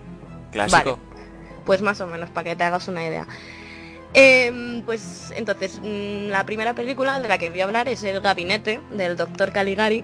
Clásico. 0.52 1.00
Pues 1.66 1.82
más 1.82 2.00
o 2.02 2.08
menos, 2.08 2.30
para 2.30 2.50
que 2.50 2.56
te 2.56 2.64
hagas 2.64 2.88
una 2.88 3.06
idea. 3.06 3.28
Em, 4.14 4.84
pues 4.84 5.34
entonces, 5.36 5.80
mm, 5.82 6.28
la 6.30 6.46
primera 6.46 6.74
película 6.76 7.20
de 7.20 7.28
la 7.28 7.38
que 7.40 7.50
voy 7.50 7.62
a 7.62 7.64
hablar 7.64 7.88
es 7.90 8.04
El 8.04 8.20
Gabinete 8.22 8.80
del 8.92 9.18
Dr. 9.18 9.52
Caligari. 9.52 10.04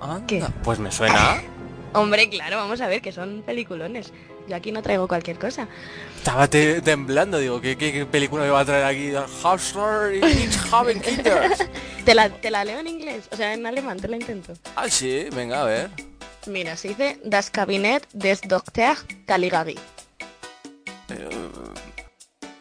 Anda, 0.00 0.26
¿Qué? 0.26 0.44
Pues 0.62 0.78
me 0.78 0.90
suena. 0.90 1.40
Hombre, 1.92 2.28
claro, 2.28 2.56
vamos 2.58 2.80
a 2.80 2.86
ver 2.86 3.00
que 3.02 3.12
son 3.12 3.42
peliculones. 3.44 4.12
Yo 4.48 4.56
aquí 4.56 4.72
no 4.72 4.82
traigo 4.82 5.06
cualquier 5.06 5.38
cosa. 5.38 5.68
Estaba 6.16 6.48
te- 6.48 6.80
temblando, 6.82 7.38
digo, 7.38 7.60
¿qué, 7.60 7.76
qué, 7.76 7.92
qué 7.92 8.06
película 8.06 8.42
me 8.42 8.50
va 8.50 8.60
a 8.60 8.64
traer 8.64 8.84
aquí? 8.84 9.12
Te 12.04 12.14
la, 12.14 12.28
te 12.30 12.50
la 12.50 12.64
leo 12.64 12.78
en 12.80 12.88
inglés, 12.88 13.28
o 13.30 13.36
sea, 13.36 13.52
en 13.54 13.64
alemán, 13.66 13.98
te 14.00 14.08
la 14.08 14.16
intento. 14.16 14.54
Ah, 14.76 14.88
sí, 14.88 15.26
venga, 15.34 15.62
a 15.62 15.64
ver. 15.64 15.90
Mira, 16.46 16.76
se 16.76 16.88
dice 16.88 17.20
Das 17.24 17.50
Kabinett 17.50 18.06
des 18.12 18.40
Dr. 18.42 18.96
Caligari. 19.26 19.78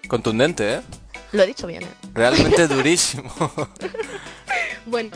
Contundente, 0.08 0.76
¿eh? 0.76 0.82
Lo 1.32 1.44
he 1.44 1.48
dicho 1.48 1.68
bien, 1.68 1.84
¿eh? 1.84 1.88
Realmente 2.14 2.68
durísimo. 2.76 3.32
Bueno, 4.86 5.12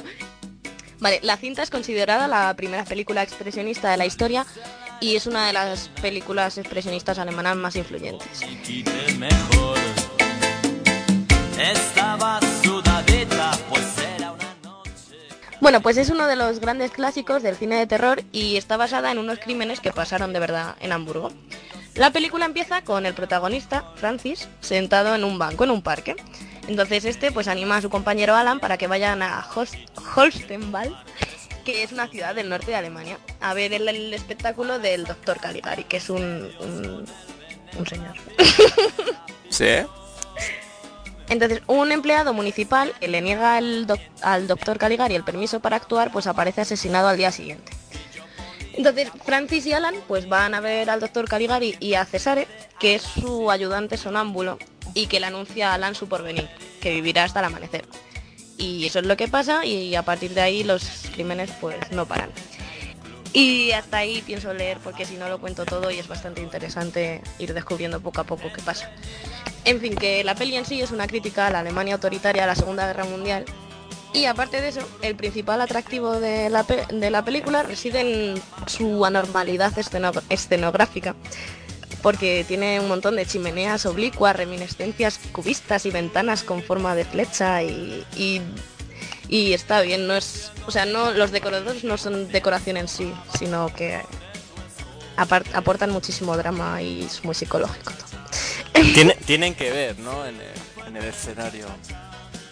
vale, 1.04 1.20
la 1.22 1.38
cinta 1.38 1.62
es 1.62 1.70
considerada 1.70 2.28
la 2.28 2.54
primera 2.56 2.86
película 2.86 3.22
expresionista 3.22 3.92
de 3.92 3.98
la 3.98 4.06
historia 4.06 4.46
y 5.02 5.18
es 5.18 5.28
una 5.28 5.46
de 5.46 5.54
las 5.54 5.90
películas 6.02 6.58
expresionistas 6.58 7.20
alemanas 7.20 7.58
más 7.58 7.76
influyentes. 7.76 8.42
pues. 13.70 13.84
Bueno, 15.60 15.82
pues 15.82 15.98
es 15.98 16.10
uno 16.10 16.26
de 16.28 16.36
los 16.36 16.60
grandes 16.60 16.92
clásicos 16.92 17.44
del 17.44 17.56
cine 17.56 17.76
de 17.76 17.88
terror 17.88 18.24
y 18.32 18.56
está 18.56 18.78
basada 18.78 19.12
en 19.12 19.18
unos 19.18 19.40
crímenes 19.40 19.82
que 19.82 19.92
pasaron 19.92 20.34
de 20.34 20.40
verdad 20.40 20.76
en 20.80 20.92
Hamburgo. 20.94 21.32
La 21.96 22.12
película 22.12 22.46
empieza 22.46 22.82
con 22.82 23.06
el 23.06 23.14
protagonista, 23.14 23.84
Francis, 23.96 24.48
sentado 24.62 25.16
en 25.16 25.24
un 25.24 25.38
banco 25.38 25.64
en 25.64 25.72
un 25.72 25.82
parque. 25.82 26.16
Entonces 26.68 27.06
este 27.06 27.32
pues 27.32 27.48
anima 27.48 27.78
a 27.78 27.82
su 27.82 27.90
compañero 27.90 28.36
Alan 28.36 28.60
para 28.60 28.78
que 28.78 28.88
vayan 28.88 29.22
a 29.22 29.44
Holst- 29.44 29.78
Holstenwald, 30.16 30.96
que 31.66 31.84
es 31.84 31.92
una 31.92 32.08
ciudad 32.08 32.36
del 32.36 32.50
norte 32.50 32.68
de 32.68 32.76
Alemania, 32.76 33.18
a 33.42 33.54
ver 33.54 33.74
el, 33.74 33.88
el 33.88 34.14
espectáculo 34.14 34.80
del 34.80 35.06
doctor 35.06 35.40
Caligari, 35.40 35.84
que 35.84 35.98
es 35.98 36.10
un, 36.10 36.22
un, 36.60 37.06
un 37.78 37.88
señor. 37.88 38.14
¿Sí? 39.50 39.66
Entonces, 41.30 41.62
un 41.68 41.92
empleado 41.92 42.34
municipal 42.34 42.94
que 43.00 43.08
le 43.08 43.22
niega 43.22 43.56
al, 43.58 43.88
doc- 43.88 44.00
al 44.22 44.48
doctor 44.48 44.78
Caligari 44.78 45.16
el 45.16 45.24
permiso 45.24 45.60
para 45.62 45.78
actuar, 45.78 46.12
pues 46.12 46.28
aparece 46.28 46.62
asesinado 46.62 47.08
al 47.08 47.18
día 47.18 47.32
siguiente. 47.32 47.72
Entonces, 48.74 49.10
Francis 49.24 49.66
y 49.66 49.74
Alan 49.74 49.96
pues 50.08 50.28
van 50.28 50.54
a 50.54 50.60
ver 50.60 50.90
al 50.90 51.00
doctor 51.00 51.28
Caligari 51.28 51.76
y 51.80 51.94
a 51.94 52.06
Cesare, 52.06 52.48
que 52.80 52.96
es 52.96 53.04
su 53.04 53.52
ayudante 53.52 53.98
sonámbulo 53.98 54.58
y 54.94 55.08
que 55.08 55.20
le 55.20 55.28
anuncia 55.28 55.72
a 55.72 55.74
Alan 55.76 55.96
su 55.96 56.08
porvenir, 56.08 56.50
que 56.82 56.92
vivirá 56.92 57.24
hasta 57.24 57.40
el 57.40 57.46
amanecer. 57.46 57.86
Y 58.58 58.86
eso 58.86 59.00
es 59.00 59.06
lo 59.06 59.18
que 59.18 59.28
pasa 59.28 59.66
y 59.66 59.96
a 59.96 60.04
partir 60.04 60.34
de 60.34 60.42
ahí 60.42 60.64
los 60.64 60.84
crímenes 61.14 61.52
pues 61.60 61.92
no 61.92 62.06
paran. 62.06 62.30
Y 63.34 63.72
hasta 63.72 63.98
ahí 63.98 64.22
pienso 64.24 64.54
leer 64.54 64.78
porque 64.84 65.06
si 65.06 65.16
no 65.16 65.28
lo 65.28 65.40
cuento 65.40 65.66
todo 65.66 65.90
y 65.90 65.98
es 65.98 66.08
bastante 66.08 66.42
interesante 66.42 67.22
ir 67.40 67.54
descubriendo 67.56 68.00
poco 68.00 68.22
a 68.22 68.26
poco 68.26 68.52
qué 68.56 68.62
pasa. 68.62 68.92
En 69.66 69.80
fin, 69.80 69.96
que 69.96 70.24
la 70.24 70.36
peli 70.36 70.56
en 70.56 70.66
sí 70.66 70.82
es 70.82 70.92
una 70.92 71.08
crítica 71.08 71.48
a 71.48 71.50
la 71.50 71.60
Alemania 71.60 71.96
autoritaria 71.96 72.44
a 72.44 72.48
la 72.48 72.56
Segunda 72.56 72.86
Guerra 72.86 73.06
Mundial. 73.06 73.46
Y 74.14 74.26
aparte 74.26 74.62
de 74.62 74.68
eso, 74.68 74.88
el 75.02 75.16
principal 75.16 75.60
atractivo 75.62 76.20
de 76.20 76.52
la, 76.52 76.62
de 76.62 77.10
la 77.10 77.26
película 77.26 77.64
reside 77.64 78.02
en 78.02 78.42
su 78.68 79.04
anormalidad 79.04 79.74
esceno- 79.80 80.22
escenográfica, 80.30 81.16
porque 82.04 82.46
tiene 82.48 82.80
un 82.80 82.88
montón 82.88 83.16
de 83.16 83.26
chimeneas 83.26 83.88
oblicuas, 83.88 84.36
reminiscencias 84.36 85.20
cubistas 85.32 85.88
y 85.88 85.90
ventanas 85.90 86.44
con 86.44 86.62
forma 86.62 86.94
de 86.94 87.06
flecha 87.06 87.64
y, 87.64 88.06
y- 88.16 88.42
Y 89.30 89.54
está 89.54 89.82
bien, 89.82 90.06
no 90.06 90.14
es. 90.16 90.52
O 90.68 90.72
sea, 90.72 90.86
no 90.86 91.12
los 91.12 91.32
decoradores 91.32 91.84
no 91.86 91.98
son 91.98 92.28
decoración 92.32 92.78
en 92.78 92.88
sí, 92.88 93.12
sino 93.40 93.74
que 93.74 94.00
aportan 95.16 95.92
muchísimo 95.92 96.36
drama 96.38 96.82
y 96.82 97.04
es 97.04 97.24
muy 97.24 97.34
psicológico 97.34 97.92
todo. 97.92 98.84
Tiene- 98.94 99.16
tienen 99.26 99.56
que 99.56 99.72
ver, 99.72 99.98
¿no? 100.00 100.26
En 100.26 100.36
el, 100.36 100.88
en 100.88 100.98
el 100.98 101.06
escenario. 101.06 101.66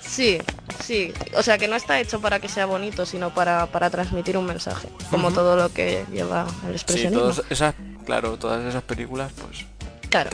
Sí, 0.02 0.40
sí. 0.84 1.14
O 1.36 1.44
sea 1.44 1.58
que 1.58 1.68
no 1.68 1.76
está 1.76 2.00
hecho 2.00 2.20
para 2.22 2.40
que 2.40 2.48
sea 2.50 2.66
bonito, 2.66 3.06
sino 3.06 3.34
para, 3.34 3.66
para 3.68 3.90
transmitir 3.90 4.38
un 4.38 4.46
mensaje. 4.46 4.88
Como 5.10 5.32
todo 5.32 5.56
lo 5.56 5.70
que 5.74 6.06
lleva 6.12 6.48
el 6.64 6.70
Sí, 6.70 6.76
expresionismo. 6.76 7.20
todas 7.22 7.42
esas, 7.50 7.76
claro, 8.06 8.38
todas 8.38 8.66
esas 8.66 8.84
películas, 8.84 9.32
pues. 9.34 9.66
Claro. 10.10 10.30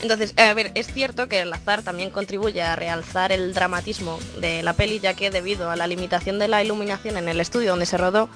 Entonces, 0.00 0.32
a 0.36 0.54
ver, 0.54 0.70
es 0.74 0.86
cierto 0.92 1.28
que 1.28 1.40
el 1.40 1.52
azar 1.52 1.82
también 1.82 2.10
contribuye 2.10 2.62
a 2.62 2.76
realzar 2.76 3.32
el 3.32 3.52
dramatismo 3.52 4.18
de 4.40 4.62
la 4.62 4.72
peli, 4.72 5.00
ya 5.00 5.14
que 5.14 5.30
debido 5.30 5.70
a 5.70 5.76
la 5.76 5.88
limitación 5.88 6.38
de 6.38 6.46
la 6.46 6.62
iluminación 6.62 7.16
en 7.16 7.28
el 7.28 7.40
estudio 7.40 7.70
donde 7.70 7.86
se 7.86 7.98
rodó, 7.98 8.28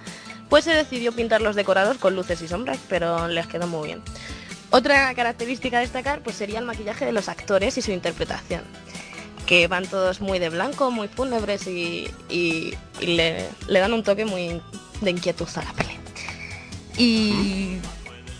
pues 0.49 0.64
se 0.64 0.73
decidió 0.73 1.12
pintar 1.12 1.41
los 1.41 1.55
decorados 1.55 1.99
con 1.99 2.16
luces 2.16 2.43
y 2.43 2.49
sombras, 2.49 2.79
pero 2.89 3.29
les 3.29 3.47
quedó 3.47 3.68
muy 3.68 3.89
bien. 3.89 4.03
Otra 4.70 5.14
característica 5.14 5.79
a 5.79 5.81
destacar 5.81 6.23
pues 6.23 6.35
sería 6.35 6.59
el 6.59 6.64
maquillaje 6.64 7.05
de 7.05 7.12
los 7.12 7.29
actores 7.29 7.79
y 7.79 7.83
su 7.83 7.93
interpretación, 7.93 8.62
que 9.47 9.68
van 9.68 9.87
todos 9.87 10.20
muy 10.20 10.41
de 10.41 10.49
blanco, 10.49 10.91
muy 10.91 11.07
fúnebres 11.07 11.68
y 11.68 12.09
le, 13.01 13.49
le 13.68 13.79
dan 13.79 13.93
un 13.93 14.03
toque 14.03 14.25
muy 14.25 14.61
de 15.01 15.11
inquietud 15.11 15.49
a 15.55 15.62
la 15.62 15.73
peli. 15.75 15.97
Y 16.97 17.77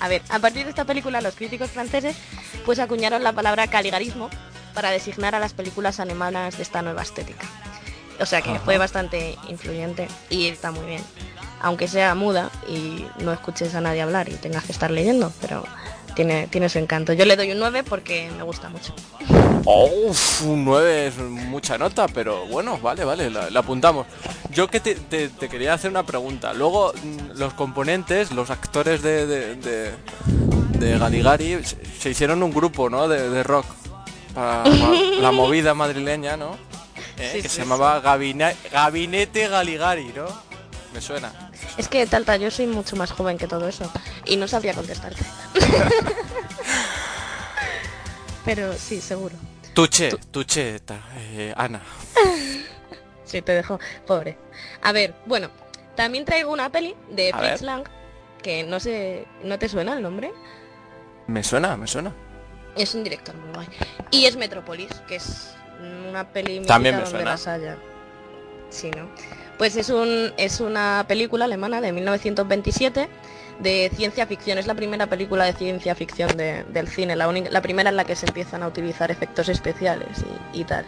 a 0.03 0.09
ver, 0.09 0.20
a 0.30 0.40
partir 0.40 0.64
de 0.64 0.70
esta 0.70 0.84
película 0.84 1.20
los 1.20 1.36
críticos 1.36 1.70
franceses 1.70 2.16
pues 2.66 2.80
acuñaron 2.80 3.22
la 3.22 3.32
palabra 3.32 3.68
caligarismo 3.68 4.30
para 4.74 4.90
designar 4.90 5.36
a 5.36 5.38
las 5.38 5.53
películas 5.53 6.00
alemanas 6.00 6.57
de 6.57 6.64
esta 6.64 6.82
nueva 6.82 7.03
estética. 7.03 7.46
O 8.18 8.26
sea 8.26 8.42
que 8.42 8.50
Ajá. 8.50 8.59
fue 8.61 8.78
bastante 8.78 9.38
influyente 9.48 10.09
y 10.28 10.48
está 10.48 10.72
muy 10.72 10.86
bien. 10.86 11.05
Aunque 11.61 11.86
sea 11.86 12.16
muda 12.16 12.50
y 12.68 13.07
no 13.18 13.32
escuches 13.32 13.76
a 13.76 13.80
nadie 13.80 14.03
hablar 14.03 14.28
y 14.28 14.32
tengas 14.32 14.64
que 14.64 14.72
estar 14.72 14.90
leyendo, 14.90 15.32
pero 15.40 15.64
tiene, 16.14 16.46
tiene 16.48 16.68
su 16.68 16.78
encanto. 16.78 17.12
Yo 17.12 17.24
le 17.24 17.36
doy 17.36 17.52
un 17.52 17.58
9 17.58 17.82
porque 17.84 18.30
me 18.36 18.42
gusta 18.42 18.68
mucho. 18.68 18.94
Oh, 19.64 19.88
un 20.44 20.64
9 20.64 21.06
es 21.08 21.18
mucha 21.18 21.78
nota, 21.78 22.06
pero 22.08 22.46
bueno, 22.46 22.78
vale, 22.78 23.04
vale, 23.04 23.30
la, 23.30 23.48
la 23.50 23.60
apuntamos. 23.60 24.06
Yo 24.50 24.68
que 24.68 24.80
te, 24.80 24.94
te- 24.94 25.28
te 25.28 25.48
quería 25.48 25.74
hacer 25.74 25.90
una 25.90 26.04
pregunta. 26.04 26.52
Luego, 26.52 26.92
mm, 27.02 27.38
los 27.38 27.54
componentes, 27.54 28.32
los 28.32 28.50
actores 28.50 29.02
de, 29.02 29.26
de, 29.26 29.54
de, 29.56 29.90
de 30.78 30.98
Galigari 30.98 31.64
se, 31.64 31.76
se 31.98 32.10
hicieron 32.10 32.42
un 32.42 32.52
grupo, 32.52 32.90
¿no? 32.90 33.06
De, 33.08 33.30
de 33.30 33.42
rock. 33.42 33.66
Para, 34.34 34.64
para 34.64 34.74
la 35.20 35.30
movida 35.30 35.74
madrileña, 35.74 36.36
¿no? 36.36 36.56
Eh, 37.18 37.30
Sí, 37.34 37.42
que 37.42 37.48
sí, 37.48 37.56
se 37.56 37.62
llamaba 37.62 38.00
Gabina- 38.00 38.54
Gabinete 38.72 39.46
Galigari, 39.48 40.10
¿no? 40.16 40.26
Me 40.93 41.01
suena. 41.01 41.32
Es 41.78 41.88
que, 41.88 42.07
Talta, 42.07 42.36
yo 42.36 42.51
soy 42.51 42.66
mucho 42.66 42.97
más 42.97 43.11
joven 43.12 43.38
que 43.38 43.47
todo 43.47 43.66
eso 43.68 43.90
y 44.26 44.36
no 44.36 44.47
sabría 44.47 44.74
contestarte. 44.74 45.22
pero 48.45 48.72
sí, 48.74 49.01
seguro. 49.01 49.34
Tuche, 49.74 50.11
Tuche, 50.30 50.80
ta- 50.80 51.01
eh, 51.16 51.55
Ana. 51.57 51.80
Sí, 53.24 53.40
te 53.40 53.53
dejo, 53.53 53.80
pobre. 54.07 54.36
A 54.82 54.93
ver, 54.93 55.14
bueno, 55.24 55.49
también 55.97 56.26
traigo 56.26 56.53
una 56.53 56.68
peli 56.68 56.95
de 57.09 57.32
Fritz. 57.32 57.62
Lang, 57.62 57.82
que 58.43 58.62
no 58.62 58.78
sé, 58.78 59.26
¿no 59.43 59.59
te 59.59 59.70
suena 59.70 59.95
el 59.95 60.03
nombre? 60.03 60.30
Me 61.28 61.43
suena, 61.43 61.74
me 61.78 61.86
suena. 61.86 62.12
Es 62.76 62.95
un 62.95 63.03
director 63.03 63.34
muy 63.34 63.55
guay. 63.55 63.68
Y 64.11 64.26
es 64.26 64.36
Metropolis, 64.36 64.90
que 65.09 65.16
es 65.16 65.55
una 65.80 66.28
peli 66.28 66.61
También 66.66 66.97
me 66.97 67.01
donde 67.05 67.16
suena. 67.16 67.30
las 67.30 67.47
haya. 67.49 67.78
Sí, 68.68 68.90
¿no? 68.90 69.09
Pues 69.59 69.76
es, 69.76 69.90
un, 69.90 70.32
es 70.36 70.61
una 70.61 71.05
película 71.07 71.44
alemana 71.44 71.80
de 71.80 71.92
1927 71.92 73.09
de 73.61 73.90
ciencia 73.94 74.26
ficción. 74.26 74.59
Es 74.59 74.66
la 74.66 74.74
primera 74.74 75.07
película 75.07 75.44
de 75.44 75.53
ciencia 75.53 75.94
ficción 75.94 76.36
de- 76.36 76.64
del 76.64 76.88
cine, 76.88 77.14
la, 77.16 77.30
la 77.30 77.62
primera 77.62 77.90
en 77.90 77.96
la 77.96 78.05
que 78.05 78.16
se 78.16 78.26
empiezan 78.26 78.62
a 78.62 78.66
utilizar 78.68 79.11
efectos 79.11 79.48
especiales 79.48 80.09
y, 80.53 80.64
tal. 80.64 80.84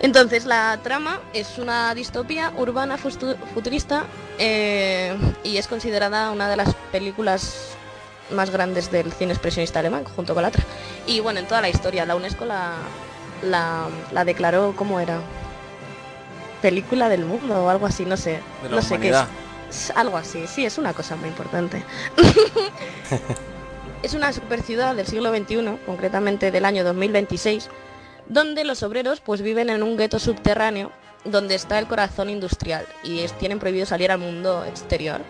Entonces 0.00 0.44
la 0.44 0.78
trama 0.82 1.20
es 1.32 1.58
una 1.58 1.94
distopía 1.94 2.52
urbana 2.56 2.96
futurista 2.98 4.06
eh, 4.38 5.16
y 5.42 5.56
es 5.56 5.66
considerada 5.66 6.30
una 6.30 6.48
de 6.48 6.56
las 6.56 6.74
películas 6.92 7.76
más 8.30 8.50
grandes 8.50 8.90
del 8.90 9.12
cine 9.12 9.32
expresionista 9.32 9.80
alemán, 9.80 10.04
junto 10.04 10.34
con 10.34 10.42
la 10.42 10.48
otra. 10.50 10.64
Y 11.06 11.20
bueno, 11.20 11.40
en 11.40 11.46
toda 11.46 11.60
la 11.60 11.68
historia, 11.68 12.06
la 12.06 12.14
UNESCO 12.14 12.44
la, 12.44 12.74
la, 13.42 13.88
la 14.12 14.24
declaró 14.24 14.74
como 14.76 15.00
era 15.00 15.20
película 16.62 17.08
del 17.08 17.24
mundo 17.24 17.64
o 17.64 17.68
algo 17.68 17.86
así, 17.86 18.04
no 18.04 18.16
sé. 18.16 18.40
De 18.62 18.68
la 18.68 18.76
no 18.76 18.82
sé 18.82 18.98
qué 18.98 19.10
es. 19.10 19.16
Es 19.70 19.90
Algo 19.96 20.16
así, 20.16 20.46
sí, 20.46 20.64
es 20.64 20.78
una 20.78 20.92
cosa 20.94 21.16
muy 21.16 21.28
importante. 21.28 21.84
es 24.02 24.14
una 24.14 24.32
super 24.32 24.62
ciudad 24.62 24.94
del 24.94 25.06
siglo 25.06 25.34
XXI, 25.34 25.78
concretamente 25.86 26.50
del 26.50 26.64
año 26.64 26.84
2026, 26.84 27.68
donde 28.28 28.64
los 28.64 28.82
obreros 28.82 29.20
pues 29.20 29.42
viven 29.42 29.70
en 29.70 29.82
un 29.82 29.96
gueto 29.96 30.18
subterráneo 30.18 30.92
donde 31.24 31.54
está 31.54 31.78
el 31.78 31.86
corazón 31.88 32.30
industrial 32.30 32.86
y 33.02 33.20
es- 33.20 33.32
tienen 33.38 33.58
prohibido 33.58 33.86
salir 33.86 34.10
al 34.12 34.18
mundo 34.18 34.64
exterior. 34.64 35.20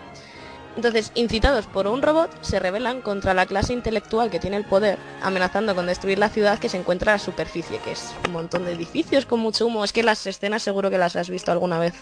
Entonces, 0.79 1.11
incitados 1.13 1.65
por 1.65 1.87
un 1.87 2.01
robot, 2.01 2.31
se 2.41 2.57
rebelan 2.57 3.01
contra 3.01 3.33
la 3.33 3.45
clase 3.45 3.73
intelectual 3.73 4.29
que 4.29 4.39
tiene 4.39 4.55
el 4.55 4.63
poder, 4.63 4.97
amenazando 5.21 5.75
con 5.75 5.87
destruir 5.87 6.19
la 6.19 6.29
ciudad 6.29 6.57
que 6.57 6.69
se 6.69 6.77
encuentra 6.77 7.11
a 7.11 7.15
la 7.15 7.19
superficie, 7.19 7.79
que 7.79 7.91
es 7.91 8.13
un 8.25 8.31
montón 8.31 8.63
de 8.63 8.71
edificios 8.71 9.25
con 9.25 9.41
mucho 9.41 9.67
humo. 9.67 9.83
Es 9.83 9.91
que 9.91 10.03
las 10.03 10.25
escenas 10.25 10.63
seguro 10.63 10.89
que 10.89 10.97
las 10.97 11.17
has 11.17 11.29
visto 11.29 11.51
alguna 11.51 11.79
vez 11.79 11.95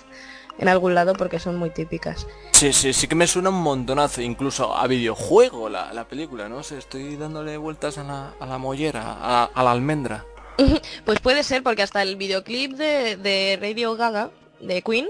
en 0.59 0.67
algún 0.67 0.93
lado 0.93 1.13
porque 1.13 1.39
son 1.39 1.55
muy 1.55 1.71
típicas. 1.71 2.27
Sí, 2.51 2.71
sí, 2.71 2.93
sí 2.93 3.07
que 3.07 3.15
me 3.15 3.25
suena 3.25 3.49
un 3.49 3.63
montonazo, 3.63 4.21
incluso 4.21 4.77
a 4.77 4.85
videojuego 4.85 5.69
la, 5.69 5.91
la 5.91 6.07
película, 6.07 6.47
¿no? 6.47 6.61
sé, 6.61 6.77
estoy 6.77 7.15
dándole 7.15 7.57
vueltas 7.57 7.97
a 7.97 8.03
la, 8.03 8.33
a 8.39 8.45
la 8.45 8.59
mollera, 8.59 9.01
a, 9.03 9.45
a 9.45 9.63
la 9.63 9.71
almendra. 9.71 10.23
Pues 11.03 11.19
puede 11.19 11.41
ser 11.41 11.63
porque 11.63 11.81
hasta 11.81 12.03
el 12.03 12.15
videoclip 12.15 12.73
de, 12.73 13.17
de 13.17 13.57
Radio 13.59 13.95
Gaga, 13.95 14.29
de 14.59 14.83
Queen, 14.83 15.07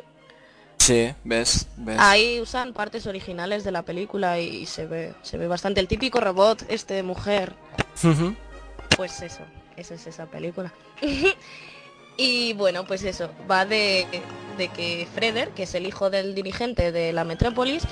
Sí, 0.88 1.14
ves, 1.26 1.68
ves. 1.76 1.98
ahí 2.00 2.40
usan 2.40 2.72
partes 2.72 3.06
originales 3.08 3.66
de 3.66 3.72
la 3.74 3.82
película 3.82 4.40
y 4.40 4.66
se 4.66 4.86
ve, 4.86 5.14
se 5.22 5.38
ve 5.38 5.46
bastante. 5.46 5.82
El 5.82 5.90
típico 5.90 6.22
robot 6.22 6.64
este 6.70 6.94
de 6.94 7.04
mujer, 7.04 7.52
pues 8.96 9.22
eso, 9.22 9.42
esa 9.76 9.96
es 9.96 10.08
esa 10.08 10.28
película. 10.28 10.72
y 12.18 12.54
bueno, 12.54 12.86
pues 12.86 13.04
eso, 13.04 13.30
va 13.52 13.66
de, 13.66 14.08
de 14.58 14.70
que 14.70 15.06
Freder, 15.14 15.50
que 15.50 15.64
es 15.64 15.76
el 15.76 15.86
hijo 15.86 16.10
del 16.10 16.34
dirigente 16.34 16.94
de 16.94 17.12
la 17.12 17.26
metrópolis, 17.26 17.84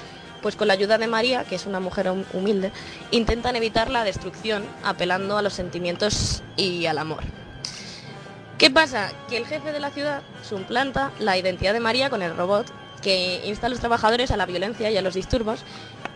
pues 0.41 0.55
con 0.55 0.69
la 0.69 0.73
ayuda 0.75 0.97
de 0.97 1.07
María, 1.07 1.43
que 1.43 1.55
es 1.55 1.65
una 1.65 1.81
mujer 1.81 2.07
hum- 2.07 2.23
humilde, 2.31 2.71
intentan 3.11 3.57
evitar 3.57 3.89
la 3.89 4.05
destrucción 4.05 4.63
apelando 4.85 5.37
a 5.37 5.41
los 5.41 5.51
sentimientos 5.51 6.43
y 6.55 6.85
al 6.85 6.99
amor. 6.99 7.25
¿Qué 8.57 8.71
pasa? 8.71 9.11
Que 9.29 9.35
el 9.35 9.45
jefe 9.45 9.73
de 9.73 9.81
la 9.81 9.91
ciudad 9.91 10.21
suplanta 10.47 11.11
la 11.19 11.37
identidad 11.37 11.73
de 11.73 11.81
María 11.81 12.09
con 12.09 12.21
el 12.21 12.37
robot 12.37 12.84
que 13.05 13.41
insta 13.45 13.67
a 13.67 13.69
los 13.69 13.79
trabajadores 13.79 14.31
a 14.31 14.37
la 14.37 14.47
violencia 14.47 14.89
y 14.89 14.97
a 14.97 15.01
los 15.03 15.13
disturbios. 15.13 15.63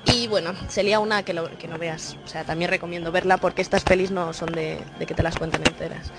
Y 0.05 0.27
bueno, 0.27 0.53
sería 0.69 0.99
una 0.99 1.21
que, 1.23 1.33
lo- 1.35 1.55
que 1.59 1.67
no 1.67 1.77
veas. 1.77 2.17
O 2.25 2.27
sea, 2.27 2.43
también 2.43 2.71
recomiendo 2.71 3.11
verla 3.11 3.37
porque 3.37 3.61
estas 3.61 3.83
pelis 3.83 4.09
no 4.09 4.33
son 4.33 4.51
de, 4.53 4.79
de 4.97 5.05
que 5.05 5.13
te 5.13 5.21
las 5.21 5.37
cuenten 5.37 5.61
enteras. 5.67 6.11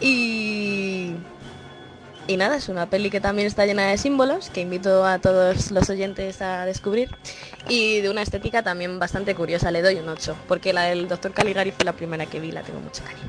Y... 0.00 1.14
Y 2.26 2.38
nada, 2.38 2.56
es 2.56 2.70
una 2.70 2.86
peli 2.88 3.10
que 3.10 3.20
también 3.20 3.46
está 3.46 3.66
llena 3.66 3.88
de 3.88 3.98
símbolos, 3.98 4.48
que 4.48 4.62
invito 4.62 5.04
a 5.04 5.18
todos 5.18 5.70
los 5.72 5.90
oyentes 5.90 6.40
a 6.40 6.64
descubrir. 6.64 7.10
Y 7.68 8.00
de 8.00 8.08
una 8.08 8.22
estética 8.22 8.62
también 8.62 8.98
bastante 8.98 9.34
curiosa, 9.34 9.70
le 9.70 9.82
doy 9.82 9.96
un 9.96 10.08
8, 10.08 10.34
porque 10.48 10.72
la 10.72 10.84
del 10.84 11.06
Dr. 11.06 11.32
Caligari 11.32 11.70
fue 11.72 11.84
la 11.84 11.92
primera 11.92 12.24
que 12.24 12.40
vi, 12.40 12.50
la 12.50 12.62
tengo 12.62 12.80
mucho 12.80 13.02
cariño. 13.04 13.28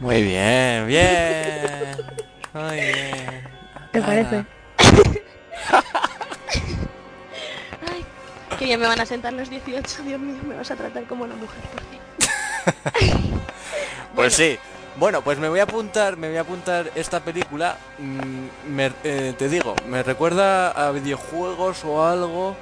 Muy 0.00 0.22
bien, 0.22 0.86
bien. 0.88 1.96
Muy 2.52 2.76
bien. 2.76 3.44
¿Te 3.92 3.98
Ana. 3.98 4.06
parece? 4.06 4.44
Ay, 7.90 8.04
que 8.58 8.66
ya 8.68 8.78
me 8.78 8.86
van 8.86 9.00
a 9.00 9.06
sentar 9.06 9.32
los 9.32 9.48
18, 9.50 10.02
Dios 10.02 10.20
mío, 10.20 10.36
me 10.46 10.56
vas 10.56 10.70
a 10.70 10.76
tratar 10.76 11.04
como 11.04 11.24
una 11.24 11.34
mujer 11.34 11.60
por 11.72 11.82
fin. 11.82 12.00
Pues 14.14 14.34
sí. 14.34 14.58
Bueno, 14.98 15.22
pues 15.22 15.38
me 15.38 15.48
voy 15.48 15.60
a 15.60 15.62
apuntar, 15.62 16.18
me 16.18 16.28
voy 16.28 16.36
a 16.36 16.42
apuntar 16.42 16.90
esta 16.94 17.20
película. 17.20 17.78
mm, 17.98 18.70
me- 18.74 18.92
eh, 19.04 19.34
te 19.38 19.48
digo, 19.48 19.74
me 19.86 20.02
recuerda 20.02 20.70
a 20.70 20.90
videojuegos 20.90 21.82
o 21.84 22.04
algo. 22.06 22.54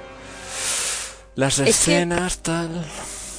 Las 1.35 1.59
Es 1.59 1.67
escenas, 1.69 2.37
tal. 2.37 2.85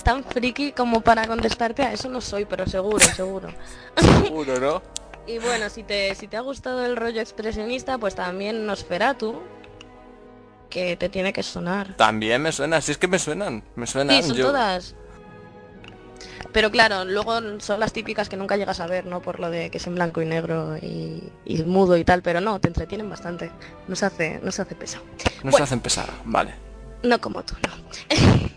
Tan 0.05 0.25
friki 0.25 0.73
como 0.73 1.01
para 1.01 1.27
contestarte 1.27 1.83
a 1.85 1.93
eso 1.95 2.11
no 2.11 2.21
soy, 2.21 2.45
pero 2.45 2.67
seguro, 2.67 2.99
seguro. 3.17 3.49
Seguro, 4.25 4.61
¿no? 4.61 4.83
Y 5.27 5.39
bueno, 5.39 5.69
si 5.71 5.83
te, 5.85 6.15
si 6.15 6.27
te 6.27 6.37
ha 6.37 6.41
gustado 6.41 6.85
el 6.85 6.97
rollo 6.97 7.21
expresionista, 7.21 7.99
pues 7.99 8.15
también 8.15 8.67
Nosferatu, 8.67 9.41
que 10.69 10.97
te 10.97 11.09
tiene 11.09 11.33
que 11.33 11.43
sonar. 11.43 11.97
También 11.97 12.43
me 12.43 12.51
suena, 12.51 12.81
si 12.81 12.93
es 12.93 12.99
que 12.99 13.07
me 13.09 13.19
suenan, 13.19 13.63
me 13.77 13.87
suenan. 13.87 14.23
Sí, 14.23 14.29
son 14.29 14.37
yo- 14.37 14.47
todas. 14.47 14.95
Pero 16.53 16.71
claro, 16.71 17.05
luego 17.05 17.61
son 17.61 17.81
las 17.81 17.93
típicas 17.95 18.29
que 18.29 18.37
nunca 18.37 18.57
llegas 18.57 18.81
a 18.81 18.87
ver, 18.87 19.07
¿no? 19.07 19.23
Por 19.23 19.41
lo 19.41 19.49
de 19.49 19.71
que 19.71 19.79
es 19.79 19.87
en 19.87 19.95
blanco 19.95 20.21
y 20.21 20.27
negro 20.27 20.77
y, 20.77 21.23
y 21.47 21.63
mudo 21.63 21.97
y 21.97 22.05
tal, 22.05 22.21
pero 22.21 22.41
no, 22.43 22.61
te 22.61 22.69
entretienen 22.69 23.09
bastante. 23.09 23.51
No 23.89 23.97
se 23.97 24.05
hace, 24.07 24.41
no 24.43 24.51
se 24.53 24.63
hace 24.63 24.75
pesado. 24.75 25.05
No 25.43 25.53
se 25.53 25.63
hacen 25.63 25.81
pesar, 25.81 26.11
vale. 26.25 26.53
No 27.03 27.19
como 27.21 27.43
tú, 27.43 27.55
no. 27.67 27.73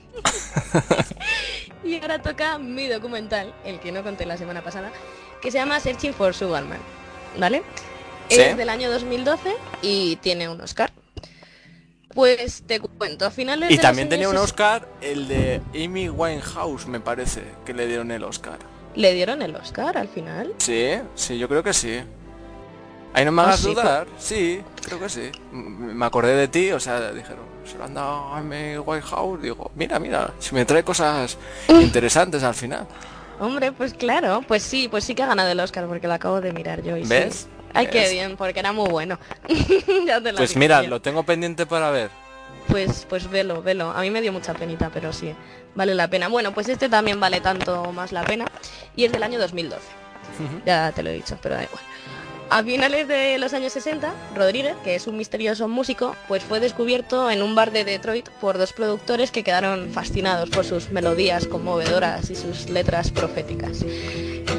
y 1.84 2.00
ahora 2.02 2.22
toca 2.22 2.58
mi 2.58 2.88
documental, 2.88 3.54
el 3.64 3.80
que 3.80 3.92
no 3.94 4.04
conté 4.04 4.26
la 4.26 4.36
semana 4.38 4.62
pasada, 4.62 4.92
que 5.46 5.52
se 5.52 5.60
llama 5.60 5.80
Searching 5.80 6.14
for 6.14 6.34
Sugarman, 6.34 6.80
¿vale? 7.40 7.62
Sí. 8.30 8.42
Es 8.42 8.58
del 8.58 8.68
año 8.70 8.92
2012 8.92 9.56
y 9.84 10.16
tiene 10.18 10.50
un 10.50 10.60
Oscar. 10.60 10.92
Pues 12.14 12.64
te 12.66 12.80
cuento, 12.80 13.26
a 13.26 13.32
finales 13.32 13.70
Y 13.70 13.78
de 13.78 13.82
también 13.82 14.10
tenía 14.10 14.28
un 14.28 14.38
Oscar, 14.38 14.88
el 15.02 15.28
de 15.28 15.62
Amy 15.76 16.10
Winehouse, 16.10 16.88
me 16.88 17.00
parece, 17.00 17.44
que 17.66 17.74
le 17.74 17.86
dieron 17.88 18.10
el 18.10 18.24
Oscar. 18.24 18.58
¿Le 18.96 19.14
dieron 19.14 19.42
el 19.44 19.56
Oscar 19.56 19.98
al 19.98 20.08
final? 20.08 20.54
Sí, 20.58 20.94
sí, 21.14 21.38
yo 21.38 21.48
creo 21.48 21.62
que 21.62 21.74
sí. 21.74 22.00
Ahí 23.14 23.24
no 23.24 23.32
me 23.32 23.44
Ah, 23.44 23.46
hagas 23.46 23.60
sí, 23.60 23.68
dudar. 23.68 24.08
Sí, 24.18 24.62
creo 24.84 25.00
que 25.00 25.10
sí. 25.10 25.30
Me 25.52 26.06
acordé 26.06 26.36
de 26.36 26.48
ti, 26.48 26.72
o 26.72 26.80
sea, 26.80 27.12
dijeron, 27.12 27.46
se 27.66 27.78
lo 27.78 27.84
han 27.84 27.94
dado 27.94 28.34
a 28.34 28.38
Amy 28.40 28.78
Winehouse. 28.78 29.42
Digo, 29.42 29.70
mira, 29.76 30.00
mira, 30.00 30.34
si 30.40 30.56
me 30.56 30.66
trae 30.66 30.84
cosas 30.84 31.38
interesantes 31.70 32.42
al 32.44 32.56
final. 32.56 32.88
Hombre, 33.40 33.72
pues 33.72 33.94
claro, 33.94 34.44
pues 34.48 34.64
sí, 34.64 34.88
pues 34.88 35.04
sí 35.04 35.16
que 35.16 35.24
ha 35.24 35.28
ganado 35.28 35.50
el 35.50 35.60
Oscar 35.60 35.88
porque 35.88 36.08
lo 36.08 36.14
acabo 36.14 36.42
de 36.42 36.54
mirar 36.54 36.82
yo 36.82 36.96
y 36.98 37.04
sí. 37.04 37.10
¿Ves? 37.10 37.48
Ay, 37.74 37.88
qué 37.88 38.10
bien, 38.10 38.38
porque 38.38 38.60
era 38.60 38.72
muy 38.72 38.90
bueno. 38.90 39.20
Ya 40.06 40.22
te 40.22 40.32
lo 40.32 40.38
Pues 40.38 40.56
mira, 40.56 40.82
lo 40.84 41.02
tengo 41.02 41.24
pendiente 41.24 41.66
para 41.66 41.92
ver. 41.92 42.10
Pues, 42.68 43.06
pues 43.10 43.30
velo, 43.30 43.62
velo. 43.62 43.92
A 43.92 44.02
mí 44.02 44.10
me 44.10 44.22
dio 44.22 44.32
mucha 44.32 44.54
penita, 44.54 44.90
pero 44.94 45.12
sí, 45.12 45.34
vale 45.76 45.94
la 45.94 46.08
pena. 46.08 46.30
Bueno, 46.30 46.54
pues 46.54 46.70
este 46.70 46.90
también 46.90 47.20
vale 47.20 47.42
tanto 47.42 47.92
más 47.92 48.12
la 48.12 48.24
pena 48.24 48.46
y 48.96 49.04
es 49.04 49.12
del 49.12 49.24
año 49.24 49.40
2012. 49.40 49.82
Ya 50.66 50.92
te 50.92 51.04
lo 51.04 51.10
he 51.10 51.14
dicho, 51.14 51.38
pero 51.42 51.56
da 51.56 51.64
igual. 51.64 51.84
A 52.50 52.64
finales 52.64 53.08
de 53.08 53.38
los 53.38 53.54
años 53.54 53.74
60, 53.74 54.14
Rodríguez, 54.36 54.76
que 54.84 54.96
es 54.96 55.08
un 55.08 55.18
misterioso 55.18 55.68
músico, 55.68 56.16
pues 56.28 56.44
fue 56.44 56.60
descubierto 56.60 57.30
en 57.30 57.42
un 57.42 57.56
bar 57.56 57.72
de 57.72 57.84
Detroit 57.84 58.30
por 58.40 58.58
dos 58.58 58.72
productores 58.72 59.32
que 59.32 59.44
quedaron 59.44 59.90
fascinados 59.92 60.50
por 60.52 60.64
sus 60.64 60.90
melodías 60.92 61.48
conmovedoras 61.48 62.30
y 62.30 62.36
sus 62.36 62.70
letras 62.70 63.12
proféticas. 63.12 63.84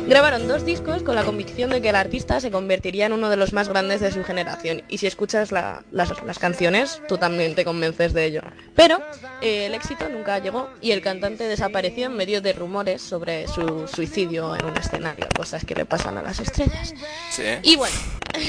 Grabaron 0.08 0.46
dos 0.46 0.64
discos 0.64 1.02
con 1.02 1.14
la 1.16 1.24
convicción 1.24 1.70
de 1.70 1.80
que 1.80 1.88
el 1.88 1.96
artista 1.96 2.40
se 2.40 2.50
convertiría 2.52 3.06
en 3.06 3.12
uno 3.12 3.28
de 3.28 3.36
los 3.36 3.52
más 3.52 3.68
grandes 3.68 4.00
de 4.00 4.12
su 4.12 4.22
generación. 4.22 4.82
Y 4.88 4.98
si 4.98 5.06
escuchas 5.08 5.50
la- 5.50 5.82
las, 5.90 6.10
las 6.24 6.38
canciones, 6.38 7.00
tú 7.08 7.18
también 7.18 7.54
te 7.56 7.64
convences 7.64 8.12
de 8.12 8.24
ello. 8.26 8.42
Pero 8.76 8.98
eh, 9.40 9.66
el 9.66 9.74
éxito 9.74 10.08
nunca 10.08 10.38
llegó 10.38 10.70
y 10.80 10.92
el 10.92 11.02
cantante 11.02 11.44
desapareció 11.44 12.06
en 12.06 12.14
medio 12.16 12.40
de 12.40 12.52
rumores 12.52 13.02
sobre 13.02 13.48
su 13.48 13.88
suicidio 13.88 14.54
en 14.54 14.64
un 14.66 14.76
escenario, 14.76 15.26
cosas 15.36 15.64
que 15.64 15.74
le 15.74 15.84
pasan 15.86 16.18
a 16.18 16.22
las 16.22 16.38
estrellas. 16.38 16.94
Sí. 17.30 17.42
Y 17.62 17.75
bueno, 17.76 17.96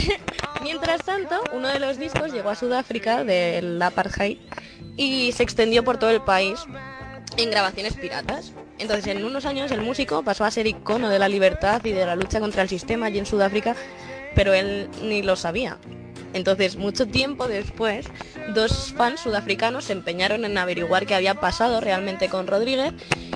mientras 0.63 1.03
tanto, 1.03 1.41
uno 1.53 1.67
de 1.67 1.79
los 1.79 1.97
discos 1.97 2.31
llegó 2.31 2.49
a 2.49 2.55
Sudáfrica 2.55 3.23
del 3.23 3.81
apartheid 3.81 4.37
y 4.95 5.31
se 5.31 5.43
extendió 5.43 5.83
por 5.83 5.97
todo 5.97 6.09
el 6.09 6.21
país 6.21 6.59
en 7.37 7.51
grabaciones 7.51 7.95
piratas. 7.95 8.53
Entonces, 8.79 9.07
en 9.07 9.25
unos 9.25 9.45
años 9.45 9.71
el 9.71 9.81
músico 9.81 10.23
pasó 10.23 10.45
a 10.45 10.51
ser 10.51 10.67
icono 10.67 11.09
de 11.09 11.19
la 11.19 11.27
libertad 11.27 11.83
y 11.83 11.91
de 11.91 12.05
la 12.05 12.15
lucha 12.15 12.39
contra 12.39 12.61
el 12.61 12.69
sistema 12.69 13.07
allí 13.07 13.19
en 13.19 13.25
Sudáfrica, 13.25 13.75
pero 14.35 14.53
él 14.53 14.89
ni 15.01 15.23
lo 15.23 15.35
sabía. 15.35 15.77
Entonces, 16.33 16.75
mucho 16.75 17.07
tiempo 17.07 17.47
después, 17.47 18.07
dos 18.53 18.93
fans 18.95 19.21
sudafricanos 19.21 19.85
se 19.85 19.93
empeñaron 19.93 20.45
en 20.45 20.57
averiguar 20.57 21.05
qué 21.05 21.15
había 21.15 21.35
pasado 21.35 21.81
realmente 21.81 22.29
con 22.29 22.47
Rodríguez 22.47 22.93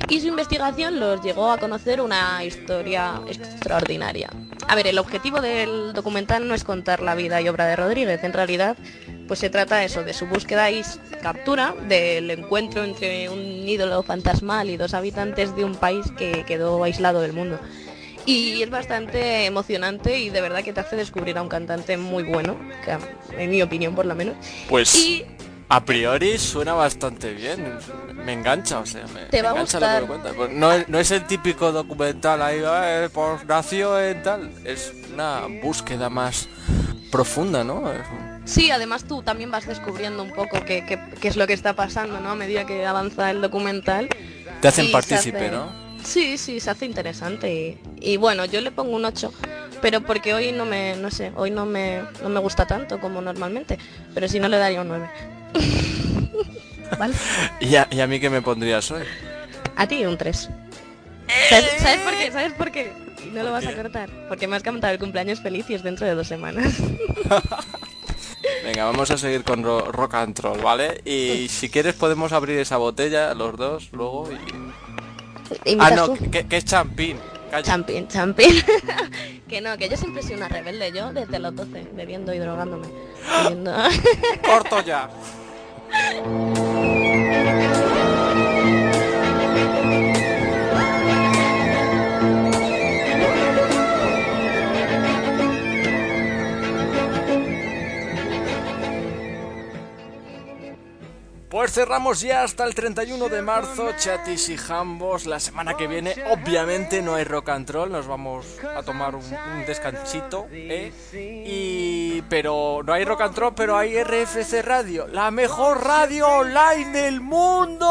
y 0.09 0.19
su 0.19 0.27
investigación 0.27 0.99
los 0.99 1.21
llegó 1.21 1.51
a 1.51 1.57
conocer 1.57 2.01
una 2.01 2.43
historia 2.43 3.21
extraordinaria. 3.27 4.29
A 4.67 4.75
ver, 4.75 4.87
el 4.87 4.99
objetivo 4.99 5.41
del 5.41 5.93
documental 5.93 6.47
no 6.47 6.53
es 6.53 6.63
contar 6.63 7.01
la 7.01 7.15
vida 7.15 7.41
y 7.41 7.49
obra 7.49 7.65
de 7.65 7.75
Rodríguez, 7.75 8.23
en 8.23 8.33
realidad 8.33 8.77
pues 9.27 9.39
se 9.39 9.49
trata 9.49 9.85
eso, 9.85 10.03
de 10.03 10.13
su 10.13 10.27
búsqueda 10.27 10.69
y 10.71 10.81
captura, 11.21 11.73
del 11.87 12.29
encuentro 12.31 12.83
entre 12.83 13.29
un 13.29 13.39
ídolo 13.39 14.03
fantasmal 14.03 14.69
y 14.69 14.75
dos 14.75 14.93
habitantes 14.93 15.55
de 15.55 15.63
un 15.63 15.75
país 15.75 16.05
que 16.17 16.43
quedó 16.43 16.83
aislado 16.83 17.21
del 17.21 17.31
mundo. 17.31 17.57
Y 18.25 18.61
es 18.61 18.69
bastante 18.69 19.45
emocionante 19.45 20.19
y 20.19 20.29
de 20.29 20.41
verdad 20.41 20.63
que 20.63 20.73
te 20.73 20.79
hace 20.79 20.95
descubrir 20.95 21.37
a 21.37 21.41
un 21.41 21.49
cantante 21.49 21.97
muy 21.97 22.23
bueno, 22.23 22.55
que 22.85 22.97
en 23.41 23.49
mi 23.49 23.61
opinión 23.61 23.95
por 23.95 24.05
lo 24.05 24.13
menos. 24.15 24.35
Pues 24.69 24.93
Y 24.95 25.25
a 25.69 25.83
priori 25.83 26.37
suena 26.37 26.73
bastante 26.73 27.33
bien. 27.33 27.77
Me 28.25 28.33
engancha, 28.33 28.77
o 28.79 28.85
sea, 28.85 29.05
me, 29.07 29.21
Te 29.25 29.37
me 29.37 29.43
va 29.43 29.49
a 29.49 29.51
engancha 29.53 29.79
gustar. 29.79 30.01
lo 30.03 30.07
que 30.21 30.27
me. 30.29 30.33
Pues 30.35 30.51
no, 30.51 30.71
es, 30.71 30.87
no 30.89 30.99
es 30.99 31.09
el 31.11 31.25
típico 31.25 31.71
documental 31.71 32.41
ahí, 32.43 32.61
eh, 32.63 33.09
pues 33.11 33.43
nació 33.47 33.99
en 33.99 34.21
tal. 34.21 34.51
Es 34.65 34.93
una 35.13 35.41
búsqueda 35.63 36.09
más 36.09 36.47
profunda, 37.11 37.63
¿no? 37.63 37.91
Sí, 38.45 38.69
además 38.71 39.05
tú 39.05 39.23
también 39.23 39.49
vas 39.51 39.65
descubriendo 39.67 40.21
un 40.23 40.31
poco 40.31 40.63
qué, 40.65 40.85
qué- 40.85 40.99
qué 41.19 41.27
es 41.27 41.35
lo 41.37 41.47
que 41.47 41.53
está 41.53 41.73
pasando, 41.73 42.19
¿no? 42.19 42.29
A 42.31 42.35
medida 42.35 42.65
que 42.65 42.85
avanza 42.85 43.31
el 43.31 43.41
documental. 43.41 44.09
Te 44.61 44.67
hacen 44.67 44.91
partícipe, 44.91 45.37
hace- 45.47 45.51
¿no? 45.51 45.90
Sí, 46.03 46.37
sí, 46.37 46.59
se 46.59 46.69
hace 46.71 46.85
interesante 46.85 47.53
y, 47.53 47.77
y 48.13 48.17
bueno, 48.17 48.45
yo 48.45 48.59
le 48.61 48.71
pongo 48.71 48.95
un 48.95 49.05
8, 49.05 49.31
pero 49.81 50.01
porque 50.01 50.33
hoy 50.33 50.51
no 50.51 50.65
me, 50.65 50.95
no 50.97 51.11
sé, 51.11 51.31
hoy 51.35 51.51
no 51.51 51.65
me, 51.65 52.01
no 52.23 52.29
me 52.29 52.39
gusta 52.39 52.65
tanto 52.65 52.99
como 52.99 53.21
normalmente, 53.21 53.77
pero 54.13 54.27
si 54.27 54.39
no 54.39 54.47
le 54.47 54.57
daría 54.57 54.81
un 54.81 54.87
9. 54.89 55.09
¿Vale? 56.99 57.13
¿Y 57.61 57.75
a, 57.75 57.87
y 57.91 57.99
a 58.01 58.07
mí 58.07 58.19
qué 58.19 58.29
me 58.29 58.41
pondrías 58.41 58.89
hoy? 58.91 59.03
A 59.75 59.87
ti 59.87 60.05
un 60.05 60.17
3. 60.17 60.49
¿Sabes, 61.49 61.71
sabes 61.81 61.99
por 62.01 62.13
qué? 62.17 62.31
¿Sabes 62.31 62.53
por 62.53 62.71
qué? 62.71 62.93
Y 63.25 63.29
no 63.35 63.43
lo 63.43 63.51
vas 63.51 63.65
a 63.65 63.73
cortar, 63.73 64.09
porque 64.27 64.47
me 64.47 64.55
has 64.55 64.63
cantado 64.63 64.91
el 64.93 64.99
cumpleaños 64.99 65.39
feliz 65.39 65.69
y 65.69 65.75
es 65.75 65.83
dentro 65.83 66.05
de 66.07 66.15
dos 66.15 66.27
semanas. 66.27 66.73
Venga, 68.63 68.85
vamos 68.85 69.09
a 69.11 69.17
seguir 69.17 69.43
con 69.43 69.63
ro- 69.63 69.91
rock 69.91 70.15
and 70.15 70.37
roll, 70.39 70.59
¿vale? 70.61 71.01
Y 71.05 71.47
si 71.49 71.69
quieres 71.69 71.95
podemos 71.95 72.31
abrir 72.31 72.59
esa 72.59 72.77
botella 72.77 73.33
los 73.33 73.55
dos 73.57 73.89
luego 73.91 74.29
y... 74.31 74.35
Ah, 75.79 75.91
no, 75.91 76.13
que, 76.13 76.45
que 76.47 76.57
es 76.57 76.65
champín. 76.65 77.17
Calla. 77.49 77.63
Champín, 77.63 78.07
champín. 78.07 78.63
que 79.49 79.59
no, 79.61 79.77
que 79.77 79.89
yo 79.89 79.97
siempre 79.97 80.23
sido 80.23 80.37
una 80.37 80.47
rebelde, 80.47 80.91
yo 80.93 81.11
desde 81.11 81.37
los 81.39 81.55
12, 81.55 81.87
bebiendo 81.93 82.33
y 82.33 82.39
drogándome. 82.39 82.87
Bebiendo- 83.43 83.73
Corto 84.45 84.81
ya. 84.81 85.09
Pues 101.51 101.73
cerramos 101.73 102.21
ya 102.21 102.43
hasta 102.43 102.63
el 102.63 102.73
31 102.73 103.27
de 103.27 103.41
marzo, 103.41 103.89
chatis 103.97 104.47
y 104.47 104.55
jambos. 104.55 105.25
La 105.25 105.37
semana 105.37 105.75
que 105.75 105.85
viene, 105.85 106.15
obviamente, 106.31 107.01
no 107.01 107.15
hay 107.15 107.25
rock 107.25 107.49
and 107.49 107.69
roll. 107.69 107.91
Nos 107.91 108.07
vamos 108.07 108.45
a 108.73 108.81
tomar 108.83 109.15
un, 109.15 109.25
un 109.25 109.65
descansito. 109.65 110.47
¿eh? 110.49 110.93
Y... 111.13 112.21
Pero 112.29 112.79
no 112.85 112.93
hay 112.93 113.03
rock 113.03 113.21
and 113.23 113.37
roll, 113.37 113.53
pero 113.53 113.77
hay 113.77 114.01
RFC 114.01 114.61
Radio, 114.63 115.07
la 115.07 115.29
mejor 115.29 115.83
radio 115.83 116.25
online 116.25 116.89
del 116.93 117.19
mundo. 117.19 117.85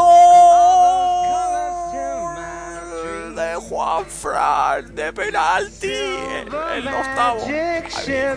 De 3.36 3.56
Juan 3.56 4.06
Fran, 4.06 4.94
de 4.94 5.12
penalti, 5.12 5.92
el, 5.92 6.48
el 6.76 6.88
octavo. 6.88 7.40
Ay, 7.46 7.84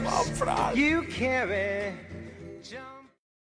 Juan 0.03 0.35
Fran. 0.35 0.75